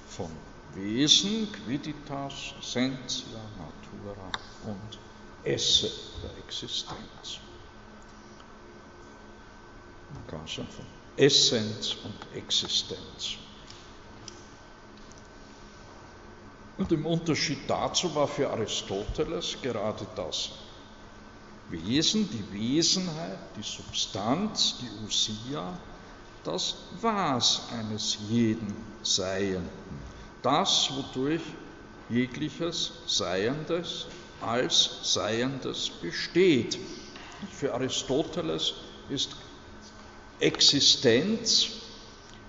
von 0.09 0.31
Wesen, 0.73 1.51
Quiditas, 1.51 2.55
Essentia, 2.59 3.39
Natura 3.57 4.31
und 4.65 4.97
Esse 5.43 5.91
der 6.23 6.35
Existenz. 6.43 7.39
Also 10.31 10.63
von 10.63 10.94
Essenz 11.17 11.95
und 12.03 12.37
Existenz. 12.37 13.37
Und 16.77 16.91
im 16.91 17.05
Unterschied 17.05 17.59
dazu 17.67 18.13
war 18.13 18.27
für 18.27 18.49
Aristoteles 18.49 19.57
gerade 19.61 20.05
das 20.15 20.51
Wesen, 21.69 22.29
die 22.29 22.77
Wesenheit, 22.77 23.39
die 23.55 23.63
Substanz, 23.63 24.75
die 24.81 25.05
Usia, 25.05 25.77
das 26.43 26.75
Was 27.01 27.61
eines 27.71 28.17
jeden 28.29 28.75
Seienden. 29.01 29.69
Das, 30.41 30.91
wodurch 30.91 31.41
jegliches 32.09 32.91
Seiendes 33.07 34.05
als 34.41 35.13
Seiendes 35.13 35.89
besteht. 35.89 36.77
Für 37.51 37.73
Aristoteles 37.73 38.73
ist 39.09 39.35
Existenz 40.39 41.67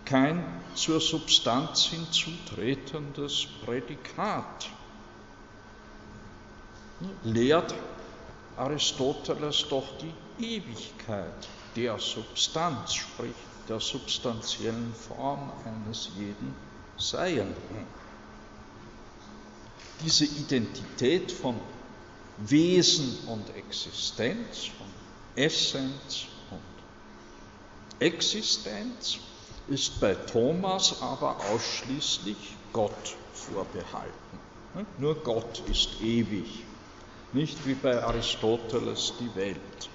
kein 0.04 0.44
zur 0.74 1.00
Substanz 1.00 1.86
hinzutretendes 1.86 3.46
Prädikat. 3.64 4.68
Lehrt 7.24 7.74
Aristoteles 8.56 9.66
doch 9.68 9.86
die 9.98 10.44
Ewigkeit 10.44 11.48
der 11.76 11.98
Substanz, 11.98 12.94
sprich 12.94 13.34
der 13.68 13.80
substanziellen 13.80 14.94
Form 14.94 15.52
eines 15.64 16.08
jeden 16.18 16.54
Seienden. 16.98 17.86
Diese 20.04 20.24
Identität 20.24 21.32
von 21.32 21.60
Wesen 22.38 23.28
und 23.28 23.54
Existenz, 23.56 24.66
von 24.78 24.86
Essenz 25.36 26.26
Existenz, 27.98 29.18
ist 29.68 30.00
bei 30.00 30.14
Thomas 30.14 31.02
aber 31.02 31.36
ausschließlich 31.50 32.56
Gott 32.72 33.16
vorbehalten. 33.32 34.38
Nur 34.98 35.16
Gott 35.22 35.62
ist 35.70 36.00
ewig, 36.02 36.64
nicht 37.32 37.66
wie 37.66 37.74
bei 37.74 38.02
Aristoteles 38.02 39.14
die 39.18 39.34
Welt. 39.34 39.88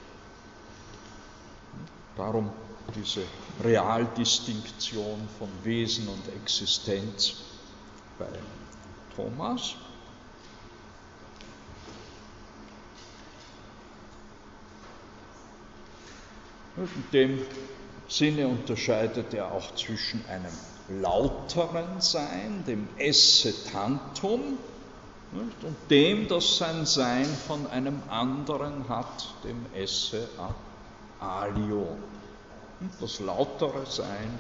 Darum 2.18 2.52
diese 2.96 3.24
Realdistinktion 3.64 5.28
von 5.38 5.50
Wesen 5.64 6.08
und 6.08 6.28
Existenz 6.36 7.36
bei 8.18 8.28
Thomas. 9.16 9.76
In 16.78 17.04
dem 17.14 17.46
Sinne 18.12 18.50
unterscheidet 18.50 19.34
er 19.34 19.54
auch 19.54 19.74
zwischen 19.76 20.26
einem 20.28 20.52
lauteren 21.02 22.02
Sein, 22.02 22.66
dem 22.68 22.90
Esse 22.98 23.54
tantum, 23.72 24.58
und 25.32 25.54
dem, 25.90 26.28
das 26.28 26.58
sein 26.58 26.86
Sein 26.86 27.26
von 27.26 27.66
einem 27.68 28.04
anderen 28.10 28.90
hat, 28.90 29.34
dem 29.46 29.66
Esse 29.74 30.28
alio. 31.22 31.98
Das 33.00 33.22
lautere 33.22 33.86
Sein, 33.86 34.40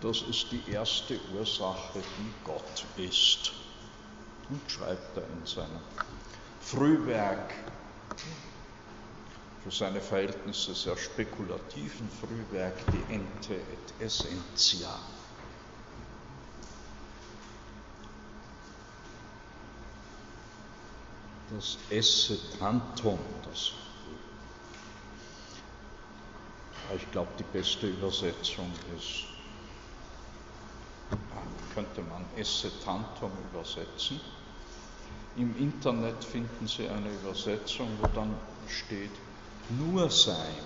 das 0.00 0.22
ist 0.22 0.46
die 0.50 0.72
erste 0.72 1.20
Ursache, 1.38 2.00
die 2.18 2.32
Gott 2.44 2.84
ist. 2.96 3.52
Und 4.50 4.60
schreibt 4.68 5.16
er 5.16 5.22
in 5.22 5.46
seinem 5.46 5.80
Frühwerk 6.60 7.54
für 9.64 9.70
seine 9.70 10.00
Verhältnisse 10.00 10.74
sehr 10.74 10.96
spekulativen 10.96 12.08
Frühwerk 12.10 12.76
die 12.92 13.14
Ente 13.14 13.54
et 13.54 14.00
Essentia. 14.00 15.00
das 21.54 21.78
Esse 21.88 22.38
Tantum, 22.58 23.18
das 23.44 23.72
ich 26.96 27.10
glaube, 27.10 27.30
die 27.38 27.44
beste 27.44 27.86
Übersetzung 27.86 28.70
ist, 28.96 29.24
könnte 31.74 32.02
man 32.02 32.24
Esse 32.36 32.70
Tantum 32.84 33.32
übersetzen. 33.50 34.20
Im 35.36 35.56
Internet 35.58 36.22
finden 36.22 36.66
Sie 36.68 36.86
eine 36.88 37.08
Übersetzung, 37.10 37.88
wo 38.00 38.06
dann 38.08 38.34
steht, 38.68 39.10
nur 39.70 40.10
sein. 40.10 40.64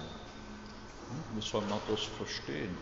Wie 1.35 1.41
soll 1.41 1.63
man 1.63 1.81
das 1.89 2.03
verstehen? 2.03 2.77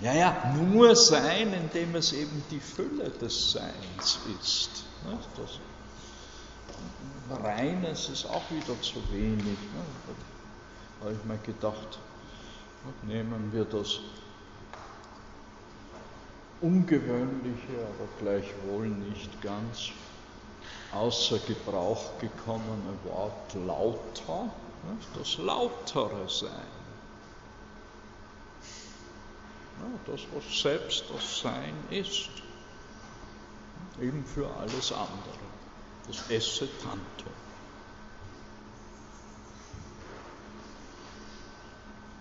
Ja, 0.00 0.12
ja, 0.12 0.54
nur 0.56 0.94
sein, 0.94 1.52
indem 1.52 1.96
es 1.96 2.12
eben 2.12 2.42
die 2.50 2.60
Fülle 2.60 3.10
des 3.10 3.52
Seins 3.52 4.20
ist. 4.40 4.84
Das 5.36 5.58
Reines 7.42 8.08
ist 8.08 8.26
auch 8.26 8.48
wieder 8.50 8.80
zu 8.80 9.02
wenig. 9.10 9.58
Da 11.00 11.06
habe 11.06 11.16
ich 11.16 11.24
mir 11.24 11.38
gedacht, 11.38 11.98
nehmen 13.02 13.52
wir 13.52 13.64
das 13.64 13.98
ungewöhnliche, 16.60 17.86
aber 17.94 18.08
gleichwohl 18.20 18.88
nicht 18.88 19.42
ganz 19.42 19.90
außer 20.92 21.38
Gebrauch 21.40 22.18
gekommene 22.18 22.96
Wort 23.04 23.54
lauter, 23.66 24.50
das 25.14 25.38
lautere 25.38 26.28
Sein. 26.28 26.78
Das, 30.06 30.22
was 30.34 30.60
selbst 30.62 31.04
das 31.12 31.40
Sein 31.40 31.74
ist, 31.90 32.30
eben 34.00 34.24
für 34.24 34.48
alles 34.56 34.90
andere, 34.90 35.38
das 36.06 36.30
Esse 36.30 36.68
Tanto. 36.78 37.30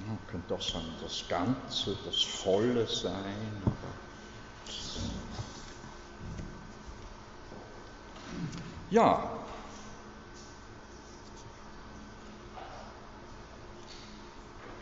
Man 0.05 0.19
könnte 0.27 0.53
auch 0.53 0.61
sagen, 0.61 0.93
das 1.01 1.23
Ganze, 1.27 1.97
das 2.05 2.21
volle 2.21 2.85
Sein. 2.87 3.61
Ja. 8.89 9.37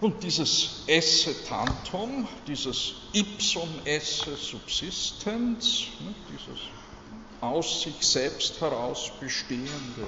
Und 0.02 0.22
dieses 0.22 0.84
esse 0.86 1.34
tantum, 1.46 2.28
dieses 2.46 2.94
ipsum 3.14 3.70
esse 3.86 4.36
subsistens, 4.36 5.88
ne, 6.02 6.14
dieses 6.32 6.60
aus 7.42 7.82
sich 7.82 7.96
selbst 8.06 8.62
heraus 8.62 9.12
bestehende 9.20 10.08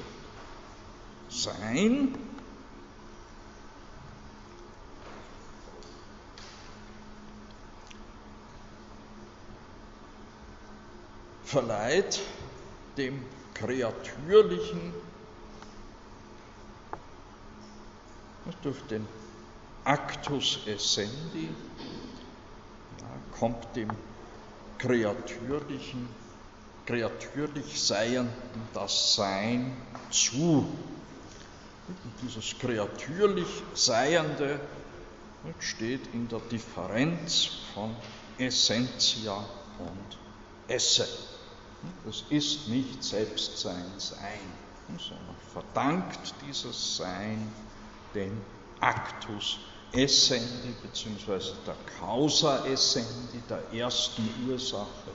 Sein, 1.30 2.16
verleiht 11.44 12.20
dem 12.98 13.26
Kreatürlichen 13.60 14.94
durch 18.62 18.82
den 18.90 19.06
Actus 19.84 20.60
essendi 20.66 21.50
ja, 23.00 23.08
kommt 23.40 23.76
dem 23.76 23.90
Kreatürlichen, 24.78 26.08
kreatürlich 26.86 27.82
Seienden 27.82 28.68
das 28.74 29.16
Sein 29.16 29.76
zu. 30.12 30.68
Und 31.88 32.14
dieses 32.22 32.58
kreatürlich 32.60 33.64
Seiende 33.74 34.60
steht 35.60 36.14
in 36.14 36.28
der 36.28 36.40
Differenz 36.52 37.48
von 37.74 37.96
Essentia 38.38 39.38
und 39.80 40.18
esse. 40.68 41.08
Das 42.06 42.24
ist 42.30 42.68
nicht 42.68 43.04
Selbstsein 43.04 43.86
sein, 43.98 44.98
sondern 44.98 45.36
verdankt 45.52 46.34
dieses 46.48 46.98
Sein 46.98 47.52
den 48.14 48.42
Actus 48.80 49.58
essendi 49.92 50.74
bzw. 50.82 51.52
der 51.66 51.76
Causa 52.00 52.66
essendi, 52.66 53.42
der 53.50 53.74
ersten 53.74 54.30
Ursache, 54.48 55.12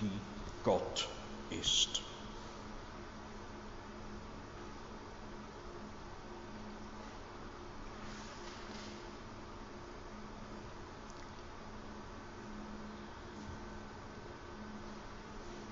die 0.00 0.20
Gott 0.62 1.08
ist. 1.50 2.02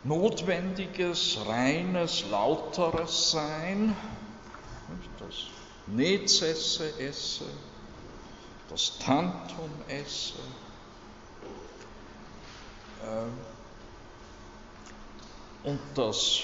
Notwendiges, 0.05 1.39
reines, 1.47 2.25
lauteres 2.31 3.31
Sein, 3.33 3.97
das 5.19 5.35
Nezesse 5.87 6.93
esse, 6.99 7.45
das 8.69 8.99
Tantum 8.99 9.71
esse, 9.89 10.35
ähm, 13.05 13.33
und 15.65 15.81
das 15.95 16.43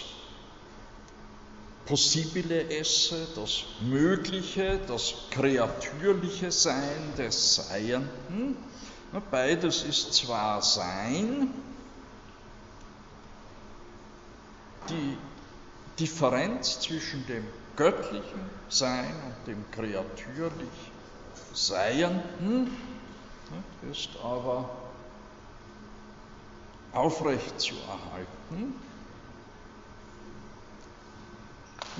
Possibile 1.86 2.68
esse, 2.70 3.26
das 3.36 3.64
Mögliche, 3.80 4.80
das 4.86 5.14
kreatürliche 5.30 6.50
Sein 6.50 7.14
des 7.18 7.56
Seienden. 7.56 8.56
Beides 9.30 9.82
ist 9.84 10.14
zwar 10.14 10.62
Sein, 10.62 11.50
die 14.88 15.16
Differenz 15.98 16.80
zwischen 16.80 17.26
dem 17.26 17.44
göttlichen 17.76 18.50
Sein 18.68 19.14
und 19.26 19.46
dem 19.46 19.64
kreatürlich 19.70 20.92
Seienden 21.52 22.70
ist 23.90 24.10
aber 24.22 24.68
aufrecht 26.92 27.60
zu 27.60 27.74
erhalten. 27.74 28.74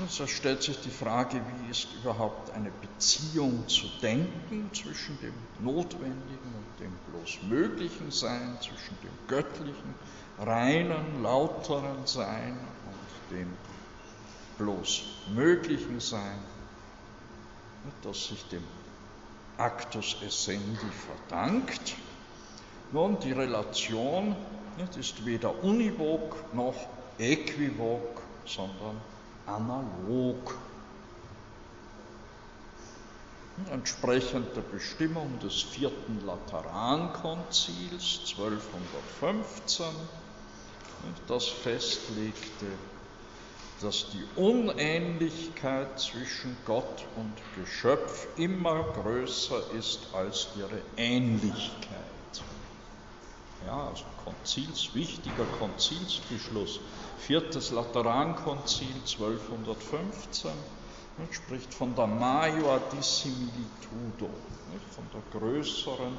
So 0.08 0.26
stellt 0.26 0.62
sich 0.62 0.80
die 0.80 0.90
Frage, 0.90 1.40
wie 1.40 1.70
ist 1.70 1.86
überhaupt 2.02 2.50
eine 2.52 2.70
Beziehung 2.70 3.68
zu 3.68 3.86
denken 4.02 4.68
zwischen 4.74 5.16
dem 5.20 5.34
Notwendigen 5.60 6.52
und 6.56 6.80
dem 6.80 6.92
bloß 7.10 7.42
Möglichen 7.48 8.10
Sein, 8.10 8.58
zwischen 8.60 8.98
dem 9.02 9.12
Göttlichen, 9.28 9.94
reinen, 10.38 11.22
lauteren 11.22 12.06
Sein 12.06 12.58
dem 13.30 13.52
bloß 14.58 15.02
möglichen 15.34 16.00
Sein, 16.00 16.38
das 18.02 18.28
sich 18.28 18.44
dem 18.48 18.64
Actus 19.56 20.16
essendi 20.22 20.90
verdankt. 21.06 21.94
Nun, 22.92 23.18
die 23.20 23.32
Relation 23.32 24.36
ist 24.98 25.24
weder 25.24 25.62
univok 25.62 26.54
noch 26.54 26.74
äquivok, 27.18 28.22
sondern 28.46 29.00
analog. 29.46 30.58
Entsprechend 33.70 34.56
der 34.56 34.62
Bestimmung 34.62 35.38
des 35.38 35.62
vierten 35.62 36.26
Laterankonzils 36.26 38.20
1215, 38.36 39.86
das 41.26 41.48
festlegte, 41.48 42.66
dass 43.80 44.06
die 44.10 44.24
Unähnlichkeit 44.40 45.98
zwischen 45.98 46.56
Gott 46.64 47.04
und 47.16 47.32
Geschöpf 47.54 48.26
immer 48.36 48.82
größer 48.82 49.72
ist 49.76 50.00
als 50.14 50.48
ihre 50.56 50.80
Ähnlichkeit. 50.96 52.44
Ja, 53.66 53.88
also 53.88 54.04
Konzils, 54.24 54.94
wichtiger 54.94 55.44
Konzilsbeschluss, 55.58 56.80
viertes 57.18 57.70
Laterankonzil 57.70 58.94
1215, 58.94 60.50
spricht 61.30 61.72
von 61.72 61.94
der 61.94 62.06
major 62.06 62.80
dissimilitudo, 62.92 64.30
von 64.90 65.04
der 65.12 65.22
größeren 65.40 66.16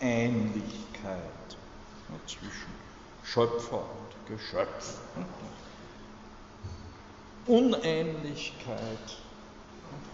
Unähnlichkeit 0.00 1.56
zwischen 2.26 2.91
Schöpfer 3.24 3.78
und 3.78 4.26
Geschöpf. 4.26 4.98
Unähnlichkeit 7.46 9.16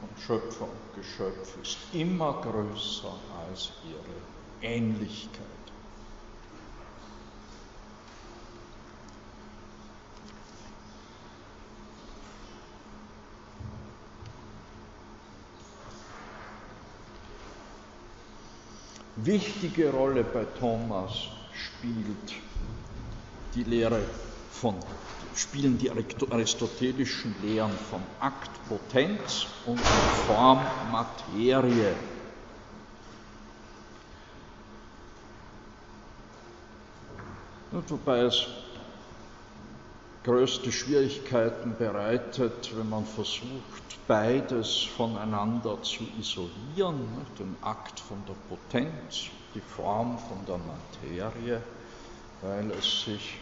von 0.00 0.08
Schöpfer 0.18 0.64
und 0.64 0.94
Geschöpf 0.94 1.56
ist 1.62 1.78
immer 1.92 2.40
größer 2.40 3.14
als 3.48 3.72
ihre 3.84 4.66
Ähnlichkeit. 4.66 5.44
Wichtige 19.16 19.90
Rolle 19.90 20.22
bei 20.22 20.44
Thomas 20.58 21.28
spielt 21.52 22.34
die 23.54 23.64
Lehre 23.64 24.00
von, 24.50 24.76
spielen 25.34 25.78
die 25.78 25.90
aristotelischen 25.90 27.34
Lehren 27.42 27.72
von 27.90 28.02
Akt 28.20 28.50
Potenz 28.68 29.46
und 29.66 29.80
Form 29.80 30.60
Materie. 30.90 31.94
Und 37.70 37.90
wobei 37.90 38.20
es 38.20 38.46
größte 40.24 40.72
Schwierigkeiten 40.72 41.76
bereitet, 41.78 42.76
wenn 42.76 42.88
man 42.88 43.04
versucht, 43.04 44.06
beides 44.06 44.82
voneinander 44.96 45.82
zu 45.82 46.04
isolieren, 46.18 47.00
den 47.38 47.56
Akt 47.62 48.00
von 48.00 48.18
der 48.26 48.34
Potenz, 48.48 49.26
die 49.54 49.60
Form 49.60 50.18
von 50.18 50.44
der 50.46 50.58
Materie, 50.58 51.62
weil 52.42 52.70
es 52.72 53.02
sich 53.04 53.38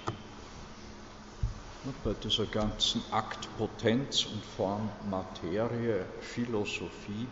bei 2.02 2.14
dieser 2.14 2.46
ganzen 2.46 3.02
Akt 3.12 3.48
Potenz 3.58 4.24
und 4.24 4.44
Form 4.44 4.90
Materie 5.08 6.04
Philosophie 6.20 7.28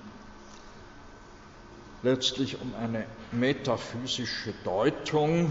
letztlich 2.03 2.61
um 2.61 2.75
eine 2.75 3.07
metaphysische 3.33 4.53
Deutung 4.63 5.51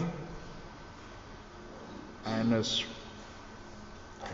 eines 2.24 2.84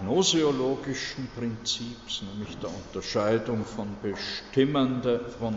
gnoseologischen 0.01 1.27
Prinzips, 1.35 2.21
nämlich 2.21 2.57
der 2.59 2.69
Unterscheidung 2.69 3.65
von, 3.65 3.95
bestimmende, 4.01 5.19
von 5.39 5.55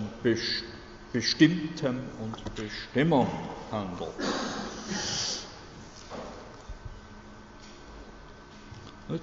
Bestimmtem 1.13 2.01
und 2.21 2.55
Bestimmung 2.55 3.29
handelt. 3.71 4.15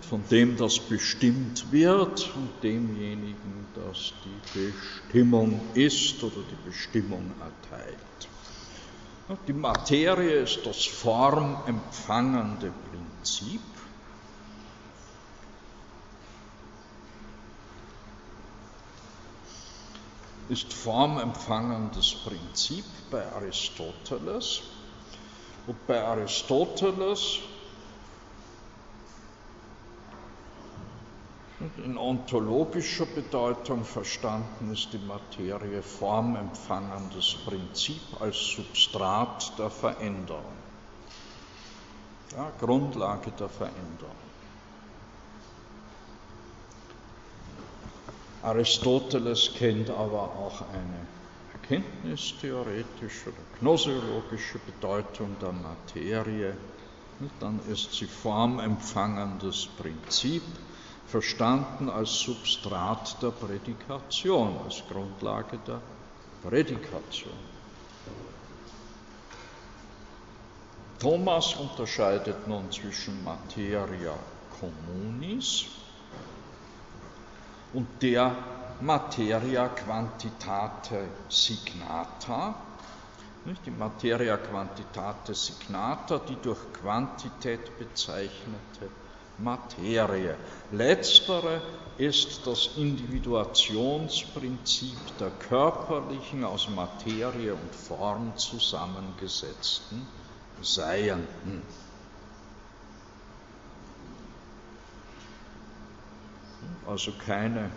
Von 0.07 0.27
dem, 0.29 0.55
das 0.55 0.79
bestimmt 0.79 1.71
wird 1.71 2.35
und 2.35 2.63
demjenigen, 2.63 3.67
das 3.73 4.13
die 4.23 4.39
Bestimmung 4.53 5.73
ist 5.73 6.23
oder 6.23 6.43
die 6.43 6.63
Bestimmung 6.63 7.33
erteilt. 7.39 8.29
Die 9.47 9.53
Materie 9.53 10.41
ist 10.41 10.65
das 10.65 10.85
formempfangende 10.85 12.71
Prinzip 12.91 13.61
ist 20.49 20.73
formempfangendes 20.73 22.15
Prinzip 22.25 22.83
bei 23.11 23.25
Aristoteles. 23.31 24.61
Und 25.67 25.85
bei 25.85 26.03
Aristoteles 26.03 27.39
in 31.83 31.97
ontologischer 31.97 33.05
Bedeutung 33.05 33.83
verstanden 33.83 34.71
ist 34.71 34.93
die 34.93 34.97
Materie 34.99 35.81
formempfangendes 35.81 37.35
Prinzip 37.45 38.01
als 38.19 38.37
Substrat 38.37 39.51
der 39.59 39.69
Veränderung, 39.69 40.53
ja, 42.31 42.49
Grundlage 42.59 43.31
der 43.31 43.49
Veränderung. 43.49 44.15
Aristoteles 48.41 49.53
kennt 49.53 49.89
aber 49.89 50.21
auch 50.21 50.61
eine 50.73 51.05
erkenntnistheoretische 51.51 53.29
oder 53.29 53.59
gnoseologische 53.59 54.59
Bedeutung 54.59 55.35
der 55.41 55.51
Materie. 55.51 56.55
Dann 57.41 57.59
ist 57.69 57.91
sie 57.93 58.05
formempfangendes 58.05 59.67
Prinzip, 59.77 60.41
verstanden 61.09 61.89
als 61.89 62.19
Substrat 62.19 63.21
der 63.21 63.31
Prädikation, 63.31 64.57
als 64.63 64.83
Grundlage 64.87 65.57
der 65.65 65.81
Prädikation. 66.43 67.33
Thomas 70.99 71.55
unterscheidet 71.55 72.47
nun 72.47 72.71
zwischen 72.71 73.23
Materia 73.23 74.13
communis, 74.59 75.65
und 77.73 78.01
der 78.01 78.35
Materia 78.81 79.67
Quantitate 79.69 81.07
Signata. 81.29 82.55
Die 83.65 83.71
Materia 83.71 84.37
Quantitate 84.37 85.33
Signata, 85.33 86.19
die 86.19 86.35
durch 86.35 86.59
Quantität 86.73 87.77
bezeichnete 87.79 88.89
Materie. 89.41 90.35
Letztere 90.71 91.61
ist 91.97 92.45
das 92.45 92.71
Individuationsprinzip 92.77 95.17
der 95.19 95.31
körperlichen, 95.31 96.43
aus 96.43 96.69
Materie 96.69 97.53
und 97.53 97.75
Form 97.75 98.37
zusammengesetzten 98.37 100.05
Seienden. 100.61 101.63
also 106.89 107.11
keine 107.23 107.69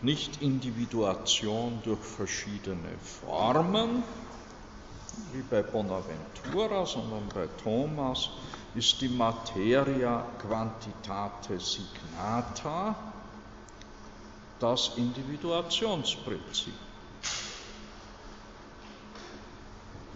Nicht-Individuation 0.00 1.80
durch 1.84 2.00
verschiedene 2.00 2.96
Formen, 2.98 4.02
wie 5.32 5.42
bei 5.42 5.62
Bonaventura, 5.62 6.86
sondern 6.86 7.28
bei 7.34 7.46
Thomas 7.62 8.30
ist 8.76 9.00
die 9.00 9.08
Materia 9.08 10.22
Quantitate 10.38 11.58
Signata 11.58 12.94
das 14.58 14.92
Individuationsprinzip. 14.96 16.74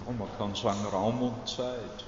Und 0.04 0.18
man 0.18 0.28
kann 0.36 0.54
sagen 0.54 0.84
Raum 0.92 1.22
und 1.22 1.48
Zeit 1.48 2.04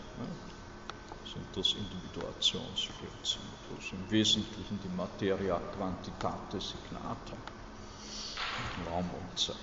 sind 1.24 1.46
das 1.54 1.72
Individuationsprinzip, 1.72 3.40
das 3.74 3.92
im 3.92 4.10
Wesentlichen 4.10 4.78
die 4.82 4.94
Materia 4.94 5.58
Quantitate 5.76 6.60
Signata, 6.60 7.36
Raum 8.86 9.08
und 9.08 9.38
Zeit. 9.38 9.56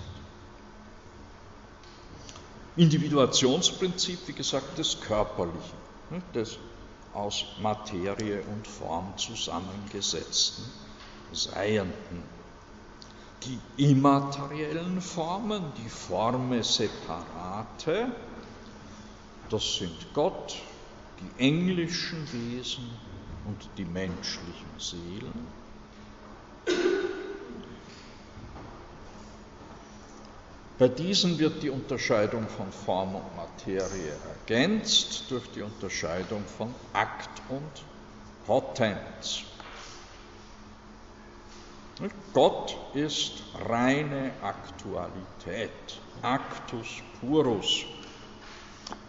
Individuationsprinzip, 2.76 4.26
wie 4.26 4.32
gesagt, 4.32 4.78
des 4.78 5.00
Körperlichen, 5.00 5.78
des 6.34 6.58
aus 7.12 7.44
Materie 7.60 8.42
und 8.42 8.66
Form 8.66 9.16
zusammengesetzten 9.16 10.64
Seienden. 11.32 12.22
Die 13.42 13.58
immateriellen 13.76 15.00
Formen, 15.00 15.72
die 15.82 15.88
Forme 15.88 16.62
separate, 16.62 18.12
das 19.48 19.76
sind 19.76 20.12
Gott, 20.12 20.56
die 21.20 21.42
englischen 21.42 22.30
Wesen 22.32 22.84
und 23.44 23.68
die 23.76 23.84
menschlichen 23.84 24.78
Seelen. 24.78 25.32
Bei 30.80 30.88
diesen 30.88 31.38
wird 31.38 31.62
die 31.62 31.68
Unterscheidung 31.68 32.48
von 32.48 32.72
Form 32.72 33.14
und 33.14 33.36
Materie 33.36 34.14
ergänzt 34.30 35.30
durch 35.30 35.46
die 35.50 35.60
Unterscheidung 35.60 36.42
von 36.46 36.74
Akt 36.94 37.42
und 37.50 37.84
Potenz. 38.46 39.42
Gott 42.32 42.74
ist 42.94 43.42
reine 43.68 44.32
Aktualität, 44.40 46.00
Actus 46.22 46.86
purus 47.20 47.84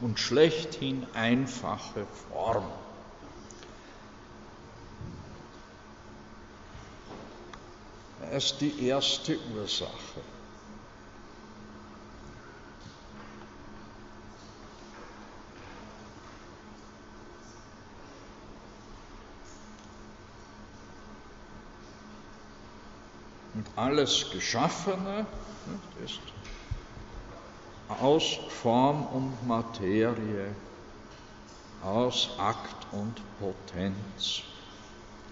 und 0.02 0.20
schlechthin 0.20 1.08
einfache 1.14 2.06
Form. 2.28 2.66
Er 8.20 8.32
ist 8.34 8.60
die 8.60 8.86
erste 8.86 9.40
Ursache. 9.56 10.22
Und 23.62 23.78
alles 23.78 24.32
Geschaffene 24.32 25.28
ist 26.04 26.20
aus 28.02 28.40
Form 28.50 29.06
und 29.06 29.48
Materie, 29.48 30.56
aus 31.84 32.30
Akt 32.40 32.88
und 32.92 33.22
Potenz 33.38 34.42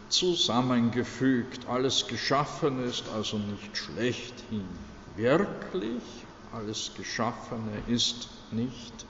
zusammengefügt. 0.10 1.68
Alles 1.68 2.06
Geschaffene 2.06 2.84
ist 2.84 3.06
also 3.16 3.40
nicht 3.40 3.76
schlechthin 3.76 4.68
wirklich, 5.16 6.04
alles 6.52 6.92
Geschaffene 6.96 7.82
ist 7.88 8.28
nicht 8.52 9.08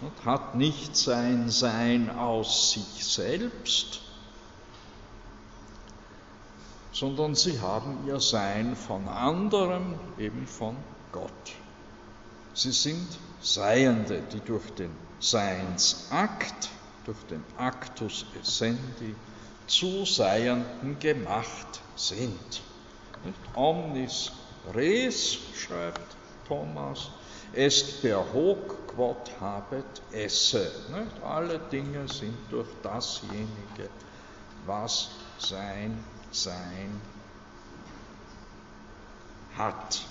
und 0.00 0.24
hat 0.24 0.54
nicht 0.54 0.94
sein 0.94 1.50
Sein 1.50 2.08
aus 2.08 2.70
sich 2.70 3.04
selbst, 3.04 4.00
sondern 6.92 7.34
sie 7.34 7.60
haben 7.60 8.06
ihr 8.06 8.20
Sein 8.20 8.76
von 8.76 9.08
anderem, 9.08 9.94
eben 10.18 10.46
von 10.46 10.76
Gott. 11.10 11.52
Sie 12.54 12.72
sind 12.72 13.08
Seiende, 13.40 14.22
die 14.32 14.40
durch 14.40 14.70
den 14.74 14.94
Seinsakt, 15.18 16.68
durch 17.04 17.18
den 17.30 17.42
Actus 17.56 18.26
essendi, 18.40 19.14
zu 19.66 20.04
Seienden 20.04 20.98
gemacht 20.98 21.80
sind. 21.96 22.62
Omnis 23.54 24.32
res, 24.74 25.38
schreibt 25.56 26.16
Thomas, 26.46 27.08
est 27.54 28.02
per 28.02 28.24
hoc 28.32 28.86
quod 28.88 29.30
habet 29.40 30.02
esse. 30.12 30.70
Nicht? 30.90 31.22
Alle 31.24 31.58
Dinge 31.70 32.06
sind 32.08 32.36
durch 32.50 32.68
dasjenige, 32.82 33.88
was 34.66 35.10
sein 35.38 36.04
Sein 36.32 37.00
hat. 39.56 40.02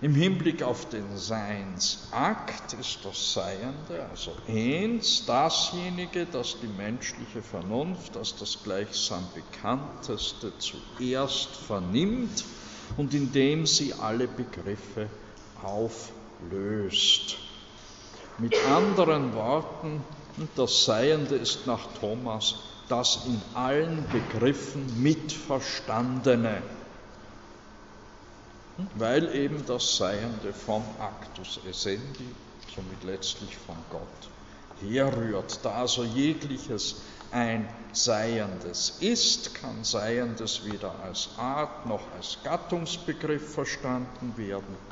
Im 0.00 0.14
Hinblick 0.14 0.62
auf 0.62 0.88
den 0.90 1.18
Seinsakt 1.18 2.72
ist 2.74 3.04
das 3.04 3.32
Seiende, 3.32 4.06
also 4.08 4.32
eins, 4.46 5.26
dasjenige, 5.26 6.24
das 6.24 6.60
die 6.60 6.68
menschliche 6.68 7.42
Vernunft 7.42 8.16
als 8.16 8.36
das 8.36 8.62
gleichsam 8.62 9.26
bekannteste 9.34 10.52
zuerst 10.58 11.48
vernimmt 11.56 12.44
und 12.96 13.12
indem 13.12 13.66
sie 13.66 13.92
alle 13.92 14.28
Begriffe 14.28 15.10
auflöst. 15.64 17.36
Mit 18.38 18.56
anderen 18.68 19.34
Worten, 19.34 20.04
das 20.56 20.84
Seiende 20.84 21.36
ist 21.36 21.66
nach 21.66 21.86
Thomas 22.00 22.56
das 22.88 23.26
in 23.26 23.40
allen 23.54 24.04
Begriffen 24.10 25.02
mitverstandene 25.02 26.62
weil 28.94 29.34
eben 29.34 29.64
das 29.66 29.96
Seiende 29.96 30.52
vom 30.52 30.84
Actus 31.00 31.58
Essendi, 31.68 32.30
somit 32.74 33.02
letztlich 33.02 33.56
von 33.56 33.76
Gott, 33.90 34.30
herrührt. 34.80 35.58
Da 35.64 35.72
also 35.72 36.04
jegliches 36.04 37.02
ein 37.32 37.68
Seiendes 37.92 38.98
ist, 39.00 39.54
kann 39.56 39.82
Seiendes 39.82 40.64
weder 40.64 40.94
als 41.02 41.30
Art 41.36 41.86
noch 41.86 42.00
als 42.16 42.38
Gattungsbegriff 42.44 43.52
verstanden 43.54 44.34
werden. 44.36 44.87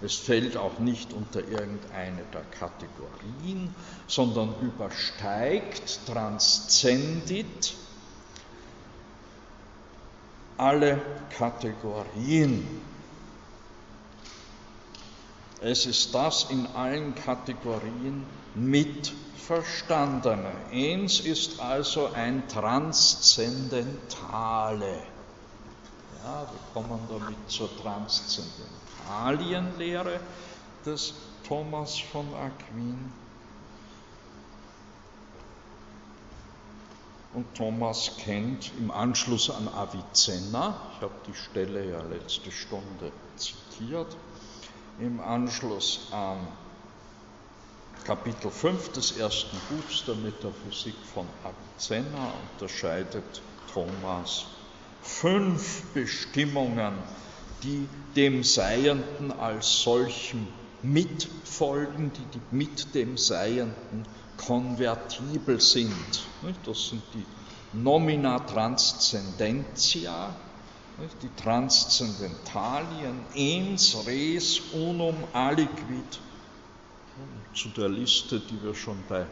Es 0.00 0.14
fällt 0.14 0.56
auch 0.56 0.78
nicht 0.78 1.12
unter 1.12 1.40
irgendeine 1.40 2.22
der 2.32 2.44
Kategorien, 2.58 3.74
sondern 4.06 4.54
übersteigt, 4.60 6.06
transzendit 6.06 7.74
alle 10.56 11.02
Kategorien. 11.36 12.64
Es 15.60 15.86
ist 15.86 16.14
das 16.14 16.44
in 16.50 16.68
allen 16.74 17.16
Kategorien 17.16 18.24
mitverstandene. 18.54 20.52
Eins 20.70 21.18
ist 21.20 21.58
also 21.58 22.12
ein 22.12 22.46
Transzendentale. 22.46 25.02
Ja, 26.22 26.42
wir 26.42 26.60
kommen 26.72 27.00
damit 27.08 27.50
zur 27.50 27.68
Transzendentalienlehre 29.08 30.20
des 30.84 31.14
Thomas 31.46 31.98
von 31.98 32.26
Aquin. 32.34 33.10
Und 37.32 37.54
Thomas 37.54 38.10
kennt 38.18 38.72
im 38.78 38.90
Anschluss 38.90 39.50
an 39.50 39.68
Avicenna, 39.68 40.74
ich 40.94 41.02
habe 41.02 41.14
die 41.26 41.34
Stelle 41.34 41.90
ja 41.90 42.02
letzte 42.02 42.50
Stunde 42.50 43.12
zitiert, 43.36 44.16
im 44.98 45.20
Anschluss 45.20 46.08
an 46.10 46.48
Kapitel 48.04 48.50
5 48.50 48.92
des 48.92 49.12
ersten 49.18 49.58
Buchs 49.68 50.04
der 50.06 50.16
Metaphysik 50.16 50.96
von 51.14 51.26
Avicenna 51.44 52.32
unterscheidet 52.52 53.42
Thomas 53.72 54.46
fünf 55.02 55.84
Bestimmungen, 55.92 56.94
die 57.62 57.88
dem 58.14 58.42
Seienden 58.44 59.32
als 59.32 59.82
solchem 59.82 60.46
mitfolgen, 60.82 62.12
die 62.12 62.56
mit 62.56 62.94
dem 62.94 63.16
Seienden 63.16 64.04
konvertibel 64.36 65.60
sind. 65.60 66.28
Das 66.64 66.88
sind 66.88 67.02
die 67.14 67.26
Nomina 67.72 68.38
Transcendentia, 68.38 70.34
die 71.22 71.30
Transzendentalien, 71.36 73.20
ens, 73.34 74.06
res, 74.06 74.60
unum, 74.72 75.16
aliquid. 75.32 76.20
Zu 77.54 77.68
der 77.70 77.88
Liste, 77.88 78.40
die 78.40 78.62
wir 78.62 78.74
schon 78.74 79.02
bei 79.08 79.26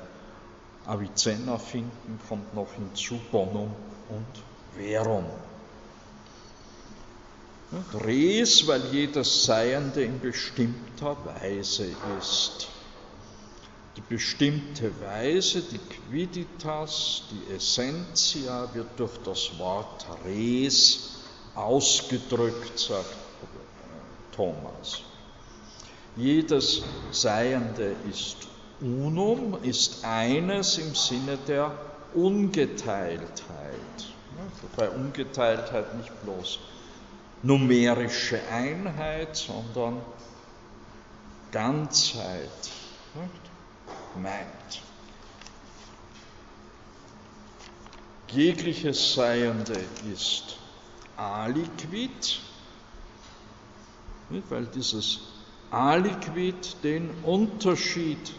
Avicenna 0.87 1.59
finden, 1.59 2.19
kommt 2.29 2.55
noch 2.55 2.73
hinzu 2.73 3.19
Bonum 3.31 3.71
und 4.09 4.43
Verum. 4.75 5.25
Res, 7.93 8.67
weil 8.69 8.83
jedes 8.93 9.45
Seiende 9.45 10.05
in 10.05 10.21
bestimmter 10.21 11.17
Weise 11.25 11.87
ist 12.19 12.69
die 13.97 14.03
bestimmte 14.03 14.93
Weise, 15.01 15.63
die 15.63 15.79
Quiditas, 15.79 17.23
die 17.31 17.53
Essentia 17.55 18.69
wird 18.75 18.99
durch 18.99 19.17
das 19.25 19.59
Wort 19.59 20.07
res 20.25 21.23
ausgedrückt, 21.55 22.79
sagt 22.79 23.17
Thomas. 24.33 25.01
Jedes 26.15 26.83
Seiende 27.11 27.97
ist 28.09 28.37
unum, 28.81 29.59
ist 29.63 30.05
eines 30.05 30.77
im 30.79 30.95
Sinne 30.95 31.39
der 31.49 31.73
Ungeteiltheit. 32.15 33.31
Bei 34.77 34.91
Ungeteiltheit 34.91 35.97
nicht 35.97 36.13
bloß 36.23 36.59
numerische 37.47 38.41
Einheit, 38.51 39.37
sondern 39.37 40.01
Ganzheit 41.53 42.51
meint. 44.21 44.83
Jegliches 48.29 49.15
Seiende 49.15 49.79
ist 50.13 50.57
aliquid, 51.17 52.41
weil 54.49 54.67
dieses 54.67 55.21
aliquid 55.71 56.77
den 56.83 57.11
Unterschied 57.23 58.35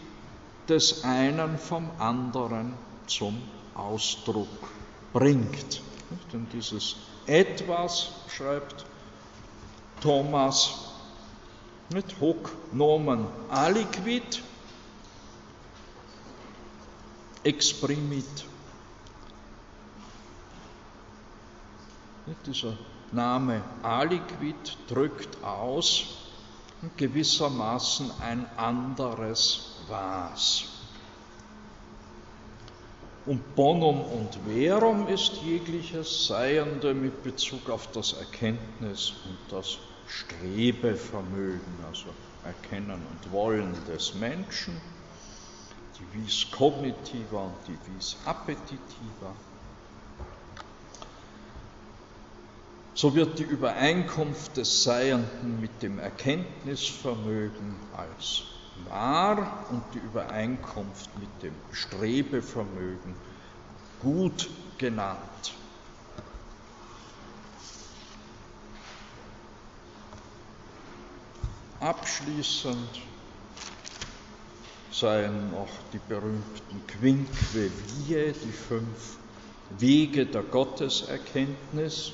des 0.68 1.02
einen 1.04 1.58
vom 1.58 1.90
anderen 1.98 2.74
zum 3.06 3.40
Ausdruck 3.74 4.48
bringt. 5.12 5.80
Denn 6.32 6.46
dieses 6.52 6.96
etwas, 7.26 8.10
schreibt 8.28 8.84
Thomas, 10.00 10.88
mit 11.92 12.20
hoc 12.20 12.50
nomen 12.72 13.26
aliquid, 13.50 14.42
exprimit. 17.44 18.44
Dieser 22.46 22.76
Name 23.12 23.62
aliquid 23.82 24.76
drückt 24.88 25.42
aus 25.42 26.18
gewissermaßen 26.96 28.10
ein 28.20 28.46
anderes 28.56 29.76
Was. 29.88 30.64
Und 33.26 33.54
Bonum 33.54 34.00
und 34.00 34.38
Verum 34.46 35.06
ist 35.08 35.32
jegliches 35.44 36.26
Seiende 36.26 36.94
mit 36.94 37.22
Bezug 37.22 37.68
auf 37.68 37.90
das 37.92 38.14
Erkenntnis 38.14 39.12
und 39.26 39.38
das 39.50 39.78
Strebevermögen, 40.08 41.84
also 41.86 42.08
Erkennen 42.44 43.02
und 43.06 43.32
Wollen 43.32 43.74
des 43.86 44.14
Menschen 44.14 44.74
die 45.98 46.20
vis 46.20 46.50
cognitiva 46.50 47.46
und 47.46 47.56
die 47.66 47.78
vis 47.86 48.16
appetitiva. 48.24 49.34
So 52.94 53.14
wird 53.14 53.38
die 53.38 53.44
Übereinkunft 53.44 54.56
des 54.56 54.82
Seienden 54.82 55.60
mit 55.60 55.82
dem 55.82 55.98
Erkenntnisvermögen 55.98 57.76
als 57.96 58.42
wahr 58.88 59.66
und 59.70 59.82
die 59.94 59.98
Übereinkunft 59.98 61.10
mit 61.18 61.42
dem 61.42 61.54
Strebevermögen 61.72 63.14
gut 64.00 64.48
genannt. 64.78 65.54
Abschließend 71.80 73.00
seien 74.90 75.50
noch 75.52 75.68
die 75.92 76.00
berühmten 76.08 76.86
Quinque 76.86 77.28
Vie, 77.52 78.32
die 78.32 78.52
fünf 78.52 79.18
Wege 79.78 80.26
der 80.26 80.42
Gotteserkenntnis, 80.42 82.12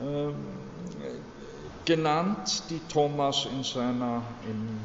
äh, 0.00 0.32
genannt, 1.84 2.64
die 2.70 2.80
Thomas 2.88 3.46
in 3.46 3.64
seiner 3.64 4.22
im 4.48 4.80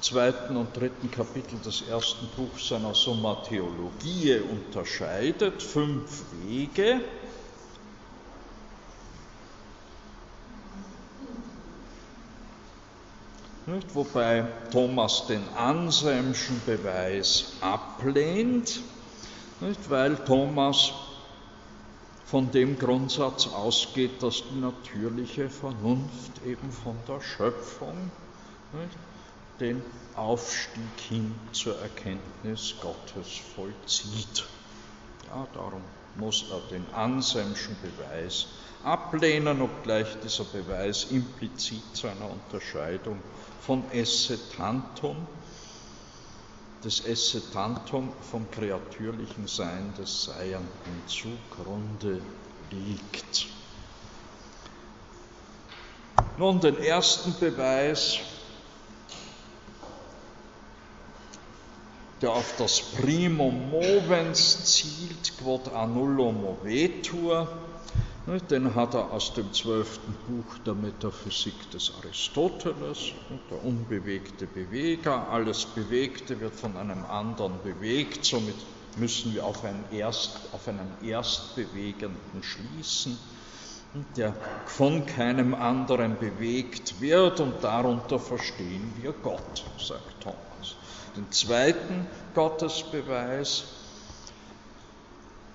zweiten 0.00 0.56
und 0.56 0.76
dritten 0.76 1.10
Kapitel 1.10 1.58
des 1.60 1.82
ersten 1.82 2.26
Buchs 2.36 2.68
seiner 2.68 2.94
Summa 2.94 3.36
Theologie 3.48 4.38
unterscheidet, 4.40 5.62
fünf 5.62 6.24
Wege. 6.42 7.00
Nicht? 13.66 13.94
Wobei 13.94 14.46
Thomas 14.70 15.26
den 15.26 15.42
Anselmschen 15.56 16.60
Beweis 16.66 17.54
ablehnt, 17.60 18.80
nicht? 19.60 19.88
weil 19.88 20.16
Thomas 20.16 20.92
von 22.26 22.50
dem 22.50 22.78
Grundsatz 22.78 23.46
ausgeht, 23.46 24.22
dass 24.22 24.42
die 24.50 24.60
natürliche 24.60 25.48
Vernunft 25.48 26.44
eben 26.44 26.70
von 26.70 26.96
der 27.08 27.20
Schöpfung 27.22 28.10
nicht? 28.72 28.98
den 29.60 29.82
Aufstieg 30.14 31.00
hin 31.08 31.34
zur 31.52 31.78
Erkenntnis 31.80 32.74
Gottes 32.80 33.38
vollzieht. 33.54 34.44
Ja, 35.28 35.46
darum 35.54 35.82
muss 36.16 36.44
er 36.50 36.60
den 36.70 36.86
Anselmschen 36.94 37.76
Beweis 37.82 38.46
ablehnen, 38.82 39.62
obgleich 39.62 40.08
dieser 40.22 40.44
Beweis 40.44 41.04
implizit 41.04 41.96
zu 41.96 42.06
einer 42.06 42.30
Unterscheidung 42.30 43.20
von 43.60 43.90
esse 43.90 44.38
tantum, 44.56 45.26
das 46.82 47.00
esse 47.00 47.50
tantum 47.50 48.12
vom 48.30 48.50
kreatürlichen 48.50 49.46
Sein 49.46 49.94
des 49.98 50.24
Seienden 50.24 51.02
zugrunde 51.06 52.20
liegt. 52.70 53.46
Nun 56.36 56.60
den 56.60 56.76
ersten 56.78 57.34
Beweis 57.40 58.18
der 62.24 62.32
auf 62.32 62.54
das 62.56 62.80
Primum 62.80 63.68
movens 63.68 64.64
zielt, 64.64 65.36
quod 65.36 65.68
annullo 65.68 66.32
movetur. 66.32 67.46
Den 68.48 68.74
hat 68.74 68.94
er 68.94 69.12
aus 69.12 69.34
dem 69.34 69.52
zwölften 69.52 70.14
Buch 70.26 70.56
der 70.64 70.72
Metaphysik 70.72 71.70
des 71.70 71.92
Aristoteles, 71.98 73.12
der 73.50 73.62
unbewegte 73.62 74.46
Beweger. 74.46 75.28
Alles 75.28 75.66
Bewegte 75.66 76.40
wird 76.40 76.54
von 76.54 76.78
einem 76.78 77.04
anderen 77.04 77.60
bewegt, 77.62 78.24
somit 78.24 78.56
müssen 78.96 79.34
wir 79.34 79.44
auf 79.44 79.62
einen, 79.62 79.84
Erst, 79.92 80.48
auf 80.52 80.66
einen 80.66 80.96
Erstbewegenden 81.02 82.42
schließen, 82.42 83.18
der 84.16 84.34
von 84.64 85.04
keinem 85.04 85.52
anderen 85.54 86.16
bewegt 86.18 87.02
wird 87.02 87.40
und 87.40 87.62
darunter 87.62 88.18
verstehen 88.18 88.94
wir 88.96 89.12
Gott, 89.12 89.66
sagt 89.76 90.22
Thomas. 90.22 90.53
Den 91.16 91.30
zweiten 91.30 92.08
Gottesbeweis, 92.34 93.64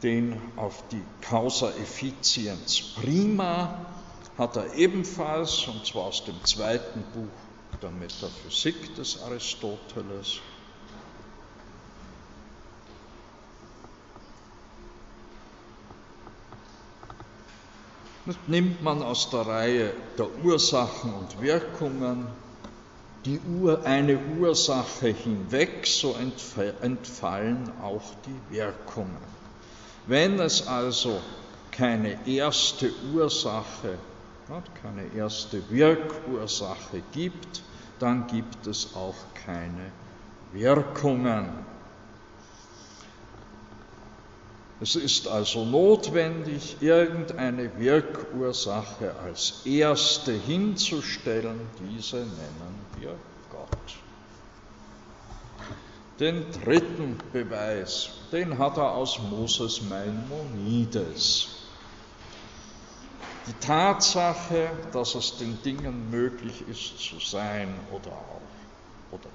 den 0.02 0.40
auf 0.56 0.88
die 0.88 1.03
Causa 1.19 1.72
Efficiens 1.72 2.94
Prima, 2.95 3.86
hat 4.38 4.56
er 4.56 4.73
ebenfalls, 4.76 5.68
und 5.68 5.86
zwar 5.86 6.03
aus 6.06 6.23
dem 6.23 6.45
zweiten 6.45 7.03
Buch 7.14 7.77
der 7.81 7.91
Metaphysik 7.91 8.95
des 8.95 9.22
Aristoteles, 9.22 10.40
nimmt 18.48 18.81
man 18.81 19.02
aus 19.03 19.30
der 19.30 19.41
Reihe 19.41 19.94
der 20.18 20.27
Ursachen 20.44 21.14
und 21.15 21.41
Wirkungen 21.41 22.27
die 23.26 23.40
Ur, 23.60 23.86
eine 23.86 24.18
Ursache 24.40 25.10
hinweg, 25.10 25.86
so 25.86 26.16
entfallen 26.82 27.72
auch 27.82 28.04
die 28.26 28.56
Wirkungen. 28.56 29.18
Wenn 30.08 30.40
es 30.40 30.68
also 30.68 31.20
keine 31.72 32.28
erste 32.28 32.91
Ursache, 33.14 33.98
keine 34.82 35.14
erste 35.16 35.62
Wirkursache 35.70 37.04
gibt, 37.12 37.62
dann 38.00 38.26
gibt 38.28 38.66
es 38.66 38.96
auch 38.96 39.16
keine 39.46 39.91
Wirkungen. 40.54 41.50
Es 44.82 44.96
ist 44.96 45.28
also 45.28 45.66
notwendig, 45.66 46.78
irgendeine 46.80 47.78
Wirkursache 47.78 49.14
als 49.26 49.62
erste 49.66 50.32
hinzustellen. 50.32 51.60
Diese 51.82 52.18
nennen 52.18 52.89
wir 52.99 53.17
Gott. 53.49 53.95
Den 56.19 56.51
dritten 56.51 57.17
Beweis, 57.31 58.09
den 58.31 58.57
hat 58.57 58.77
er 58.77 58.93
aus 58.93 59.19
Moses 59.19 59.81
Maimonides. 59.81 61.47
Die 63.47 63.65
Tatsache, 63.65 64.69
dass 64.91 65.15
es 65.15 65.38
den 65.38 65.61
Dingen 65.63 66.09
möglich 66.09 66.67
ist 66.67 66.99
zu 66.99 67.19
sein 67.19 67.73
oder 67.91 68.11
auch 68.11 68.41
oder 69.11 69.30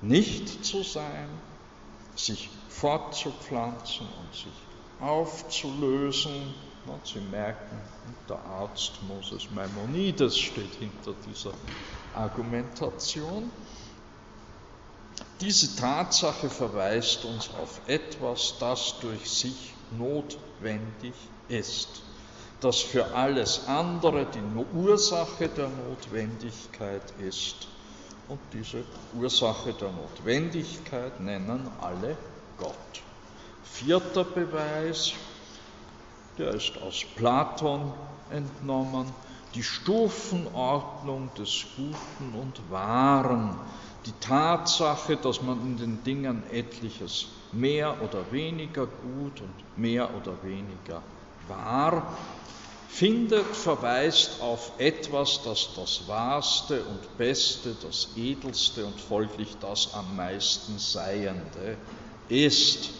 nicht 0.00 0.64
zu 0.64 0.82
sein, 0.82 1.28
sich 2.14 2.48
fortzupflanzen 2.68 4.06
und 4.06 4.34
sich 4.34 4.52
aufzulösen. 5.00 6.54
Sie 7.04 7.20
merken, 7.20 7.78
der 8.28 8.38
Arzt 8.38 9.02
Moses 9.02 9.50
Maimonides 9.50 10.38
steht 10.38 10.74
hinter 10.76 11.12
dieser 11.26 11.52
Argumentation. 12.18 13.50
Diese 15.40 15.76
Tatsache 15.76 16.50
verweist 16.50 17.24
uns 17.24 17.50
auf 17.60 17.80
etwas, 17.86 18.54
das 18.58 18.96
durch 19.00 19.30
sich 19.30 19.72
notwendig 19.96 21.14
ist, 21.48 22.02
das 22.60 22.80
für 22.80 23.14
alles 23.14 23.66
andere 23.68 24.26
die 24.26 24.76
Ursache 24.76 25.48
der 25.48 25.68
Notwendigkeit 25.68 27.02
ist. 27.20 27.68
Und 28.28 28.40
diese 28.52 28.84
Ursache 29.14 29.72
der 29.72 29.90
Notwendigkeit 29.90 31.18
nennen 31.20 31.70
alle 31.80 32.16
Gott. 32.58 32.74
Vierter 33.62 34.24
Beweis, 34.24 35.12
der 36.36 36.52
ist 36.52 36.76
aus 36.82 37.04
Platon 37.16 37.92
entnommen, 38.30 39.12
die 39.58 39.64
Stufenordnung 39.64 41.34
des 41.34 41.66
Guten 41.74 42.32
und 42.32 42.70
Wahren, 42.70 43.58
die 44.06 44.12
Tatsache, 44.20 45.16
dass 45.16 45.42
man 45.42 45.60
in 45.62 45.76
den 45.76 46.04
Dingen 46.04 46.44
etliches 46.48 47.26
mehr 47.50 48.00
oder 48.00 48.30
weniger 48.30 48.86
gut 48.86 49.40
und 49.40 49.76
mehr 49.76 50.14
oder 50.14 50.40
weniger 50.44 51.02
wahr 51.48 52.16
findet, 52.86 53.56
verweist 53.56 54.40
auf 54.40 54.78
etwas, 54.78 55.42
das 55.42 55.70
das 55.74 56.06
Wahrste 56.06 56.84
und 56.84 57.18
Beste, 57.18 57.74
das 57.82 58.10
Edelste 58.16 58.86
und 58.86 59.00
folglich 59.00 59.56
das 59.58 59.92
am 59.92 60.14
meisten 60.14 60.78
Seiende 60.78 61.76
ist. 62.28 62.90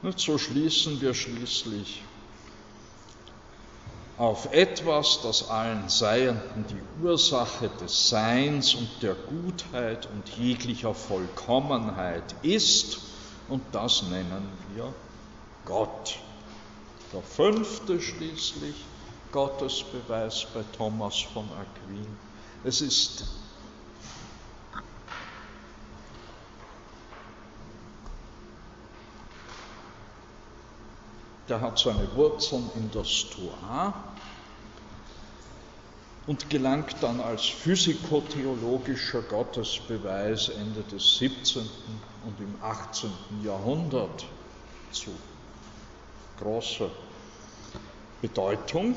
Und 0.00 0.20
so 0.20 0.38
schließen 0.38 1.00
wir 1.00 1.12
schließlich 1.12 2.04
auf 4.18 4.52
etwas, 4.52 5.20
das 5.22 5.48
allen 5.48 5.88
Seienden 5.88 6.64
die 6.68 7.02
Ursache 7.04 7.70
des 7.80 8.08
Seins 8.08 8.74
und 8.74 8.88
der 9.02 9.14
Gutheit 9.14 10.06
und 10.12 10.28
jeglicher 10.36 10.94
Vollkommenheit 10.94 12.34
ist, 12.42 12.98
und 13.48 13.62
das 13.72 14.02
nennen 14.04 14.48
wir 14.74 14.92
Gott. 15.64 16.18
Der 17.12 17.22
fünfte 17.22 18.00
schließlich, 18.00 18.74
Gottesbeweis 19.32 20.46
bei 20.54 20.62
Thomas 20.76 21.18
von 21.32 21.44
Aquin. 21.52 22.06
Es 22.64 22.80
ist 22.80 23.24
der 31.48 31.60
hat 31.60 31.78
seine 31.78 32.14
Wurzeln 32.14 32.70
in 32.76 32.90
der 32.90 33.04
Stoa 33.04 33.94
und 36.26 36.50
gelangt 36.50 36.96
dann 37.00 37.20
als 37.20 37.44
physikotheologischer 37.46 39.22
Gottesbeweis 39.22 40.50
Ende 40.50 40.82
des 40.82 41.18
17. 41.18 41.62
und 42.24 42.40
im 42.40 42.54
18. 42.62 43.10
Jahrhundert 43.44 44.24
zu 44.92 45.10
großer 46.38 46.90
Bedeutung. 48.20 48.94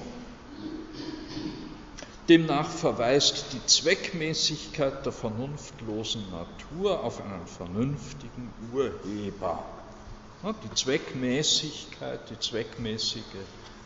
Demnach 2.30 2.70
verweist 2.70 3.54
die 3.54 3.66
Zweckmäßigkeit 3.66 5.06
der 5.06 5.12
vernunftlosen 5.12 6.24
Natur 6.32 7.04
auf 7.04 7.22
einen 7.22 7.46
vernünftigen 7.46 8.52
Urheber. 8.74 9.64
Die 10.46 10.74
Zweckmäßigkeit, 10.76 12.30
die 12.30 12.38
zweckmäßige 12.38 13.24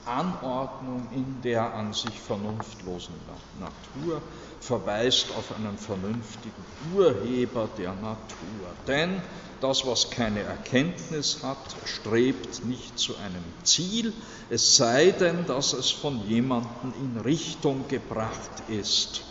Anordnung 0.03 1.07
in 1.13 1.41
der 1.41 1.73
an 1.73 1.93
sich 1.93 2.19
vernunftlosen 2.19 3.15
Natur 3.57 4.21
verweist 4.59 5.31
auf 5.37 5.53
einen 5.53 5.77
vernünftigen 5.77 6.65
Urheber 6.91 7.69
der 7.77 7.93
Natur. 7.93 8.75
Denn 8.87 9.21
das, 9.61 9.85
was 9.85 10.11
keine 10.11 10.41
Erkenntnis 10.41 11.43
hat, 11.43 11.77
strebt 11.85 12.65
nicht 12.65 12.99
zu 12.99 13.15
einem 13.15 13.45
Ziel, 13.63 14.13
es 14.49 14.75
sei 14.75 15.11
denn, 15.11 15.45
dass 15.45 15.71
es 15.71 15.89
von 15.91 16.27
jemandem 16.27 16.93
in 16.99 17.15
Richtung 17.21 17.87
gebracht 17.87 18.63
ist. 18.67 19.21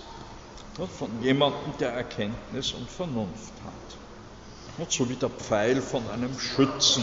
Von 0.97 1.21
jemandem, 1.21 1.77
der 1.79 1.91
Erkenntnis 1.91 2.73
und 2.73 2.89
Vernunft 2.89 3.58
So 4.89 5.09
wie 5.09 5.17
der 5.17 5.29
Pfeil 5.29 5.83
von 5.83 6.09
einem 6.09 6.39
Schützen 6.39 7.03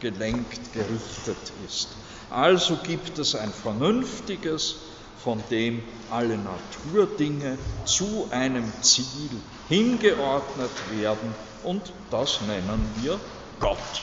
gelenkt, 0.00 0.72
gerichtet 0.72 1.52
ist. 1.64 1.88
Also 2.30 2.76
gibt 2.82 3.18
es 3.18 3.34
ein 3.34 3.52
vernünftiges, 3.52 4.76
von 5.22 5.42
dem 5.50 5.82
alle 6.10 6.36
Naturdinge 6.36 7.58
zu 7.84 8.28
einem 8.30 8.72
Ziel 8.82 9.30
hingeordnet 9.68 10.70
werden 10.90 11.34
und 11.62 11.92
das 12.10 12.40
nennen 12.42 12.92
wir 13.00 13.18
Gott. 13.60 14.02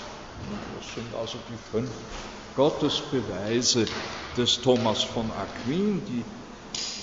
Das 0.75 0.93
sind 0.93 1.13
also 1.15 1.37
die 1.49 1.71
fünf 1.71 1.91
Gottesbeweise 2.55 3.85
des 4.37 4.61
Thomas 4.61 5.03
von 5.03 5.31
Aquin, 5.31 6.01
die 6.05 6.23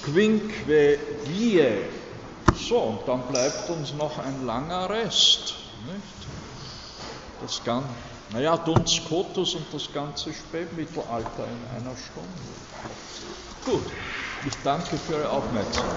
Quinque 0.04 0.98
Vie. 1.24 1.62
So, 2.68 2.78
und 2.78 3.08
dann 3.08 3.26
bleibt 3.28 3.70
uns 3.70 3.92
noch 3.94 4.18
ein 4.18 4.46
langer 4.46 4.88
Rest. 4.88 5.61
Nicht? 5.86 6.28
Das 7.40 7.64
Ganze 7.64 8.12
naja, 8.32 8.56
Duns 8.56 8.94
Scotus 8.94 9.54
und 9.54 9.74
das 9.74 9.92
ganze 9.92 10.32
Spätmittelalter 10.32 11.46
in 11.48 11.64
einer 11.76 11.96
Stunde. 11.96 12.32
Gut, 13.64 13.92
ich 14.46 14.56
danke 14.62 14.96
für 14.96 15.12
Ihre 15.12 15.30
Aufmerksamkeit. 15.30 15.92